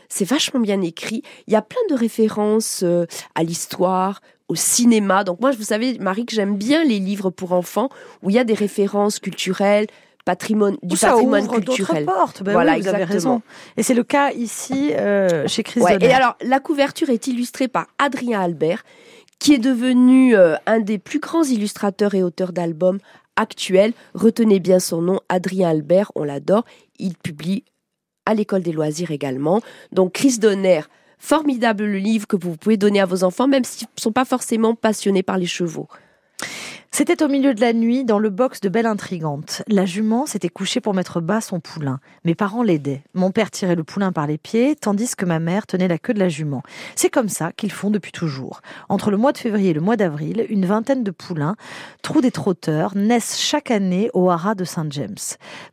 c'est 0.08 0.24
vachement 0.24 0.60
bien 0.60 0.80
écrit. 0.82 1.22
Il 1.46 1.52
y 1.52 1.56
a 1.56 1.62
plein 1.62 1.80
de 1.88 1.94
références 1.94 2.80
euh, 2.82 3.06
à 3.34 3.42
l'histoire, 3.42 4.20
au 4.48 4.54
cinéma. 4.56 5.24
Donc 5.24 5.40
moi, 5.40 5.52
vous 5.52 5.62
savez, 5.62 5.96
Marie, 5.98 6.26
que 6.26 6.34
j'aime 6.34 6.56
bien 6.56 6.84
les 6.84 6.98
livres 6.98 7.30
pour 7.30 7.52
enfants 7.52 7.88
où 8.22 8.30
il 8.30 8.36
y 8.36 8.38
a 8.38 8.44
des 8.44 8.54
références 8.54 9.20
culturelles, 9.20 9.86
patrimoine, 10.24 10.76
du 10.82 10.96
ça 10.96 11.10
patrimoine 11.10 11.44
ouvre 11.44 11.60
culturel. 11.60 12.04
portes. 12.04 12.42
Ben 12.42 12.52
Voilà, 12.52 12.74
oui, 12.74 12.80
vous 12.82 12.88
avez 12.88 13.02
exactement. 13.02 13.34
raison. 13.36 13.42
Et 13.76 13.82
c'est 13.82 13.94
le 13.94 14.04
cas 14.04 14.32
ici 14.32 14.92
euh, 14.92 15.46
chez 15.46 15.62
Chris 15.62 15.80
Ouais, 15.80 15.96
et 16.00 16.12
alors, 16.12 16.36
la 16.42 16.60
couverture 16.60 17.08
est 17.10 17.26
illustrée 17.28 17.68
par 17.68 17.86
Adrien 17.98 18.40
Albert, 18.40 18.82
qui 19.38 19.54
est 19.54 19.58
devenu 19.58 20.36
euh, 20.36 20.56
un 20.66 20.80
des 20.80 20.98
plus 20.98 21.20
grands 21.20 21.44
illustrateurs 21.44 22.14
et 22.14 22.22
auteurs 22.22 22.52
d'albums 22.52 22.98
actuels. 23.40 23.92
Retenez 24.14 24.60
bien 24.60 24.78
son 24.78 25.02
nom, 25.02 25.20
Adrien 25.28 25.70
Albert, 25.70 26.12
on 26.14 26.24
l'adore. 26.24 26.64
Il 26.98 27.16
publie 27.16 27.64
à 28.26 28.34
l'école 28.34 28.62
des 28.62 28.72
loisirs 28.72 29.10
également. 29.10 29.60
Donc, 29.92 30.12
Chris 30.12 30.38
Donner, 30.38 30.82
formidable 31.18 31.84
livre 31.84 32.26
que 32.26 32.36
vous 32.36 32.56
pouvez 32.56 32.76
donner 32.76 33.00
à 33.00 33.06
vos 33.06 33.24
enfants, 33.24 33.48
même 33.48 33.64
s'ils 33.64 33.88
ne 33.96 34.00
sont 34.00 34.12
pas 34.12 34.24
forcément 34.24 34.74
passionnés 34.74 35.22
par 35.22 35.38
les 35.38 35.46
chevaux. 35.46 35.88
C'était 36.92 37.22
au 37.22 37.28
milieu 37.28 37.54
de 37.54 37.60
la 37.60 37.72
nuit, 37.72 38.04
dans 38.04 38.18
le 38.18 38.30
box 38.30 38.60
de 38.60 38.68
Belle 38.68 38.84
Intrigante. 38.84 39.62
La 39.68 39.86
jument 39.86 40.26
s'était 40.26 40.48
couchée 40.48 40.80
pour 40.80 40.92
mettre 40.92 41.20
bas 41.20 41.40
son 41.40 41.60
poulain. 41.60 42.00
Mes 42.24 42.34
parents 42.34 42.64
l'aidaient. 42.64 43.04
Mon 43.14 43.30
père 43.30 43.52
tirait 43.52 43.76
le 43.76 43.84
poulain 43.84 44.10
par 44.10 44.26
les 44.26 44.38
pieds, 44.38 44.74
tandis 44.74 45.14
que 45.14 45.24
ma 45.24 45.38
mère 45.38 45.68
tenait 45.68 45.86
la 45.86 45.98
queue 45.98 46.14
de 46.14 46.18
la 46.18 46.28
jument. 46.28 46.64
C'est 46.96 47.08
comme 47.08 47.28
ça 47.28 47.52
qu'ils 47.52 47.70
font 47.70 47.90
depuis 47.90 48.10
toujours. 48.10 48.60
Entre 48.88 49.12
le 49.12 49.16
mois 49.16 49.30
de 49.30 49.38
février 49.38 49.70
et 49.70 49.72
le 49.72 49.80
mois 49.80 49.96
d'avril, 49.96 50.44
une 50.50 50.66
vingtaine 50.66 51.04
de 51.04 51.12
poulains, 51.12 51.54
trous 52.02 52.20
des 52.20 52.32
trotteurs, 52.32 52.96
naissent 52.96 53.38
chaque 53.38 53.70
année 53.70 54.10
au 54.12 54.28
haras 54.28 54.56
de 54.56 54.64
Saint-James. 54.64 55.14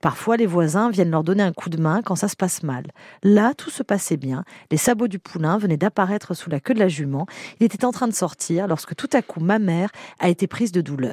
Parfois, 0.01 0.37
les 0.37 0.45
voisins 0.45 0.91
viennent 0.91 1.11
leur 1.11 1.23
donner 1.23 1.43
un 1.43 1.51
coup 1.51 1.71
de 1.71 1.81
main 1.81 2.03
quand 2.03 2.15
ça 2.15 2.27
se 2.27 2.35
passe 2.35 2.61
mal. 2.61 2.85
Là, 3.23 3.55
tout 3.55 3.71
se 3.71 3.81
passait 3.81 4.17
bien. 4.17 4.43
Les 4.69 4.77
sabots 4.77 5.07
du 5.07 5.17
poulain 5.17 5.57
venaient 5.57 5.77
d'apparaître 5.77 6.35
sous 6.35 6.51
la 6.51 6.59
queue 6.59 6.75
de 6.75 6.79
la 6.79 6.89
jument. 6.89 7.25
Il 7.59 7.65
était 7.65 7.85
en 7.85 7.91
train 7.91 8.07
de 8.07 8.13
sortir 8.13 8.67
lorsque 8.67 8.95
tout 8.95 9.09
à 9.13 9.23
coup 9.23 9.39
ma 9.39 9.57
mère 9.57 9.89
a 10.19 10.29
été 10.29 10.45
prise 10.45 10.71
de 10.71 10.81
douleur. 10.81 11.06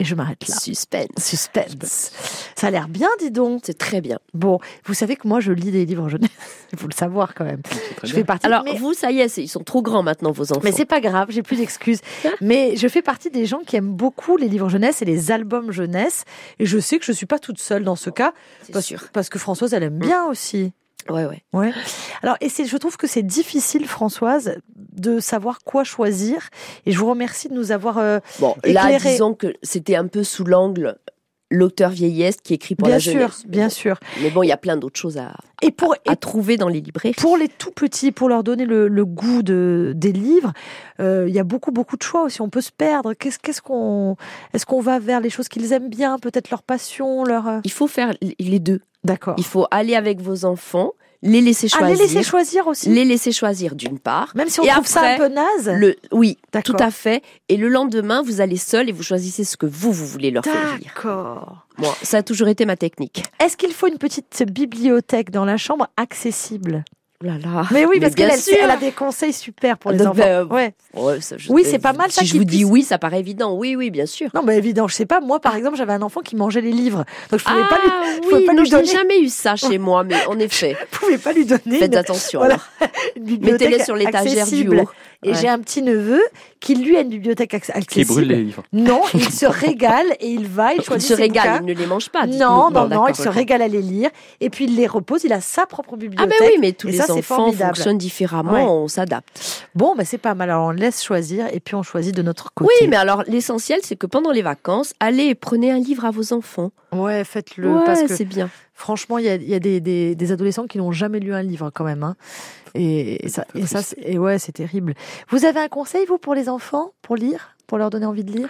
Et 0.00 0.04
je 0.04 0.16
m'arrête 0.16 0.48
là. 0.48 0.56
Suspense. 0.56 1.06
Suspense. 1.18 2.10
Ça 2.56 2.66
a 2.66 2.70
l'air 2.72 2.88
bien, 2.88 3.08
dis 3.20 3.30
donc. 3.30 3.60
C'est 3.64 3.78
très 3.78 4.00
bien. 4.00 4.18
Bon, 4.32 4.58
vous 4.86 4.94
savez 4.94 5.14
que 5.14 5.28
moi, 5.28 5.38
je 5.38 5.52
lis 5.52 5.70
des 5.70 5.86
livres 5.86 6.08
jeunesse. 6.08 6.30
Il 6.72 6.78
faut 6.80 6.88
le 6.88 6.94
savoir 6.94 7.32
quand 7.34 7.44
même. 7.44 7.62
Je 8.02 8.06
bien. 8.08 8.14
fais 8.16 8.24
partie. 8.24 8.44
Alors, 8.46 8.64
mais, 8.64 8.76
vous, 8.76 8.92
ça 8.92 9.12
y 9.12 9.20
est, 9.20 9.36
ils 9.36 9.46
sont 9.46 9.62
trop 9.62 9.82
grands 9.82 10.02
maintenant, 10.02 10.32
vos 10.32 10.50
enfants. 10.50 10.62
mais 10.64 10.72
c'est 10.72 10.84
pas 10.84 11.00
grave, 11.00 11.28
j'ai 11.30 11.44
plus 11.44 11.58
d'excuses. 11.58 12.00
mais 12.40 12.74
je 12.74 12.88
fais 12.88 13.02
partie 13.02 13.30
des 13.30 13.46
gens 13.46 13.60
qui 13.60 13.76
aiment 13.76 13.94
beaucoup 13.94 14.36
les 14.36 14.48
livres 14.48 14.68
jeunesse 14.68 15.00
et 15.00 15.04
les 15.04 15.30
albums 15.30 15.70
jeunesse. 15.70 16.24
Et 16.58 16.66
je 16.66 16.78
sais 16.80 16.98
que 16.98 17.04
je 17.04 17.12
suis 17.12 17.26
pas 17.26 17.38
toute 17.38 17.60
seule 17.60 17.84
dans 17.84 17.96
ce 17.96 18.10
cas. 18.10 18.32
C'est 18.62 18.72
Parce, 18.72 18.86
sûr. 18.86 19.04
parce 19.12 19.28
que 19.28 19.38
Françoise, 19.38 19.74
elle 19.74 19.84
aime 19.84 19.98
bien 20.00 20.24
aussi. 20.24 20.72
Ouais, 21.10 21.26
ouais. 21.26 21.42
Ouais. 21.52 21.72
Alors, 22.22 22.36
et 22.40 22.48
c'est, 22.48 22.64
je 22.64 22.76
trouve 22.76 22.96
que 22.96 23.06
c'est 23.06 23.22
difficile, 23.22 23.86
Françoise, 23.86 24.58
de 24.76 25.20
savoir 25.20 25.58
quoi 25.64 25.84
choisir. 25.84 26.48
Et 26.86 26.92
je 26.92 26.98
vous 26.98 27.08
remercie 27.10 27.48
de 27.48 27.54
nous 27.54 27.72
avoir. 27.72 27.98
euh, 27.98 28.20
Bon, 28.40 28.54
là, 28.72 28.82
disons 29.12 29.34
que 29.34 29.54
c'était 29.62 29.96
un 29.96 30.06
peu 30.06 30.24
sous 30.24 30.44
l'angle 30.44 30.96
l'auteur 31.54 31.90
vieillesse 31.90 32.36
qui 32.42 32.54
écrit 32.54 32.74
pour 32.74 32.86
bien 32.88 32.96
la 32.96 33.00
sûr, 33.00 33.12
jeunesse. 33.12 33.46
bien 33.46 33.68
sûr. 33.68 33.98
Mais 34.22 34.30
bon, 34.30 34.42
il 34.42 34.48
y 34.48 34.52
a 34.52 34.56
plein 34.56 34.76
d'autres 34.76 34.98
choses 34.98 35.16
à, 35.18 35.34
Et 35.62 35.70
pour, 35.70 35.94
à 36.06 36.12
et 36.12 36.16
trouver 36.16 36.56
dans 36.56 36.68
les 36.68 36.80
librairies. 36.80 37.14
pour 37.16 37.36
les 37.36 37.48
tout 37.48 37.70
petits, 37.70 38.12
pour 38.12 38.28
leur 38.28 38.42
donner 38.44 38.64
le, 38.66 38.88
le 38.88 39.04
goût 39.04 39.42
de, 39.42 39.92
des 39.96 40.12
livres, 40.12 40.52
euh, 41.00 41.26
il 41.28 41.34
y 41.34 41.38
a 41.38 41.44
beaucoup, 41.44 41.70
beaucoup 41.72 41.96
de 41.96 42.02
choix 42.02 42.22
aussi. 42.24 42.40
On 42.40 42.48
peut 42.50 42.60
se 42.60 42.72
perdre. 42.72 43.14
Qu'est-ce, 43.14 43.38
qu'est-ce 43.38 43.62
qu'on, 43.62 44.16
est-ce 44.52 44.66
qu'on 44.66 44.80
va 44.80 44.98
vers 44.98 45.20
les 45.20 45.30
choses 45.30 45.48
qu'ils 45.48 45.72
aiment 45.72 45.88
bien, 45.90 46.18
peut-être 46.18 46.50
leur 46.50 46.62
passion, 46.62 47.24
leur. 47.24 47.46
euh, 47.48 47.60
Il 47.64 47.72
faut 47.72 47.86
faire 47.86 48.12
les 48.38 48.58
deux. 48.58 48.80
D'accord. 49.04 49.34
Il 49.38 49.44
faut 49.44 49.66
aller 49.70 49.94
avec 49.94 50.20
vos 50.20 50.44
enfants, 50.46 50.92
les 51.24 51.40
laisser 51.40 51.66
Ah, 51.72 51.78
choisir. 51.78 51.96
les 51.96 52.02
laisser 52.02 52.22
choisir 52.22 52.66
aussi. 52.66 52.88
les 52.90 53.04
laisser 53.04 53.32
choisir 53.32 53.74
d'une 53.74 53.98
part. 53.98 54.30
Même 54.36 54.48
si 54.48 54.60
on 54.60 54.64
Et 54.64 54.68
trouve 54.68 54.86
ça 54.86 55.14
un 55.14 55.16
peu 55.16 55.28
naze. 55.28 55.70
Le, 55.74 55.96
oui, 56.12 56.38
tout 56.64 56.76
à 56.78 56.90
fait. 56.90 57.22
Et 57.48 57.56
le 57.56 57.68
lendemain, 57.68 58.22
vous 58.22 58.40
allez 58.40 58.56
seul 58.58 58.88
et 58.88 58.92
vous 58.92 59.02
choisissez 59.02 59.42
ce 59.44 59.56
que 59.56 59.66
vous, 59.66 59.90
vous 59.90 60.06
voulez 60.06 60.30
leur 60.30 60.44
faire 60.44 60.76
lire. 60.78 60.92
D'accord. 60.94 61.66
Moi, 61.78 61.92
ça 62.02 62.18
a 62.18 62.22
toujours 62.22 62.48
été 62.48 62.66
ma 62.66 62.76
technique. 62.76 63.24
Est-ce 63.40 63.56
qu'il 63.56 63.72
faut 63.72 63.86
une 63.88 63.98
petite 63.98 64.44
bibliothèque 64.48 65.30
dans 65.30 65.44
la 65.44 65.56
chambre 65.56 65.88
accessible? 65.96 66.84
Là 67.24 67.34
là. 67.42 67.62
Mais 67.72 67.84
oui, 67.86 67.98
parce 68.00 68.14
qu'elle 68.14 68.30
elle 68.62 68.70
a 68.70 68.76
des 68.76 68.92
conseils 68.92 69.32
super 69.32 69.78
pour 69.78 69.90
les 69.90 69.98
Donc, 69.98 70.08
enfants. 70.08 70.18
ben, 70.18 70.44
ouais. 70.46 70.74
Ouais, 70.94 71.20
ça, 71.20 71.36
je- 71.38 71.50
Oui, 71.50 71.64
c'est 71.66 71.78
pas 71.78 71.92
mal, 71.92 72.10
ça, 72.12 72.24
je 72.24 72.34
vous 72.36 72.44
dis 72.44 72.64
oui, 72.64 72.82
ça 72.82 72.98
paraît 72.98 73.20
évident. 73.20 73.54
Oui, 73.56 73.74
oui, 73.76 73.90
bien 73.90 74.06
sûr. 74.06 74.28
Non, 74.34 74.42
mais 74.42 74.56
évident, 74.58 74.86
je 74.88 74.94
sais 74.94 75.06
pas. 75.06 75.20
Moi, 75.20 75.40
par 75.40 75.56
exemple, 75.56 75.76
j'avais 75.76 75.92
un 75.94 76.02
enfant 76.02 76.20
qui 76.20 76.36
mangeait 76.36 76.60
les 76.60 76.70
livres, 76.72 77.04
donc 77.30 77.40
je 77.40 77.44
pouvais 77.44 77.62
pas 77.68 77.78
lui, 77.82 77.90
ah 77.90 78.02
je 78.14 78.20
pouvais 78.20 78.34
oui, 78.36 78.44
pas 78.46 78.52
non, 78.52 78.62
lui 78.62 78.70
je 78.70 78.76
n'ai 78.76 78.82
donner. 78.82 78.92
jamais 78.92 79.20
eu 79.20 79.28
ça 79.28 79.56
chez 79.56 79.78
moi, 79.78 80.04
mais 80.04 80.24
en 80.26 80.38
effet, 80.38 80.76
je 80.92 80.98
pouvais 80.98 81.18
pas 81.18 81.32
lui 81.32 81.44
donner 81.46 81.78
faites 81.78 81.92
une, 81.92 81.96
attention. 81.98 82.38
voilà. 82.40 82.58
Mettez-les 83.20 83.82
sur 83.84 83.96
l'étagère 83.96 84.46
du 84.46 84.68
haut. 84.68 84.88
Et 85.24 85.30
Ouais. 85.30 85.34
j'ai 85.40 85.48
un 85.48 85.58
petit 85.58 85.82
neveu 85.82 86.20
qui 86.60 86.74
lui 86.74 86.96
a 86.96 87.00
une 87.00 87.08
bibliothèque 87.08 87.52
acc- 87.54 87.70
accessible. 87.70 87.86
Qui 87.88 88.04
brûle 88.04 88.28
les 88.28 88.42
livres. 88.44 88.62
Non, 88.72 89.00
il 89.14 89.28
se 89.30 89.46
régale 89.46 90.06
et 90.20 90.28
il 90.28 90.46
va, 90.46 90.72
il 90.74 90.78
Il 90.80 90.84
choisit 90.84 91.08
se 91.08 91.16
ses 91.16 91.22
régale, 91.22 91.60
bouquins. 91.60 91.60
il 91.72 91.74
ne 91.74 91.78
les 91.80 91.86
mange 91.86 92.08
pas. 92.10 92.26
Non, 92.26 92.70
non, 92.70 92.70
non, 92.70 92.86
d'accord. 92.88 93.08
il 93.10 93.14
se 93.16 93.28
régale 93.28 93.62
à 93.62 93.68
les 93.68 93.82
lire 93.82 94.10
et 94.40 94.50
puis 94.50 94.64
il 94.66 94.76
les 94.76 94.86
repose. 94.86 95.24
Il 95.24 95.32
a 95.32 95.40
sa 95.40 95.66
propre 95.66 95.90
Ah 95.94 95.96
bibliothèque. 95.96 96.38
ben 96.40 96.46
oui, 96.52 96.58
mais 96.60 96.72
tous 96.72 96.88
Et 96.88 96.92
les 96.92 96.96
ça, 96.98 97.04
c'est 97.06 97.12
enfants 97.12 97.50
fonctionnent 97.52 97.98
différemment, 97.98 98.52
Ouais. 98.52 98.62
on 98.62 98.88
s'adapte. 98.88 99.66
Bon, 99.74 99.94
mais 99.96 100.04
c'est 100.04 100.18
pas 100.18 100.34
mal. 100.34 100.50
Alors 100.50 100.66
on 100.68 100.70
laisse 100.70 101.02
choisir 101.02 101.46
et 101.52 101.60
puis 101.60 101.74
on 101.74 101.82
choisit 101.82 102.14
de 102.14 102.22
notre 102.22 102.52
côté. 102.54 102.70
Oui, 102.80 102.88
mais 102.88 102.96
alors 102.96 103.24
l'essentiel, 103.26 103.80
c'est 103.82 103.96
que 103.96 104.06
pendant 104.06 104.30
les 104.30 104.42
vacances, 104.42 104.92
allez 105.00 105.24
et 105.24 105.34
prenez 105.34 105.70
un 105.70 105.78
livre 105.78 106.04
à 106.04 106.10
vos 106.10 106.32
enfants. 106.32 106.70
ouais, 106.92 107.24
faites-le 107.24 107.72
Ouais, 107.72 107.82
parce 107.86 108.02
que 108.02 108.14
c'est 108.14 108.24
bien. 108.24 108.48
Franchement, 108.74 109.18
il 109.18 109.24
y 109.24 109.28
a, 109.28 109.36
il 109.36 109.48
y 109.48 109.54
a 109.54 109.60
des, 109.60 109.80
des, 109.80 110.14
des 110.14 110.32
adolescents 110.32 110.66
qui 110.66 110.78
n'ont 110.78 110.92
jamais 110.92 111.20
lu 111.20 111.32
un 111.32 111.42
livre 111.42 111.70
quand 111.70 111.84
même. 111.84 112.02
hein. 112.02 112.16
Et, 112.74 113.24
et 113.24 113.28
ça, 113.28 113.46
et 113.54 113.66
ça, 113.66 113.80
ouais, 114.18 114.38
c'est 114.38 114.52
terrible. 114.52 114.94
Vous 115.28 115.44
avez 115.44 115.60
un 115.60 115.68
conseil 115.68 116.04
vous 116.06 116.18
pour 116.18 116.34
les 116.34 116.48
enfants, 116.48 116.92
pour 117.02 117.16
lire, 117.16 117.54
pour 117.66 117.78
leur 117.78 117.90
donner 117.90 118.06
envie 118.06 118.24
de 118.24 118.32
lire? 118.32 118.48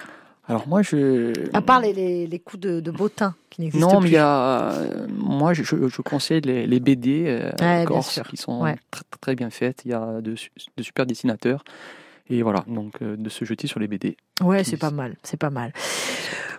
Alors 0.48 0.68
moi, 0.68 0.82
je... 0.82 1.32
À 1.54 1.62
part 1.62 1.80
les, 1.80 1.92
les, 1.92 2.26
les 2.26 2.38
coups 2.38 2.60
de, 2.60 2.80
de 2.80 2.90
bottin 2.90 3.34
qui 3.48 3.62
n'existent 3.62 3.87
Non, 3.92 3.98
plus. 4.00 4.04
mais 4.04 4.10
il 4.10 4.14
y 4.14 4.18
a... 4.18 4.72
euh, 4.72 5.06
Moi, 5.16 5.54
je, 5.54 5.62
je- 5.62 5.88
je 5.88 6.02
conseille 6.02 6.40
les, 6.42 6.66
les 6.66 6.80
BD 6.80 7.24
euh, 7.26 7.50
Ouais, 7.60 7.87
qui 8.28 8.37
sont 8.37 8.60
Ouais. 8.62 8.76
très, 8.90 9.04
très 9.22 9.34
bien 9.37 9.48
faites. 9.50 9.82
Il 9.87 9.90
y 9.92 9.94
a 9.94 10.20
de 10.20 10.34
super 10.82 11.06
dessinateurs. 11.06 11.64
Et 12.30 12.42
voilà, 12.42 12.64
donc 12.66 13.02
euh, 13.02 13.16
de 13.16 13.28
se 13.28 13.44
jeter 13.44 13.66
sur 13.66 13.80
les 13.80 13.87
BD. 13.87 14.16
Ouais, 14.42 14.64
c'est 14.64 14.76
pas 14.78 14.90
mal, 14.90 15.16
c'est 15.22 15.38
pas 15.38 15.50
mal. 15.50 15.72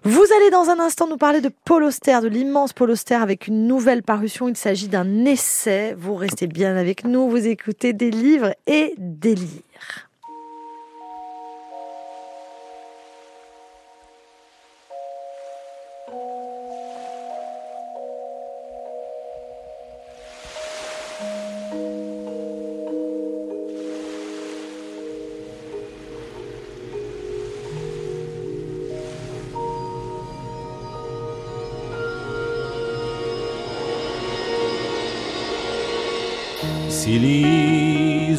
Vous 0.04 0.23
allez 0.38 0.51
dans 0.51 0.69
un 0.69 0.80
instant 0.80 1.08
nous 1.08 1.17
parler 1.17 1.41
de 1.41 1.49
Paul 1.65 1.84
Auster, 1.84 2.19
de 2.21 2.28
l'immense 2.28 2.73
Paul 2.73 2.91
Auster 2.91 3.15
avec 3.15 3.47
une 3.47 3.65
nouvelle 3.65 4.04
parution. 4.04 4.47
Il 4.47 4.56
s'agit 4.56 4.88
d'un 4.88 5.25
essai. 5.25 5.95
Vous 5.97 6.13
restez 6.13 6.45
bien 6.45 6.78
avec 6.78 7.06
nous, 7.06 7.28
vous 7.28 7.47
écoutez 7.47 7.93
des 7.93 8.12
livres 8.12 8.54
et 8.67 8.93
des 8.99 9.34
lires. 9.34 10.10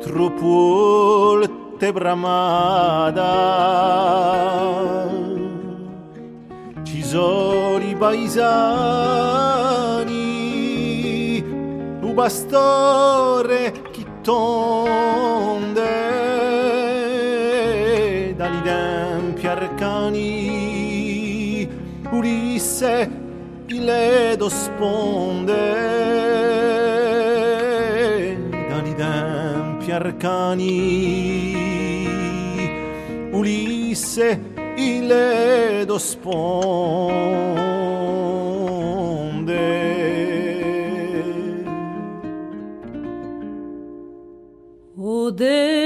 troppo 0.00 0.46
volte 0.46 1.92
bramata, 1.92 3.22
ci 6.82 7.02
sono 7.04 7.78
i 7.78 7.94
paesani, 7.94 8.92
un 12.14 12.20
pastore 12.20 13.72
che 13.90 14.04
tonde 14.22 15.82
dagli 18.36 18.62
tempi 18.62 19.46
arcani, 19.48 20.48
Ulisse 22.12 23.10
il 23.66 23.84
ledo 23.84 24.48
sponde 24.48 25.52
dagli 28.68 28.94
tempi 28.94 29.90
arcani, 29.90 30.62
Ulisse 33.32 34.52
il 34.76 35.06
ledo 35.06 35.98
sponde. 35.98 37.64
de 45.34 45.83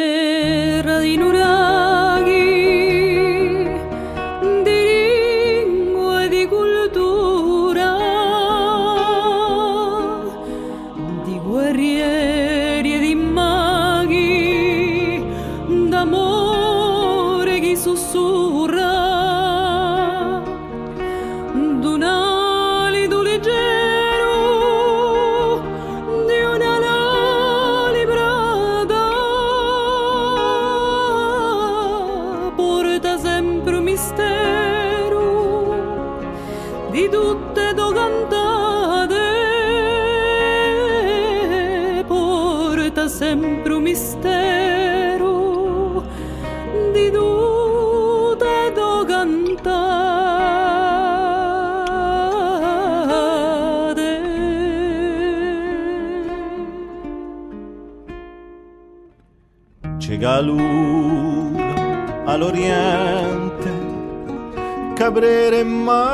Cabrera 65.18 65.64
Maddalena, 65.64 66.12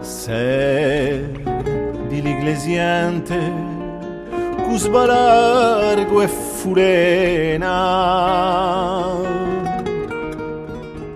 se 0.00 1.20
di 2.08 2.22
l'iglesiente, 2.22 3.38
Cusba 4.64 5.04
e 6.22 6.28
furena. 6.28 7.80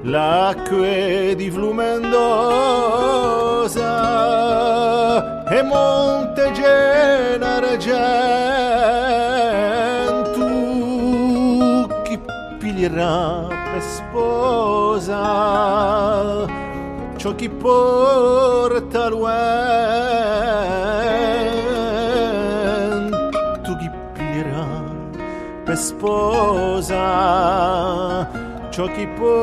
l'acque 0.02 1.34
di 1.34 1.50
Flumendosa 1.50 1.65
piglierà 12.96 13.46
per 13.72 13.82
sposa 13.82 15.24
ciò 17.16 17.34
chi 17.34 17.48
porta 17.50 19.08
l'uentu 19.08 19.36
chi 23.76 23.90
piglierà 24.14 24.66
per 25.64 25.76
sposa 25.76 27.04
ciò 28.70 28.86
chi 28.86 29.06
porta 29.06 29.34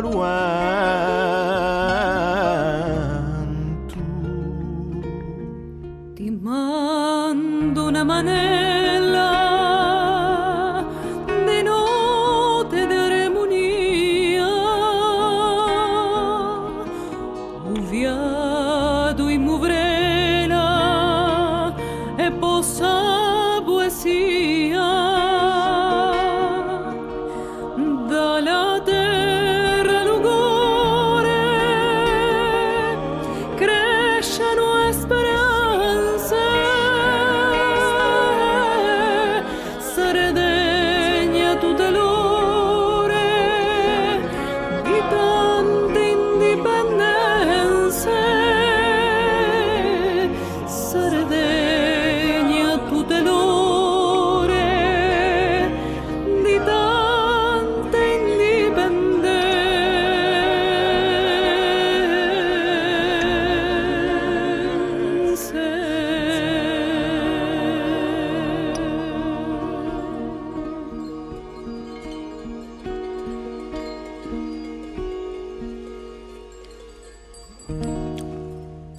l'uentu 0.00 1.53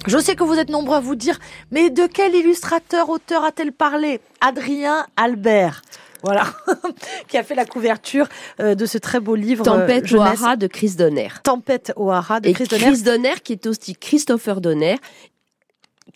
Je 0.06 0.18
sais 0.18 0.36
que 0.36 0.44
vous 0.44 0.54
êtes 0.58 0.70
nombreux 0.70 0.96
à 0.96 1.00
vous 1.00 1.16
dire, 1.16 1.38
mais 1.70 1.90
de 1.90 2.06
quel 2.06 2.34
illustrateur, 2.34 3.08
auteur 3.10 3.44
a-t-elle 3.44 3.72
parlé? 3.72 4.20
Adrien 4.40 5.06
Albert. 5.16 5.82
Voilà, 6.22 6.44
qui 7.28 7.36
a 7.38 7.42
fait 7.44 7.54
la 7.54 7.66
couverture 7.66 8.26
euh, 8.60 8.74
de 8.74 8.86
ce 8.86 8.98
très 8.98 9.20
beau 9.20 9.34
livre. 9.34 9.62
euh, 9.68 9.80
Tempête 9.80 10.06
jeunesse. 10.06 10.40
O'Hara 10.40 10.56
de 10.56 10.66
Chris 10.66 10.94
Donner. 10.96 11.28
Tempête 11.42 11.92
O'Hara 11.96 12.40
de 12.40 12.48
Et 12.48 12.52
Chris 12.52 12.66
Chris 12.68 12.78
Donner. 13.02 13.02
Donner. 13.02 13.34
qui 13.44 13.52
est 13.52 13.66
aussi 13.66 13.94
Christopher 13.94 14.60
Donner, 14.60 14.96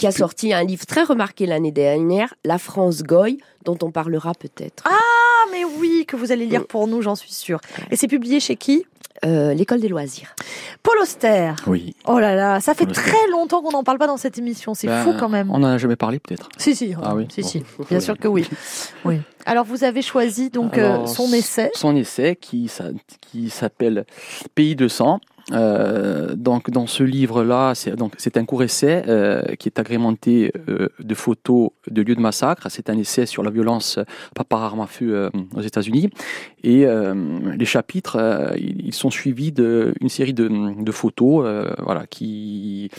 qui 0.00 0.06
a 0.06 0.12
sorti 0.12 0.54
un 0.54 0.64
livre 0.64 0.86
très 0.86 1.02
remarqué 1.02 1.44
l'année 1.44 1.72
dernière, 1.72 2.32
La 2.42 2.56
France 2.56 3.02
Goy, 3.02 3.36
dont 3.66 3.76
on 3.82 3.90
parlera 3.90 4.32
peut-être. 4.32 4.82
Ah, 4.86 5.44
mais 5.52 5.62
oui, 5.78 6.06
que 6.08 6.16
vous 6.16 6.32
allez 6.32 6.46
lire 6.46 6.66
pour 6.66 6.86
nous, 6.88 7.02
j'en 7.02 7.14
suis 7.16 7.32
sûre. 7.34 7.60
Et 7.90 7.96
c'est 7.96 8.08
publié 8.08 8.40
chez 8.40 8.56
qui? 8.56 8.86
Euh, 9.26 9.52
L'école 9.52 9.80
des 9.80 9.88
loisirs. 9.88 10.34
Paul 10.82 10.96
Auster. 11.02 11.52
Oui. 11.66 11.94
Oh 12.06 12.18
là 12.18 12.34
là, 12.34 12.60
ça 12.60 12.72
fait 12.72 12.86
très 12.86 13.28
longtemps 13.30 13.60
qu'on 13.60 13.72
n'en 13.72 13.84
parle 13.84 13.98
pas 13.98 14.06
dans 14.06 14.16
cette 14.16 14.38
émission. 14.38 14.72
C'est 14.72 14.86
Ben, 14.86 15.02
fou 15.04 15.12
quand 15.20 15.28
même. 15.28 15.50
On 15.50 15.58
n'en 15.58 15.68
a 15.68 15.76
jamais 15.76 15.96
parlé 15.96 16.18
peut-être. 16.18 16.48
Si, 16.56 16.74
si. 16.74 16.94
Ah 17.02 17.14
oui, 17.14 17.28
Si, 17.30 17.42
bon. 17.42 17.48
si. 17.48 17.62
Bien 17.90 18.00
sûr 18.00 18.16
que 18.16 18.26
oui. 18.28 18.48
oui. 19.04 19.20
Alors, 19.44 19.66
vous 19.66 19.84
avez 19.84 20.00
choisi 20.00 20.48
donc 20.48 20.78
euh, 20.78 21.04
son 21.04 21.30
essai. 21.34 21.70
Son 21.74 21.94
essai 21.94 22.36
qui, 22.40 22.68
s'a- 22.68 22.92
qui 23.20 23.50
s'appelle 23.50 24.06
Pays 24.54 24.74
de 24.76 24.88
sang. 24.88 25.20
Euh, 25.52 26.34
donc 26.34 26.70
dans 26.70 26.86
ce 26.86 27.02
livre-là, 27.02 27.74
c'est 27.74 27.96
donc 27.96 28.14
c'est 28.18 28.36
un 28.36 28.44
court 28.44 28.62
essai 28.62 29.02
euh, 29.08 29.42
qui 29.58 29.68
est 29.68 29.78
agrémenté 29.78 30.52
euh, 30.68 30.88
de 30.98 31.14
photos 31.14 31.70
de 31.90 32.02
lieux 32.02 32.14
de 32.14 32.20
massacre. 32.20 32.68
C'est 32.70 32.90
un 32.90 32.98
essai 32.98 33.26
sur 33.26 33.42
la 33.42 33.50
violence 33.50 33.98
pas 34.34 34.44
par 34.44 34.62
arme 34.62 34.80
à 34.80 34.86
feu 34.86 35.14
euh, 35.14 35.30
aux 35.54 35.60
États-Unis. 35.62 36.10
Et 36.62 36.86
euh, 36.86 37.14
les 37.56 37.64
chapitres, 37.64 38.16
euh, 38.16 38.52
ils 38.56 38.94
sont 38.94 39.10
suivis 39.10 39.52
d'une 39.52 40.08
série 40.08 40.34
de, 40.34 40.48
de 40.82 40.92
photos, 40.92 41.44
euh, 41.44 41.72
voilà, 41.78 42.06
qui 42.06 42.90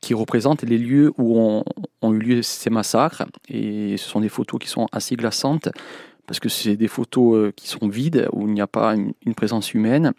qui 0.00 0.14
représentent 0.14 0.62
les 0.62 0.78
lieux 0.78 1.12
où 1.18 1.38
ont, 1.40 1.64
ont 2.02 2.12
eu 2.12 2.18
lieu 2.18 2.42
ces 2.42 2.70
massacres. 2.70 3.24
Et 3.48 3.96
ce 3.96 4.08
sont 4.08 4.20
des 4.20 4.28
photos 4.28 4.60
qui 4.60 4.68
sont 4.68 4.86
assez 4.92 5.16
glaçantes 5.16 5.68
parce 6.26 6.40
que 6.40 6.48
c'est 6.48 6.76
des 6.76 6.88
photos 6.88 7.36
euh, 7.36 7.52
qui 7.54 7.68
sont 7.68 7.88
vides, 7.88 8.28
où 8.32 8.46
il 8.46 8.54
n'y 8.54 8.60
a 8.60 8.66
pas 8.66 8.94
une, 8.94 9.34
présence 9.34 9.74
humaine. 9.74 10.12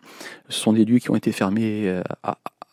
Ce 0.49 0.60
sont 0.60 0.74
des 0.74 0.86
lieux 0.86 0.99
qui 0.99 1.10
ont 1.10 1.16
été 1.16 1.32
fermés 1.32 1.88
euh, 1.88 2.01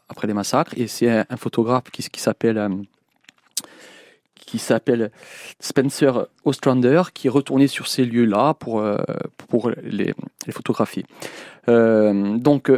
après 0.09 0.26
les 0.26 0.35
massacres. 0.35 0.74
Et 0.76 0.87
c'est 0.87 1.09
un, 1.11 1.37
photographe 1.37 1.85
qui, 1.91 2.03
s'appelle 2.20 2.59
euh, 2.59 2.68
qui 4.35 4.59
s'appelle 4.59 5.11
Spencer 5.61 6.26
Ostrander, 6.45 7.05
qui 7.14 7.28
est 7.28 7.30
retourné 7.30 7.68
sur 7.68 7.89
ces 7.89 8.05
lieux-là 8.05 8.55
pour, 8.55 8.85
pour 9.49 9.70
les, 9.83 10.14
photographier. 10.51 11.07
Donc, 11.66 12.70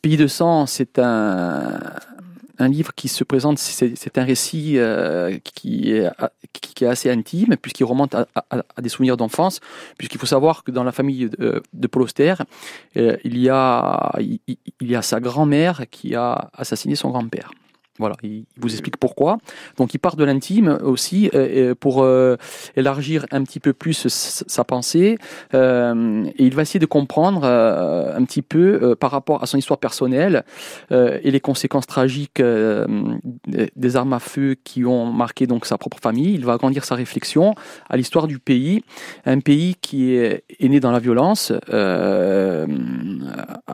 Pays 0.00 0.16
de 0.16 0.26
sang, 0.26 0.66
c'est 0.66 0.98
un, 0.98 1.78
un 2.62 2.68
livre 2.68 2.94
qui 2.94 3.08
se 3.08 3.24
présente, 3.24 3.58
c'est 3.58 4.18
un 4.18 4.24
récit 4.24 4.78
euh, 4.78 5.38
qui, 5.42 5.92
est, 5.92 6.08
qui, 6.52 6.74
qui 6.74 6.84
est 6.84 6.88
assez 6.88 7.10
intime, 7.10 7.56
puisqu'il 7.60 7.84
remonte 7.84 8.14
à, 8.14 8.26
des 8.80 8.88
souvenirs 8.88 9.16
d'enfance, 9.16 9.60
puisqu'il 9.98 10.18
faut 10.18 10.26
savoir 10.26 10.64
que 10.64 10.70
dans 10.70 10.84
la 10.84 10.92
famille 10.92 11.28
de, 11.28 11.62
de 11.72 11.86
Paul 11.86 12.02
Auster, 12.02 12.34
euh, 12.96 13.16
il, 13.24 13.38
y 13.38 13.48
a, 13.48 14.12
il 14.18 14.56
y 14.80 14.96
a 14.96 15.02
sa 15.02 15.20
grand-mère 15.20 15.82
qui 15.90 16.14
a 16.14 16.50
assassiné 16.54 16.94
son 16.94 17.10
grand-père. 17.10 17.50
Voilà, 17.98 18.16
il 18.22 18.46
vous 18.56 18.70
explique 18.70 18.96
pourquoi. 18.96 19.36
Donc 19.76 19.92
il 19.92 19.98
part 19.98 20.16
de 20.16 20.24
l'intime 20.24 20.78
aussi 20.82 21.28
euh, 21.34 21.70
euh, 21.72 21.74
pour 21.74 22.02
euh, 22.02 22.36
élargir 22.74 23.26
un 23.32 23.42
petit 23.44 23.60
peu 23.60 23.74
plus 23.74 24.08
sa 24.08 24.64
pensée 24.64 25.18
euh, 25.52 26.24
et 26.38 26.46
il 26.46 26.54
va 26.54 26.62
essayer 26.62 26.80
de 26.80 26.86
comprendre 26.86 27.42
euh, 27.44 28.16
un 28.16 28.24
petit 28.24 28.40
peu 28.40 28.80
euh, 28.82 28.94
par 28.96 29.10
rapport 29.10 29.42
à 29.42 29.46
son 29.46 29.58
histoire 29.58 29.78
personnelle 29.78 30.44
euh, 30.90 31.18
et 31.22 31.30
les 31.30 31.40
conséquences 31.40 31.86
tragiques 31.86 32.40
euh, 32.40 32.86
des- 33.76 33.96
armes 33.96 34.14
à 34.14 34.20
feu 34.20 34.56
qui 34.64 34.86
ont 34.86 35.12
marqué 35.12 35.46
donc 35.46 35.66
sa 35.66 35.76
propre 35.76 35.98
famille. 36.00 36.32
Il 36.32 36.46
va 36.46 36.54
agrandir 36.54 36.84
sa 36.86 36.94
réflexion 36.94 37.54
à 37.90 37.98
l'histoire 37.98 38.26
du 38.26 38.38
pays, 38.38 38.82
un 39.26 39.40
pays 39.40 39.76
qui 39.82 40.14
est, 40.14 40.44
est 40.58 40.68
né 40.68 40.80
dans 40.80 40.92
la 40.92 40.98
violence, 40.98 41.52
euh, 41.68 42.66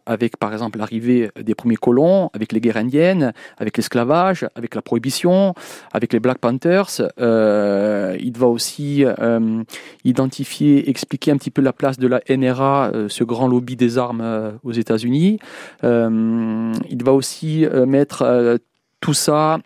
avec 0.06 0.38
par 0.38 0.52
exemple 0.52 0.78
l'arrivée 0.78 1.30
des 1.40 1.54
premiers 1.54 1.76
colons, 1.76 2.30
avec 2.34 2.50
les 2.52 2.60
guerres 2.60 2.78
indiennes, 2.78 3.32
avec 3.58 3.76
l'esclavage, 3.76 4.07
avec 4.54 4.74
la 4.74 4.82
prohibition, 4.82 5.54
avec 5.92 6.12
les 6.12 6.20
Black 6.20 6.38
Panthers. 6.38 7.02
Euh, 7.20 8.16
il 8.20 8.36
va 8.36 8.46
aussi 8.46 9.04
euh, 9.04 9.62
identifier, 10.04 10.88
expliquer 10.88 11.30
un 11.30 11.36
petit 11.36 11.50
peu 11.50 11.62
la 11.62 11.72
place 11.72 11.98
de 11.98 12.06
la 12.06 12.20
NRA, 12.28 12.90
euh, 12.94 13.08
ce 13.08 13.24
grand 13.24 13.48
lobby 13.48 13.76
des 13.76 13.98
armes 13.98 14.58
aux 14.64 14.72
États-Unis. 14.72 15.38
Il 15.82 17.04
va 17.04 17.12
aussi 17.12 17.66
mettre 17.86 18.58
tout 19.00 19.14
ça 19.14 19.58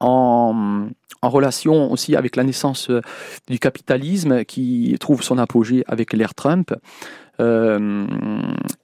en, 0.00 0.88
en 1.22 1.30
relation 1.30 1.90
aussi 1.92 2.16
avec 2.16 2.36
la 2.36 2.44
naissance 2.44 2.90
du 3.48 3.58
capitalisme 3.58 4.44
qui 4.44 4.96
trouve 5.00 5.22
son 5.22 5.38
apogée 5.38 5.84
avec 5.86 6.12
l'ère 6.12 6.34
Trump. 6.34 6.74
Euh, 7.40 8.06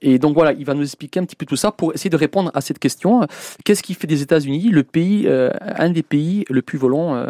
et 0.01 0.19
donc 0.19 0.33
voilà, 0.33 0.53
il 0.53 0.65
va 0.65 0.73
nous 0.73 0.83
expliquer 0.83 1.19
un 1.19 1.25
petit 1.25 1.35
peu 1.35 1.45
tout 1.45 1.55
ça 1.55 1.71
pour 1.71 1.93
essayer 1.93 2.09
de 2.09 2.17
répondre 2.17 2.51
à 2.53 2.61
cette 2.61 2.79
question. 2.79 3.27
Qu'est-ce 3.63 3.83
qui 3.83 3.93
fait 3.93 4.07
des 4.07 4.21
États-Unis 4.21 4.69
le 4.69 4.83
pays, 4.83 5.27
euh, 5.27 5.51
un 5.61 5.89
des 5.89 6.03
pays 6.03 6.45
le 6.49 6.61
plus 6.61 6.77
violent, 6.77 7.15
euh, 7.15 7.27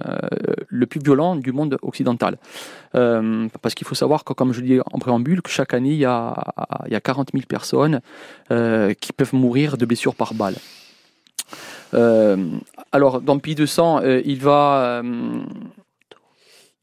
le 0.68 0.86
plus 0.86 1.00
violent 1.00 1.36
du 1.36 1.52
monde 1.52 1.78
occidental? 1.82 2.38
Parce 2.94 3.76
qu'il 3.76 3.88
faut 3.88 3.96
savoir 3.96 4.24
que, 4.24 4.34
comme 4.34 4.54
je 4.54 4.62
dis 4.62 4.80
en 4.92 5.00
préambule, 5.00 5.42
que 5.42 5.50
chaque 5.50 5.74
année 5.74 5.92
il 5.92 6.00
y 6.00 6.06
a, 6.06 6.34
il 6.88 6.92
y 6.92 6.96
a 6.96 7.02
40 7.02 7.30
000 7.34 7.46
personnes 7.48 8.02
qui 8.50 9.14
peuvent 9.14 9.34
mourir 9.34 9.78
de 9.78 9.86
blessures 9.86 10.16
par 10.16 10.34
balle. 10.34 10.56
Alors, 12.94 13.22
dans 13.22 13.40
Pays 13.40 13.56
de 13.56 13.66
sang, 13.66 14.02
euh, 14.02 14.22
il 14.26 14.40
va, 14.40 15.02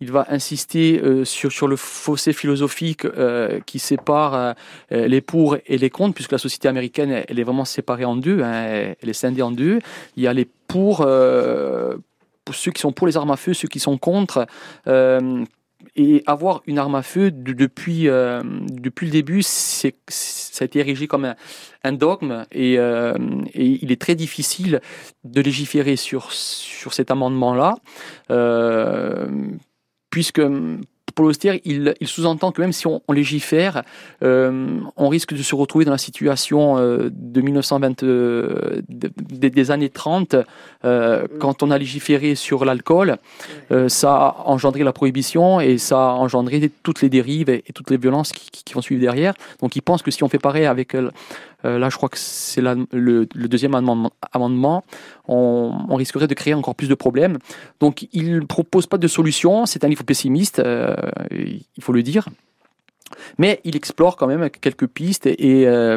il 0.00 0.12
va 0.12 0.26
insister 0.28 1.00
euh, 1.02 1.24
sur, 1.24 1.50
sur 1.50 1.66
le 1.66 1.76
fossé 1.76 2.32
philosophique 2.32 3.04
euh, 3.04 3.58
qui 3.66 3.78
sépare 3.78 4.34
euh, 4.34 4.52
euh, 4.92 5.08
les 5.08 5.20
pour 5.20 5.56
et 5.66 5.78
les 5.78 5.90
contre, 5.90 6.14
puisque 6.14 6.32
la 6.32 6.38
société 6.38 6.68
américaine, 6.68 7.24
elle, 7.26 7.38
est 7.38 7.42
vraiment 7.42 7.64
séparée 7.64 8.04
en 8.04 8.16
deux, 8.16 8.42
hein, 8.42 8.94
elle 9.00 9.08
est 9.08 9.12
scindée 9.12 9.42
en 9.42 9.50
deux. 9.50 9.80
Il 10.16 10.22
y 10.22 10.26
a 10.28 10.32
les 10.32 10.46
pour, 10.68 11.00
euh, 11.00 11.96
pour 12.44 12.54
ceux 12.54 12.70
qui 12.70 12.80
sont 12.80 12.92
pour 12.92 13.06
les 13.06 13.16
armes 13.16 13.30
à 13.32 13.36
feu, 13.36 13.54
ceux 13.54 13.68
qui 13.68 13.80
sont 13.80 13.98
contre. 13.98 14.46
euh, 14.86 15.44
et 15.94 16.24
avoir 16.26 16.62
une 16.66 16.78
arme 16.78 16.96
à 16.96 17.02
feu 17.02 17.30
de- 17.30 17.52
depuis, 17.52 18.04
depuis 18.04 19.06
le 19.06 19.12
début, 19.12 19.42
c'est, 19.42 19.94
ça 20.08 20.64
a 20.64 20.66
été 20.66 20.80
érigé 20.80 21.06
comme 21.06 21.24
un, 21.24 21.36
un 21.84 21.92
dogme 21.92 22.44
et, 22.52 22.74
et 22.74 23.64
il 23.82 23.92
est 23.92 24.00
très 24.00 24.16
difficile 24.16 24.80
de 25.24 25.40
légiférer 25.40 25.94
sur, 25.96 26.32
sur 26.32 26.92
cet 26.92 27.12
amendement-là, 27.12 27.76
puisque 30.18 30.42
Paul 31.14 31.26
Auster, 31.26 31.60
il, 31.64 31.94
il 32.00 32.08
sous-entend 32.08 32.50
que 32.50 32.60
même 32.60 32.72
si 32.72 32.88
on, 32.88 33.00
légifère, 33.12 33.82
euh, 34.24 34.80
on 34.96 35.08
risque 35.08 35.32
de 35.32 35.42
se 35.44 35.54
retrouver 35.54 35.84
dans 35.84 35.92
la 35.92 35.98
situation 35.98 36.76
euh, 36.76 37.08
de 37.12 37.40
1920, 37.40 38.02
euh, 38.02 38.82
de- 38.88 39.10
des- 39.48 39.70
années 39.70 39.90
30, 39.90 40.34
euh, 40.84 41.26
quand 41.38 41.62
on 41.62 41.70
a 41.70 41.78
légiféré 41.78 42.34
sur 42.34 42.64
l'alcool, 42.64 43.16
ça 43.88 44.12
a 44.14 44.42
engendré 44.46 44.82
la 44.82 44.92
prohibition 44.92 45.60
et 45.60 45.78
ça 45.78 45.98
a 46.10 46.12
engendré 46.14 46.70
toutes 46.82 47.00
les 47.02 47.08
dérives 47.08 47.48
et, 47.48 47.62
et 47.68 47.72
toutes 47.72 47.90
les 47.90 47.96
violences 47.96 48.32
qui, 48.32 48.50
qui- 48.50 48.64
qui 48.64 48.74
vont 48.74 48.82
suivre 48.82 49.00
derrière. 49.00 49.34
Donc 49.60 49.76
il 49.76 49.82
pense 49.82 50.02
que 50.02 50.10
si 50.10 50.24
on 50.24 50.28
fait 50.28 50.38
pareil 50.40 50.66
avec, 50.66 50.94
euh, 51.64 51.78
là 51.78 51.88
je 51.90 51.96
crois 51.96 52.08
que 52.08 52.18
c'est 52.18 52.60
le, 52.60 53.26
deuxième 53.26 53.74
amendement, 53.74 54.84
on, 55.26 55.94
risquerait 55.96 56.28
de 56.28 56.34
créer 56.34 56.54
encore 56.54 56.74
plus 56.74 56.88
de 56.88 56.94
problèmes. 56.94 57.38
Donc 57.80 58.06
il 58.12 58.46
propose 58.46 58.86
pas 58.86 58.98
de 58.98 59.08
solution, 59.08 59.66
c'est 59.66 59.84
un 59.84 59.88
livre 59.88 60.04
pessimiste, 60.04 60.60
euh, 60.60 60.94
il 61.30 61.82
faut 61.82 61.92
le 61.92 62.02
dire. 62.02 62.28
Mais 63.38 63.60
il 63.64 63.74
explore 63.74 64.16
quand 64.16 64.26
même 64.26 64.50
quelques 64.50 64.86
pistes 64.86 65.26
et, 65.26 65.66
euh, 65.66 65.96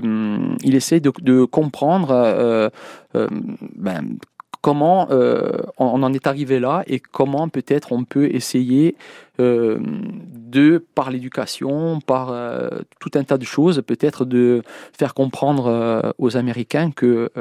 il 0.64 0.76
essaie 0.76 1.02
de, 1.02 1.44
comprendre 1.46 2.72
ben, 3.14 4.18
comment 4.62 5.10
euh, 5.10 5.52
on, 5.78 6.04
en 6.04 6.14
est 6.14 6.28
arrivé 6.28 6.60
là 6.60 6.84
et 6.88 7.00
comment 7.00 7.50
peut-être 7.50 7.92
on 7.92 8.04
peut 8.04 8.28
essayer 8.34 8.96
euh, 9.40 9.80
de, 9.82 10.84
par 10.94 11.10
l'éducation, 11.10 12.00
par 12.00 12.32
euh, 12.32 12.70
tout 13.00 13.12
un 13.16 13.24
tas 13.24 13.38
de 13.38 13.46
choses, 13.46 13.82
peut-être 13.86 14.24
de 14.24 14.62
faire 14.98 15.14
comprendre 15.14 16.14
aux 16.18 16.38
Américains 16.38 16.92
que 16.92 17.32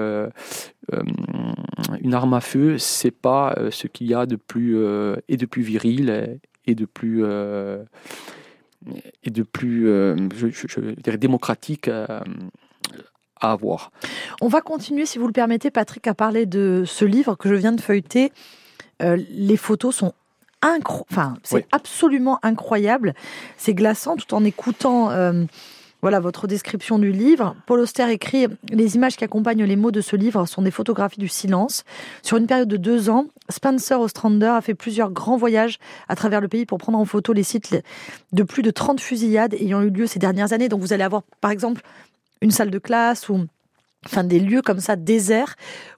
une 2.02 2.14
arme 2.14 2.34
à 2.34 2.40
feu, 2.40 2.78
c'est 2.78 3.10
pas 3.10 3.54
ce 3.70 3.86
qu'il 3.86 4.06
y 4.08 4.14
a 4.14 4.26
de 4.26 4.36
plus 4.36 4.76
et 5.28 5.36
de 5.36 5.46
plus 5.46 5.62
viril 5.62 6.40
et 6.66 6.74
de 6.74 6.84
plus 6.86 7.24
et 9.22 9.30
de 9.30 9.42
plus 9.42 9.86
je, 9.86 10.80
dirais 11.02 11.18
démocratique 11.18 11.90
à 13.40 13.52
avoir. 13.52 13.90
On 14.40 14.48
va 14.48 14.60
continuer, 14.60 15.06
si 15.06 15.18
vous 15.18 15.26
le 15.26 15.32
permettez, 15.32 15.70
Patrick, 15.70 16.06
à 16.06 16.14
parler 16.14 16.46
de 16.46 16.84
ce 16.86 17.04
livre 17.04 17.34
que 17.36 17.48
je 17.48 17.54
viens 17.54 17.72
de 17.72 17.80
feuilleter. 17.80 18.32
Euh, 19.02 19.16
les 19.30 19.56
photos 19.56 19.94
sont 19.96 20.12
incroyables. 20.62 21.06
Enfin, 21.10 21.34
c'est 21.42 21.54
Oui. 21.56 21.64
absolument 21.72 22.38
incroyable. 22.42 23.14
C'est 23.56 23.74
glaçant 23.74 24.16
tout 24.16 24.34
en 24.34 24.44
écoutant 24.44 25.10
euh, 25.10 25.44
Voilà 26.02 26.18
votre 26.20 26.46
description 26.46 26.98
du 26.98 27.12
livre. 27.12 27.54
Paul 27.66 27.80
Auster 27.80 28.10
écrit 28.10 28.46
Les 28.70 28.94
images 28.96 29.16
qui 29.18 29.24
accompagnent 29.24 29.64
les 29.64 29.76
mots 29.76 29.90
de 29.90 30.00
ce 30.00 30.16
livre 30.16 30.46
sont 30.46 30.62
des 30.62 30.70
photographies 30.70 31.20
du 31.20 31.28
silence. 31.28 31.84
Sur 32.22 32.38
une 32.38 32.46
période 32.46 32.68
de 32.68 32.78
deux 32.78 33.10
ans, 33.10 33.26
Spencer 33.50 34.00
Ostrander 34.00 34.46
a 34.46 34.60
fait 34.62 34.72
plusieurs 34.74 35.10
grands 35.10 35.36
voyages 35.36 35.78
à 36.08 36.16
travers 36.16 36.40
le 36.40 36.48
pays 36.48 36.64
pour 36.64 36.78
prendre 36.78 36.98
en 36.98 37.04
photo 37.04 37.34
les 37.34 37.42
sites 37.42 37.76
de 38.32 38.42
plus 38.42 38.62
de 38.62 38.70
30 38.70 38.98
fusillades 39.00 39.52
ayant 39.54 39.82
eu 39.82 39.90
lieu 39.90 40.06
ces 40.06 40.18
dernières 40.18 40.54
années. 40.54 40.70
Donc 40.70 40.80
vous 40.80 40.94
allez 40.94 41.04
avoir 41.04 41.22
par 41.42 41.50
exemple 41.50 41.82
une 42.40 42.50
salle 42.50 42.70
de 42.70 42.78
classe 42.78 43.28
ou 43.28 43.46
enfin 44.06 44.24
des 44.24 44.40
lieux 44.40 44.62
comme 44.62 44.80
ça 44.80 44.96
déserts 44.96 45.56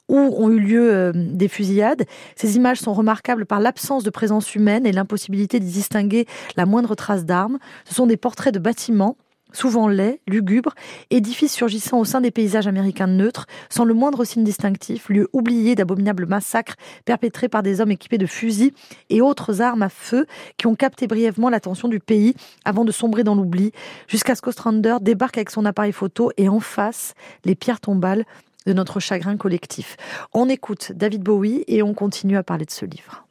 où 0.08 0.16
ont 0.16 0.50
eu 0.50 0.58
lieu 0.58 0.92
euh, 0.92 1.12
des 1.14 1.48
fusillades. 1.48 2.04
Ces 2.36 2.56
images 2.56 2.78
sont 2.80 2.92
remarquables 2.92 3.46
par 3.46 3.60
l'absence 3.60 4.02
de 4.02 4.10
présence 4.10 4.54
humaine 4.54 4.84
et 4.86 4.92
l'impossibilité 4.92 5.60
d'y 5.60 5.72
distinguer 5.72 6.26
la 6.56 6.66
moindre 6.66 6.94
trace 6.94 7.24
d'armes. 7.24 7.58
Ce 7.84 7.94
sont 7.94 8.06
des 8.06 8.16
portraits 8.16 8.52
de 8.52 8.58
bâtiments 8.58 9.16
souvent 9.52 9.88
laids, 9.88 10.20
lugubres, 10.26 10.74
édifices 11.10 11.52
surgissant 11.52 11.98
au 11.98 12.04
sein 12.04 12.20
des 12.20 12.30
paysages 12.30 12.66
américains 12.66 13.06
neutres, 13.06 13.46
sans 13.68 13.84
le 13.84 13.94
moindre 13.94 14.24
signe 14.24 14.44
distinctif, 14.44 15.08
lieux 15.08 15.28
oubliés 15.32 15.74
d'abominables 15.74 16.26
massacres 16.26 16.76
perpétrés 17.04 17.48
par 17.48 17.62
des 17.62 17.80
hommes 17.80 17.90
équipés 17.90 18.18
de 18.18 18.26
fusils 18.26 18.72
et 19.10 19.20
autres 19.20 19.60
armes 19.60 19.82
à 19.82 19.88
feu 19.88 20.26
qui 20.56 20.66
ont 20.66 20.74
capté 20.74 21.06
brièvement 21.06 21.50
l'attention 21.50 21.88
du 21.88 22.00
pays 22.00 22.34
avant 22.64 22.84
de 22.84 22.92
sombrer 22.92 23.24
dans 23.24 23.34
l'oubli, 23.34 23.72
jusqu'à 24.08 24.34
ce 24.34 24.42
qu'Ostrander 24.42 24.96
débarque 25.00 25.36
avec 25.36 25.50
son 25.50 25.64
appareil 25.64 25.92
photo 25.92 26.30
et 26.36 26.48
en 26.48 26.60
face 26.60 27.14
les 27.44 27.54
pierres 27.54 27.80
tombales 27.80 28.24
de 28.66 28.72
notre 28.72 29.00
chagrin 29.00 29.36
collectif. 29.36 29.96
On 30.32 30.48
écoute 30.48 30.92
David 30.94 31.22
Bowie 31.22 31.64
et 31.66 31.82
on 31.82 31.94
continue 31.94 32.36
à 32.36 32.42
parler 32.42 32.64
de 32.64 32.70
ce 32.70 32.84
livre. 32.84 33.26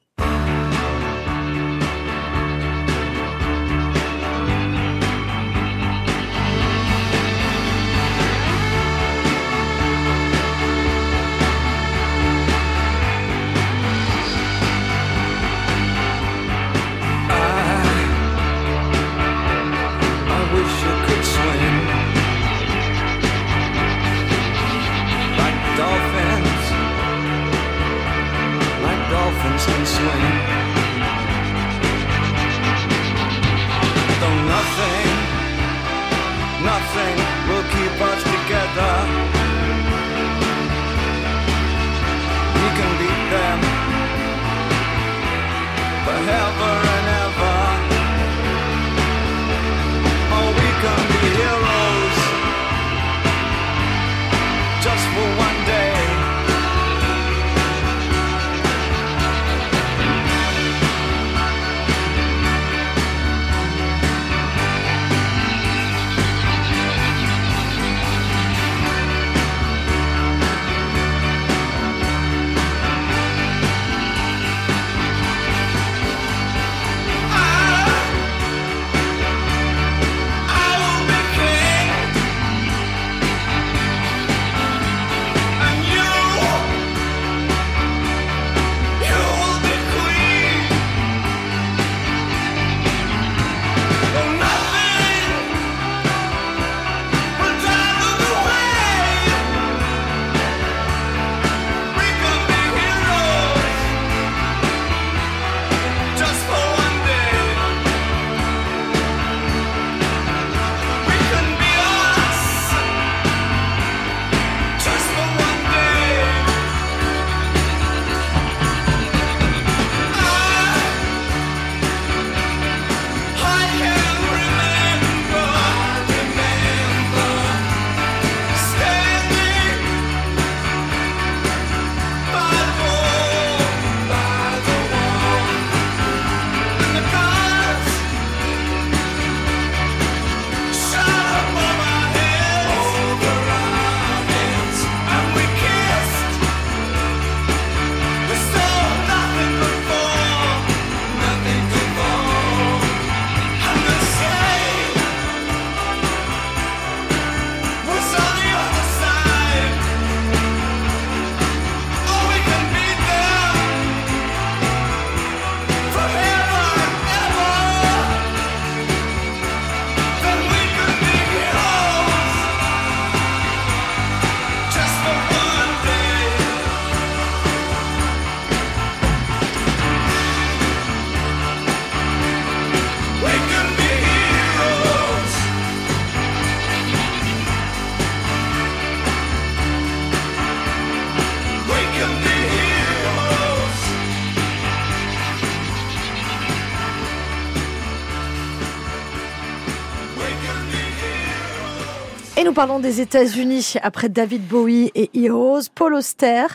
Parlons 202.68 202.80
des 202.80 203.02
États-Unis 203.02 203.74
après 203.82 204.08
David 204.08 204.48
Bowie 204.48 204.92
et 204.94 205.10
Heroes. 205.16 205.62
Paul 205.74 205.96
Auster, 205.96 206.46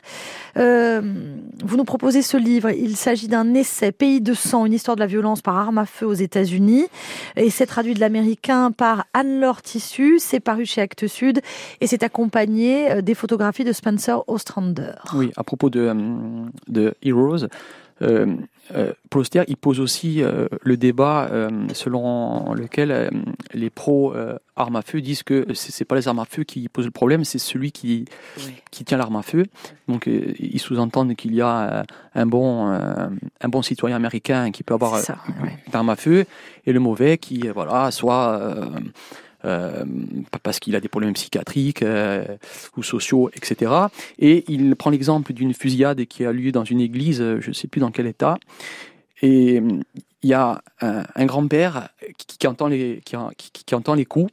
euh, 0.57 1.01
vous 1.65 1.77
nous 1.77 1.83
proposez 1.83 2.23
ce 2.23 2.37
livre. 2.37 2.71
Il 2.71 2.97
s'agit 2.97 3.27
d'un 3.27 3.55
essai 3.55 3.91
Pays 3.91 4.21
de 4.21 4.33
sang, 4.33 4.67
une 4.67 4.73
histoire 4.73 4.95
de 4.95 5.01
la 5.01 5.09
violence 5.09 5.43
par 5.43 5.57
arme 5.57 5.79
à 5.79 5.85
feu 5.85 6.07
aux 6.07 6.13
États-Unis. 6.13 6.87
Et 7.35 7.51
c'est 7.51 7.67
traduit 7.67 7.93
de 7.93 7.99
l'américain 7.99 8.71
par 8.71 9.07
Anne-Laure 9.15 9.63
Tissu. 9.63 10.21
C'est 10.21 10.39
paru 10.39 10.65
chez 10.65 10.81
Actes 10.81 11.09
Sud 11.09 11.41
et 11.81 11.89
c'est 11.89 12.05
accompagné 12.05 12.89
euh, 12.89 13.01
des 13.03 13.15
photographies 13.15 13.65
de 13.65 13.73
Spencer 13.73 14.23
Ostrander. 14.29 14.93
Oui, 15.13 15.33
à 15.37 15.43
propos 15.43 15.71
de, 15.71 15.81
euh, 15.81 16.45
de 16.69 16.95
Heroes, 17.03 17.49
euh, 18.03 18.37
euh, 18.75 18.93
Paul 19.11 19.21
Auster, 19.23 19.45
il 19.49 19.57
pose 19.57 19.81
aussi 19.81 20.23
euh, 20.23 20.49
le 20.63 20.77
débat 20.77 21.31
selon 21.73 22.53
lequel 22.53 23.11
les 23.55 23.71
pros 23.71 24.15
armes 24.57 24.77
à 24.77 24.83
feu 24.83 25.01
disent 25.01 25.23
que 25.23 25.47
c'est 25.55 25.85
pas 25.85 25.95
les 25.95 26.09
armes 26.09 26.19
à 26.19 26.25
feu 26.25 26.45
qui 26.45 26.69
posent 26.69 26.85
le 26.85 26.91
problème, 26.91 27.25
c'est 27.25 27.39
celui 27.39 27.73
qui, 27.73 28.07
qui 28.71 28.85
tient 28.85 28.99
l'arme 28.99 29.17
à 29.17 29.23
feu. 29.23 29.45
Donc 29.89 30.07
ils 30.07 30.59
sous-entendent 30.59 31.15
qu'il 31.15 31.35
y 31.35 31.41
a 31.41 31.85
un 32.15 32.27
bon, 32.27 32.67
un 32.67 33.49
bon 33.49 33.63
citoyen 33.63 33.97
américain 33.97 34.51
qui 34.51 34.63
peut 34.63 34.75
avoir 34.75 34.99
ça, 34.99 35.19
ouais. 35.43 35.57
une 35.67 35.75
arme 35.75 35.91
à 35.91 35.97
feu 35.97 36.25
et 36.67 36.73
le 36.73 36.81
mauvais 36.81 37.19
qui, 37.19 37.49
voilà, 37.49 37.91
soit 37.91 38.41
parce 40.43 40.59
qu'il 40.61 40.75
a 40.77 40.81
des 40.81 40.89
problèmes 40.89 41.13
psychiatriques 41.13 41.83
euh, 41.83 42.25
ou 42.77 42.83
sociaux, 42.83 43.31
etc. 43.35 43.73
Et 44.19 44.45
il 44.49 44.75
prend 44.77 44.91
l'exemple 44.91 45.33
d'une 45.33 45.55
fusillade 45.55 46.05
qui 46.07 46.25
a 46.25 46.33
lieu 46.33 46.53
dans 46.53 46.65
une 46.65 46.81
église, 46.81 47.21
euh, 47.21 47.41
je 47.41 47.49
ne 47.49 47.55
sais 47.55 47.69
plus 47.69 47.81
dans 47.81 47.91
quel 47.91 48.07
état. 48.07 48.39
Et 49.23 49.61
euh, 49.61 49.81
il 50.23 50.31
y 50.31 50.35
a 50.35 50.63
un, 50.81 51.27
grand-père 51.27 51.91
qui, 52.19 52.47
entend 52.47 52.67
les, 52.67 53.01
coups. 54.05 54.33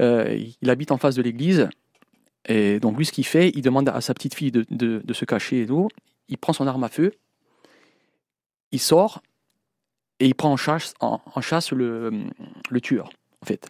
Euh, 0.00 0.38
il 0.60 0.70
habite 0.70 0.92
en 0.92 0.98
face 0.98 1.14
de 1.14 1.22
l'église. 1.22 1.68
Et 2.48 2.78
donc, 2.78 2.98
lui, 2.98 3.06
ce 3.06 3.12
qu'il 3.12 3.24
fait, 3.24 3.50
il 3.54 3.62
demande 3.62 3.88
à 3.88 4.00
sa 4.00 4.12
petite 4.12 4.34
fille 4.34 4.52
de, 4.52 5.12
se 5.12 5.24
cacher 5.24 5.62
et 5.62 5.66
tout. 5.66 5.88
Il 6.28 6.36
prend 6.36 6.52
son 6.52 6.66
arme 6.66 6.84
à 6.84 6.88
feu, 6.88 7.12
il 8.72 8.80
sort 8.80 9.22
et 10.20 10.26
il 10.26 10.34
prend 10.34 10.52
en 10.52 10.56
chasse, 10.56 10.94
le 11.70 12.80
tueur, 12.82 13.10
en 13.46 13.48
fait. 13.48 13.68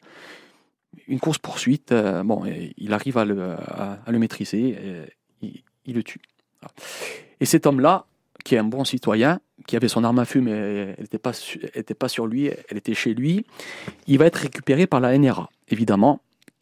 Une 1.08 1.20
course-poursuite, 1.20 1.92
euh, 1.92 2.22
bon, 2.22 2.42
il 2.78 2.92
arrive 2.92 3.18
à 3.18 3.24
le, 3.24 3.52
à, 3.52 3.98
à 4.04 4.10
le 4.10 4.18
maîtriser, 4.18 4.76
il, 5.42 5.62
il 5.84 5.94
le 5.94 6.02
tue. 6.02 6.20
Et 7.40 7.44
cet 7.44 7.66
homme-là, 7.66 8.06
qui 8.44 8.54
est 8.54 8.58
un 8.58 8.64
bon 8.64 8.84
citoyen, 8.84 9.40
qui 9.66 9.76
avait 9.76 9.88
son 9.88 10.04
arme 10.04 10.18
à 10.18 10.24
feu, 10.24 10.40
mais 10.40 10.50
elle 10.52 10.96
n'était 11.00 11.18
pas, 11.18 11.32
était 11.74 11.94
sur 12.08 12.26
lui, 12.26 12.46
elle 12.46 12.76
était 12.78 12.94
chez 12.94 13.12
lui, 13.14 13.44
il 14.06 14.18
va 14.18 14.26
être 14.26 14.36
récupéré 14.36 14.86
par 14.86 15.00
la 15.00 15.16
NRA, 15.16 15.50
évidemment, 15.68 16.20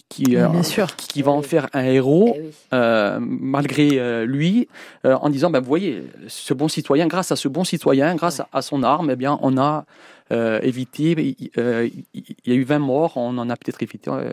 qui, 0.08 0.36
euh, 0.36 0.62
sûr. 0.62 0.94
qui 0.96 1.22
va 1.22 1.32
en 1.32 1.42
faire 1.42 1.68
un 1.72 1.84
héros 1.84 2.34
Eh 2.36 2.40
oui. 2.40 2.50
euh, 2.74 3.18
malgré 3.20 3.98
euh, 3.98 4.24
lui, 4.26 4.68
en 5.04 5.30
disant, 5.30 5.50
ben, 5.50 5.60
vous 5.60 5.66
voyez, 5.66 6.04
ce 6.28 6.54
bon 6.54 6.68
citoyen, 6.68 7.06
grâce 7.06 7.32
à 7.32 7.36
ce 7.36 7.48
bon 7.48 7.64
citoyen, 7.64 8.14
grâce 8.14 8.40
à, 8.40 8.48
à 8.52 8.62
son 8.62 8.82
arme, 8.82 9.10
eh 9.10 9.16
bien, 9.16 9.38
on 9.42 9.56
a 9.56 9.86
euh, 10.32 10.58
évité, 10.62 11.12
il 11.12 11.50
euh, 11.58 11.88
il 12.14 12.24
y 12.46 12.52
a 12.52 12.54
eu 12.54 12.64
20 12.64 12.78
morts, 12.78 13.16
on 13.16 13.36
en 13.38 13.50
a 13.50 13.56
peut-être 13.56 13.82
évité 13.82 14.10
euh, 14.10 14.30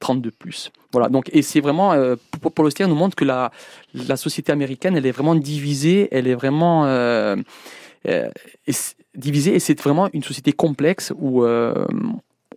30 0.00 0.20
de 0.20 0.30
plus. 0.30 0.70
Voilà, 0.92 1.08
donc, 1.08 1.30
et 1.32 1.42
c'est 1.42 1.60
vraiment, 1.60 1.92
euh, 1.92 2.16
Paul 2.54 2.66
Auster 2.66 2.86
nous 2.86 2.94
montre 2.94 3.16
que 3.16 3.24
la, 3.24 3.50
la 3.94 4.16
société 4.16 4.52
américaine, 4.52 4.96
elle 4.96 5.06
est 5.06 5.12
vraiment 5.12 5.34
divisée, 5.34 6.08
elle 6.12 6.28
est 6.28 6.34
vraiment 6.34 6.86
euh, 6.86 7.36
euh, 8.06 8.28
divisée, 9.14 9.54
et 9.54 9.60
c'est 9.60 9.80
vraiment 9.80 10.08
une 10.12 10.22
société 10.22 10.52
complexe 10.52 11.12
où... 11.18 11.44
euh, 11.44 11.86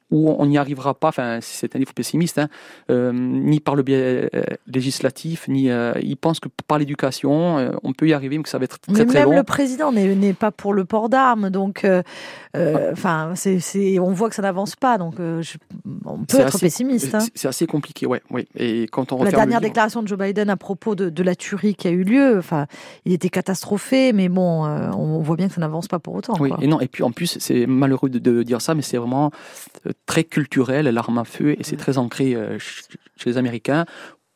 où 0.09 0.29
on 0.29 0.45
n'y 0.45 0.57
arrivera 0.57 0.93
pas, 0.93 1.09
enfin 1.09 1.39
c'est 1.41 1.75
un 1.75 1.79
livre 1.79 1.93
pessimiste, 1.93 2.37
hein, 2.39 2.47
euh, 2.89 3.11
ni 3.13 3.59
par 3.59 3.75
le 3.75 3.83
biais 3.83 4.29
euh, 4.33 4.43
législatif, 4.65 5.47
ni 5.49 5.69
euh, 5.69 5.93
il 6.01 6.15
pense 6.17 6.39
que 6.39 6.47
par 6.67 6.77
l'éducation, 6.79 7.77
on 7.83 7.93
peut 7.93 8.07
y 8.07 8.13
arriver, 8.13 8.37
mais 8.37 8.43
que 8.43 8.49
ça 8.49 8.57
va 8.57 8.63
être 8.65 8.79
très 8.79 8.93
Mais 8.93 9.05
très 9.05 9.19
même 9.19 9.29
long. 9.31 9.35
le 9.35 9.43
président 9.43 9.91
n'est 9.91 10.33
pas 10.33 10.51
pour 10.51 10.73
le 10.73 10.85
port 10.85 11.09
d'armes, 11.09 11.49
donc 11.49 11.85
enfin, 12.55 13.33
on 13.99 14.11
voit 14.13 14.29
que 14.29 14.35
ça 14.35 14.41
n'avance 14.41 14.75
pas, 14.75 14.97
donc 14.97 15.15
je- 15.17 15.57
on 16.05 16.23
peut 16.23 16.39
être 16.39 16.47
assez- 16.55 16.59
pessimiste. 16.65 17.13
hein. 17.15 17.19
C'est- 17.35 17.47
assez 17.47 17.67
compliqué, 17.67 18.05
ouais, 18.05 18.21
ouais. 18.31 18.47
Et 18.57 18.87
quand 18.91 19.11
on 19.11 19.23
La 19.23 19.31
dernière 19.31 19.59
livre- 19.59 19.69
déclaration 19.69 20.01
de 20.03 20.07
Joe 20.07 20.17
Biden 20.17 20.49
à 20.49 20.57
propos 20.57 20.95
de, 20.95 21.09
de 21.09 21.23
la 21.23 21.35
tuerie 21.35 21.75
qui 21.75 21.87
a 21.87 21.91
eu 21.91 22.03
lieu, 22.03 22.37
enfin, 22.37 22.65
il 23.05 23.13
était 23.13 23.29
catastrophé, 23.29 24.13
mais 24.13 24.29
bon, 24.29 24.63
on 24.65 25.19
voit 25.19 25.35
bien 25.35 25.47
que 25.47 25.53
ça 25.53 25.61
n'avance 25.61 25.87
pas 25.87 25.99
pour 25.99 26.15
autant. 26.15 26.33
Oui, 26.39 26.49
quoi. 26.49 26.59
et 26.61 26.67
non, 26.67 26.79
et 26.79 26.87
puis 26.87 27.03
en 27.03 27.11
plus, 27.11 27.37
c'est 27.39 27.65
malheureux 27.67 28.09
de, 28.09 28.19
de 28.19 28.43
dire 28.43 28.61
ça, 28.61 28.73
mais 28.75 28.81
c'est 28.81 28.97
vraiment 28.97 29.31
très 30.05 30.23
culturel, 30.23 30.85
l'arme 30.87 31.17
à 31.17 31.23
feu, 31.25 31.55
et 31.59 31.63
c'est 31.63 31.77
très 31.77 31.97
ancré 31.97 32.35
euh, 32.35 32.59
ch- 32.59 32.83
chez 33.17 33.29
les 33.31 33.37
Américains. 33.37 33.85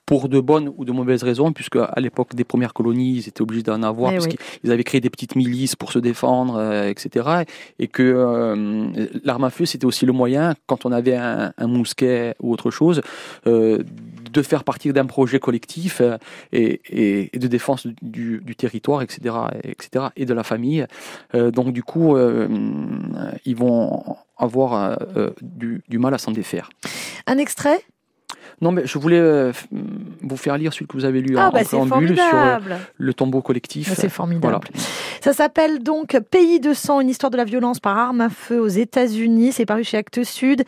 Pour 0.07 0.27
de 0.27 0.41
bonnes 0.41 0.69
ou 0.75 0.83
de 0.83 0.91
mauvaises 0.91 1.23
raisons, 1.23 1.53
puisque 1.53 1.77
à 1.77 1.93
l'époque 2.01 2.35
des 2.35 2.43
premières 2.43 2.73
colonies, 2.73 3.15
ils 3.15 3.27
étaient 3.29 3.41
obligés 3.41 3.63
d'en 3.63 3.81
avoir, 3.81 4.11
Eh 4.11 4.15
parce 4.15 4.25
oui. 4.25 4.35
qu'ils 4.59 4.69
avaient 4.71 4.83
créé 4.83 4.99
des 4.99 5.09
petites 5.09 5.37
milices 5.37 5.77
pour 5.77 5.93
se 5.93 5.99
défendre, 5.99 6.55
euh, 6.57 6.89
etc. 6.89 7.45
Et 7.79 7.87
que 7.87 8.03
euh, 8.03 8.87
l'arme 9.23 9.45
à 9.45 9.49
feu, 9.49 9.65
c'était 9.65 9.85
aussi 9.85 10.05
le 10.05 10.11
moyen, 10.11 10.55
quand 10.67 10.85
on 10.85 10.91
avait 10.91 11.15
un, 11.15 11.53
un 11.57 11.67
mousquet 11.67 12.35
ou 12.41 12.51
autre 12.51 12.71
chose, 12.71 13.01
euh, 13.47 13.83
de 14.31 14.41
faire 14.41 14.63
partir 14.63 14.93
d'un 14.93 15.05
projet 15.05 15.39
collectif 15.39 16.01
euh, 16.01 16.17
et, 16.51 17.29
de 17.33 17.47
défense 17.47 17.87
du, 18.01 18.41
territoire, 18.57 19.01
etc., 19.01 19.35
etc., 19.63 20.05
et 20.15 20.25
de 20.25 20.33
la 20.33 20.43
famille. 20.43 20.85
Euh, 21.35 21.51
donc 21.51 21.73
du 21.73 21.83
coup, 21.83 22.15
euh, 22.15 22.47
ils 23.45 23.55
vont 23.55 24.15
avoir 24.37 24.97
du 25.41 25.97
mal 25.99 26.13
à 26.13 26.17
s'en 26.17 26.31
défaire. 26.31 26.69
Un 27.27 27.37
extrait? 27.37 27.83
Non, 28.61 28.71
mais 28.71 28.83
je 28.85 28.97
voulais 28.99 29.19
euh, 29.19 29.51
f- 29.51 29.65
vous 30.21 30.37
faire 30.37 30.57
lire 30.57 30.71
celui 30.71 30.85
que 30.87 30.93
vous 30.93 31.05
avez 31.05 31.19
lu 31.21 31.35
Ah 31.37 31.49
en, 31.49 31.51
bah 31.51 31.59
en 31.59 31.63
c'est 31.63 31.77
préambule 31.77 32.15
sur 32.15 32.23
euh, 32.25 32.29
formidable. 32.29 32.77
le 32.97 33.13
tombeau 33.13 33.41
collectif. 33.41 33.89
Ah, 33.91 33.95
C'est 33.97 34.09
formidable. 34.09 34.41
Voilà. 34.43 34.59
Ça 35.21 35.33
s'appelle 35.33 35.79
donc 35.83 36.17
Pays 36.29 36.59
de 36.59 36.73
sang, 36.73 36.99
une 36.99 37.09
histoire 37.09 37.31
de 37.31 37.37
la 37.37 37.43
violence 37.43 37.79
par 37.79 37.97
arme 37.97 38.21
à 38.21 38.29
feu 38.29 38.59
aux 38.59 38.67
États-Unis. 38.67 39.51
C'est 39.51 39.65
paru 39.65 39.83
chez 39.83 39.97
Actes 39.97 40.23
Sud. 40.23 40.63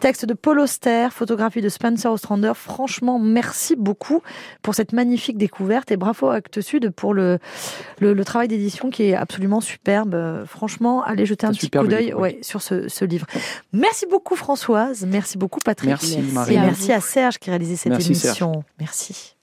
Texte 0.00 0.26
de 0.26 0.34
Paul 0.34 0.60
Auster, 0.60 1.08
photographie 1.10 1.60
de 1.62 1.68
Spencer 1.68 2.12
Ostrander. 2.12 2.52
Franchement, 2.54 3.18
merci 3.18 3.76
beaucoup 3.76 4.20
pour 4.62 4.74
cette 4.74 4.92
magnifique 4.92 5.38
découverte 5.38 5.90
et 5.90 5.96
bravo 5.96 6.28
à 6.28 6.34
Actes 6.36 6.60
Sud 6.60 6.90
pour 6.90 7.14
le, 7.14 7.38
le, 8.00 8.12
le 8.12 8.24
travail 8.24 8.48
d'édition 8.48 8.90
qui 8.90 9.04
est 9.04 9.14
absolument 9.14 9.60
superbe. 9.60 10.44
Franchement, 10.46 11.02
allez 11.02 11.24
jeter 11.26 11.46
un 11.46 11.52
petit 11.52 11.70
coup 11.70 11.86
d'œil 11.86 12.12
ouais, 12.14 12.38
sur 12.42 12.60
ce, 12.62 12.88
ce 12.88 13.04
livre. 13.04 13.26
Merci 13.72 14.06
beaucoup 14.10 14.36
Françoise, 14.36 15.06
merci 15.08 15.38
beaucoup 15.38 15.60
Patrick. 15.64 15.88
Merci, 15.88 16.16
Merci 16.18 16.32
Marie. 16.34 16.54
Et 16.54 16.58
merci 16.60 16.92
à 16.92 17.00
Serge 17.00 17.37
qui 17.40 17.50
a 17.50 17.52
réalisé 17.52 17.76
cette 17.76 17.90
Merci, 17.90 18.14
Serge. 18.14 18.38
émission. 18.38 18.64
Merci. 18.78 19.34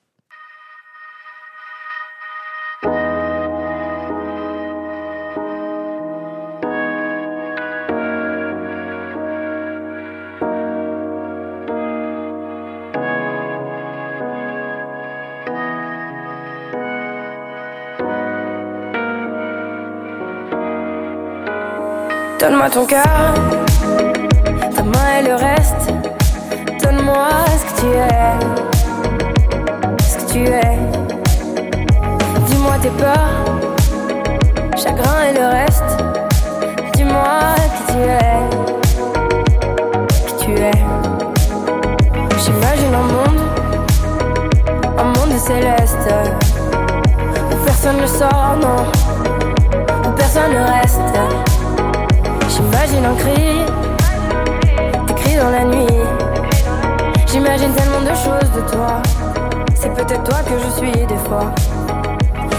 Donne-moi 22.39 22.69
ton 22.69 22.85
cœur, 22.85 23.33
ta 24.75 24.83
main 24.83 25.19
et 25.19 25.23
le 25.23 25.33
reste. 25.35 25.94
Es, 27.95 28.39
ce 30.03 30.15
que 30.17 30.25
tu 30.31 30.39
es? 30.45 30.77
Dis-moi 32.47 32.73
tes 32.81 32.89
peurs, 32.89 33.43
chagrin 34.77 35.23
et 35.29 35.33
le 35.33 35.47
reste. 35.47 36.03
Dis-moi 36.95 37.55
qui 37.75 37.83
tu 37.93 37.99
es, 38.01 38.39
qui 40.27 40.35
tu 40.45 40.51
es. 40.53 40.79
J'imagine 42.43 42.93
un 42.93 43.07
monde, 43.15 43.41
un 44.97 45.03
monde 45.03 45.37
céleste, 45.37 46.07
où 47.51 47.55
personne 47.65 47.97
ne 48.01 48.07
sort, 48.07 48.55
non, 48.61 48.85
où 50.07 50.11
personne 50.11 50.51
ne 50.53 50.63
reste. 50.79 51.15
J'imagine 52.49 53.05
un 53.05 53.15
cri, 53.15 53.65
des 55.07 55.13
cris 55.13 55.35
dans 55.35 55.49
la 55.49 55.63
nuit. 55.65 55.99
J'imagine 57.27 57.71
tellement 57.73 57.84
C'est 59.73 59.93
peut-être 59.93 60.23
toi 60.23 60.39
que 60.45 60.57
je 60.57 60.69
suis 60.79 61.05
des 61.05 61.17
fois. 61.27 61.53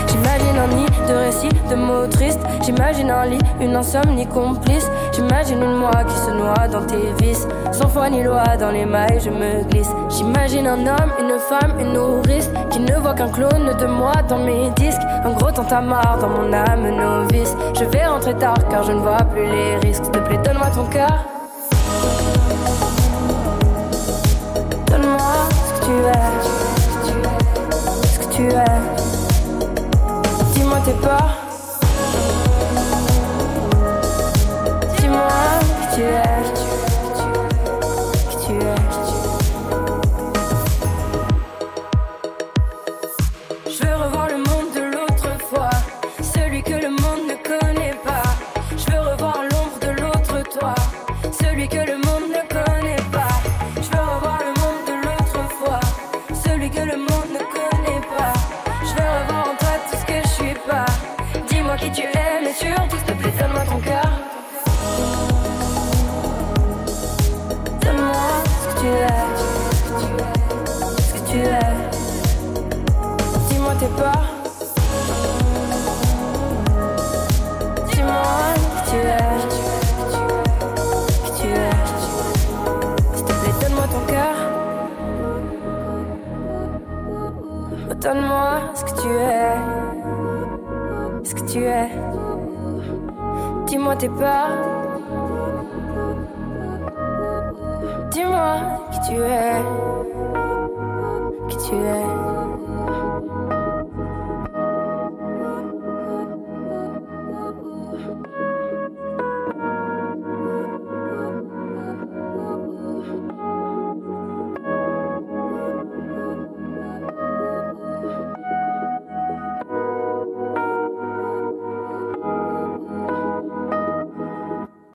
J'imagine 0.09 0.59
un 0.59 0.69
nid 0.69 0.87
de 1.09 1.15
récits, 1.15 1.49
de 1.71 1.75
mots 1.75 2.07
tristes. 2.07 2.41
J'imagine 2.63 3.11
un 3.11 3.27
lit, 3.27 3.39
une 3.61 3.75
insomnie 3.75 4.27
complice. 4.27 4.91
J'imagine 5.13 5.63
une 5.63 5.77
moi 5.77 6.05
qui 6.07 6.17
se 6.17 6.31
noie 6.31 6.69
dans 6.69 6.85
tes 6.85 7.13
vices. 7.25 7.49
Sans 7.73 7.89
foi 7.89 8.11
ni 8.11 8.23
loi, 8.23 8.57
dans 8.59 8.71
les 8.71 8.85
mailles, 8.85 9.21
je 9.25 9.31
me 9.31 9.65
glisse. 9.71 9.91
J'imagine 10.11 10.67
un 10.67 10.87
homme, 10.87 11.13
une 11.19 11.39
femme, 11.39 11.79
une 11.81 11.95
nourrice. 11.95 12.51
Qui 12.71 12.81
ne 12.81 12.95
voit 12.99 13.15
qu'un 13.15 13.31
clone 13.31 13.75
de 13.79 13.87
moi 13.87 14.13
dans 14.29 14.39
mes 14.39 14.71
disques. 14.77 15.03
Un 15.25 15.33
gros 15.33 15.51
tantamar 15.51 16.19
dans 16.21 16.29
mon 16.29 16.53
âme 16.53 16.89
novice. 16.91 17.57
Je 17.79 17.85
vais 17.85 18.05
rentrer 18.07 18.35
tard 18.35 18.69
car 18.69 18.83
je 18.83 18.93
ne 18.93 19.01
vois 19.01 19.25
plus 19.33 19.47
les 19.47 19.77
risques. 19.77 20.05
S'il 20.05 20.13
te 20.13 20.19
plaît, 20.19 20.39
donne-moi 20.45 20.69
ton 20.75 20.85
cœur. 20.87 21.26
Tu 28.37 28.43
es. 28.43 28.65
Dis-moi 30.53 30.79
tes 30.85 30.93
peurs. 30.93 31.37
Dis-moi 34.99 35.29
qui 35.91 35.97
tu 35.97 36.03
es. 36.03 36.26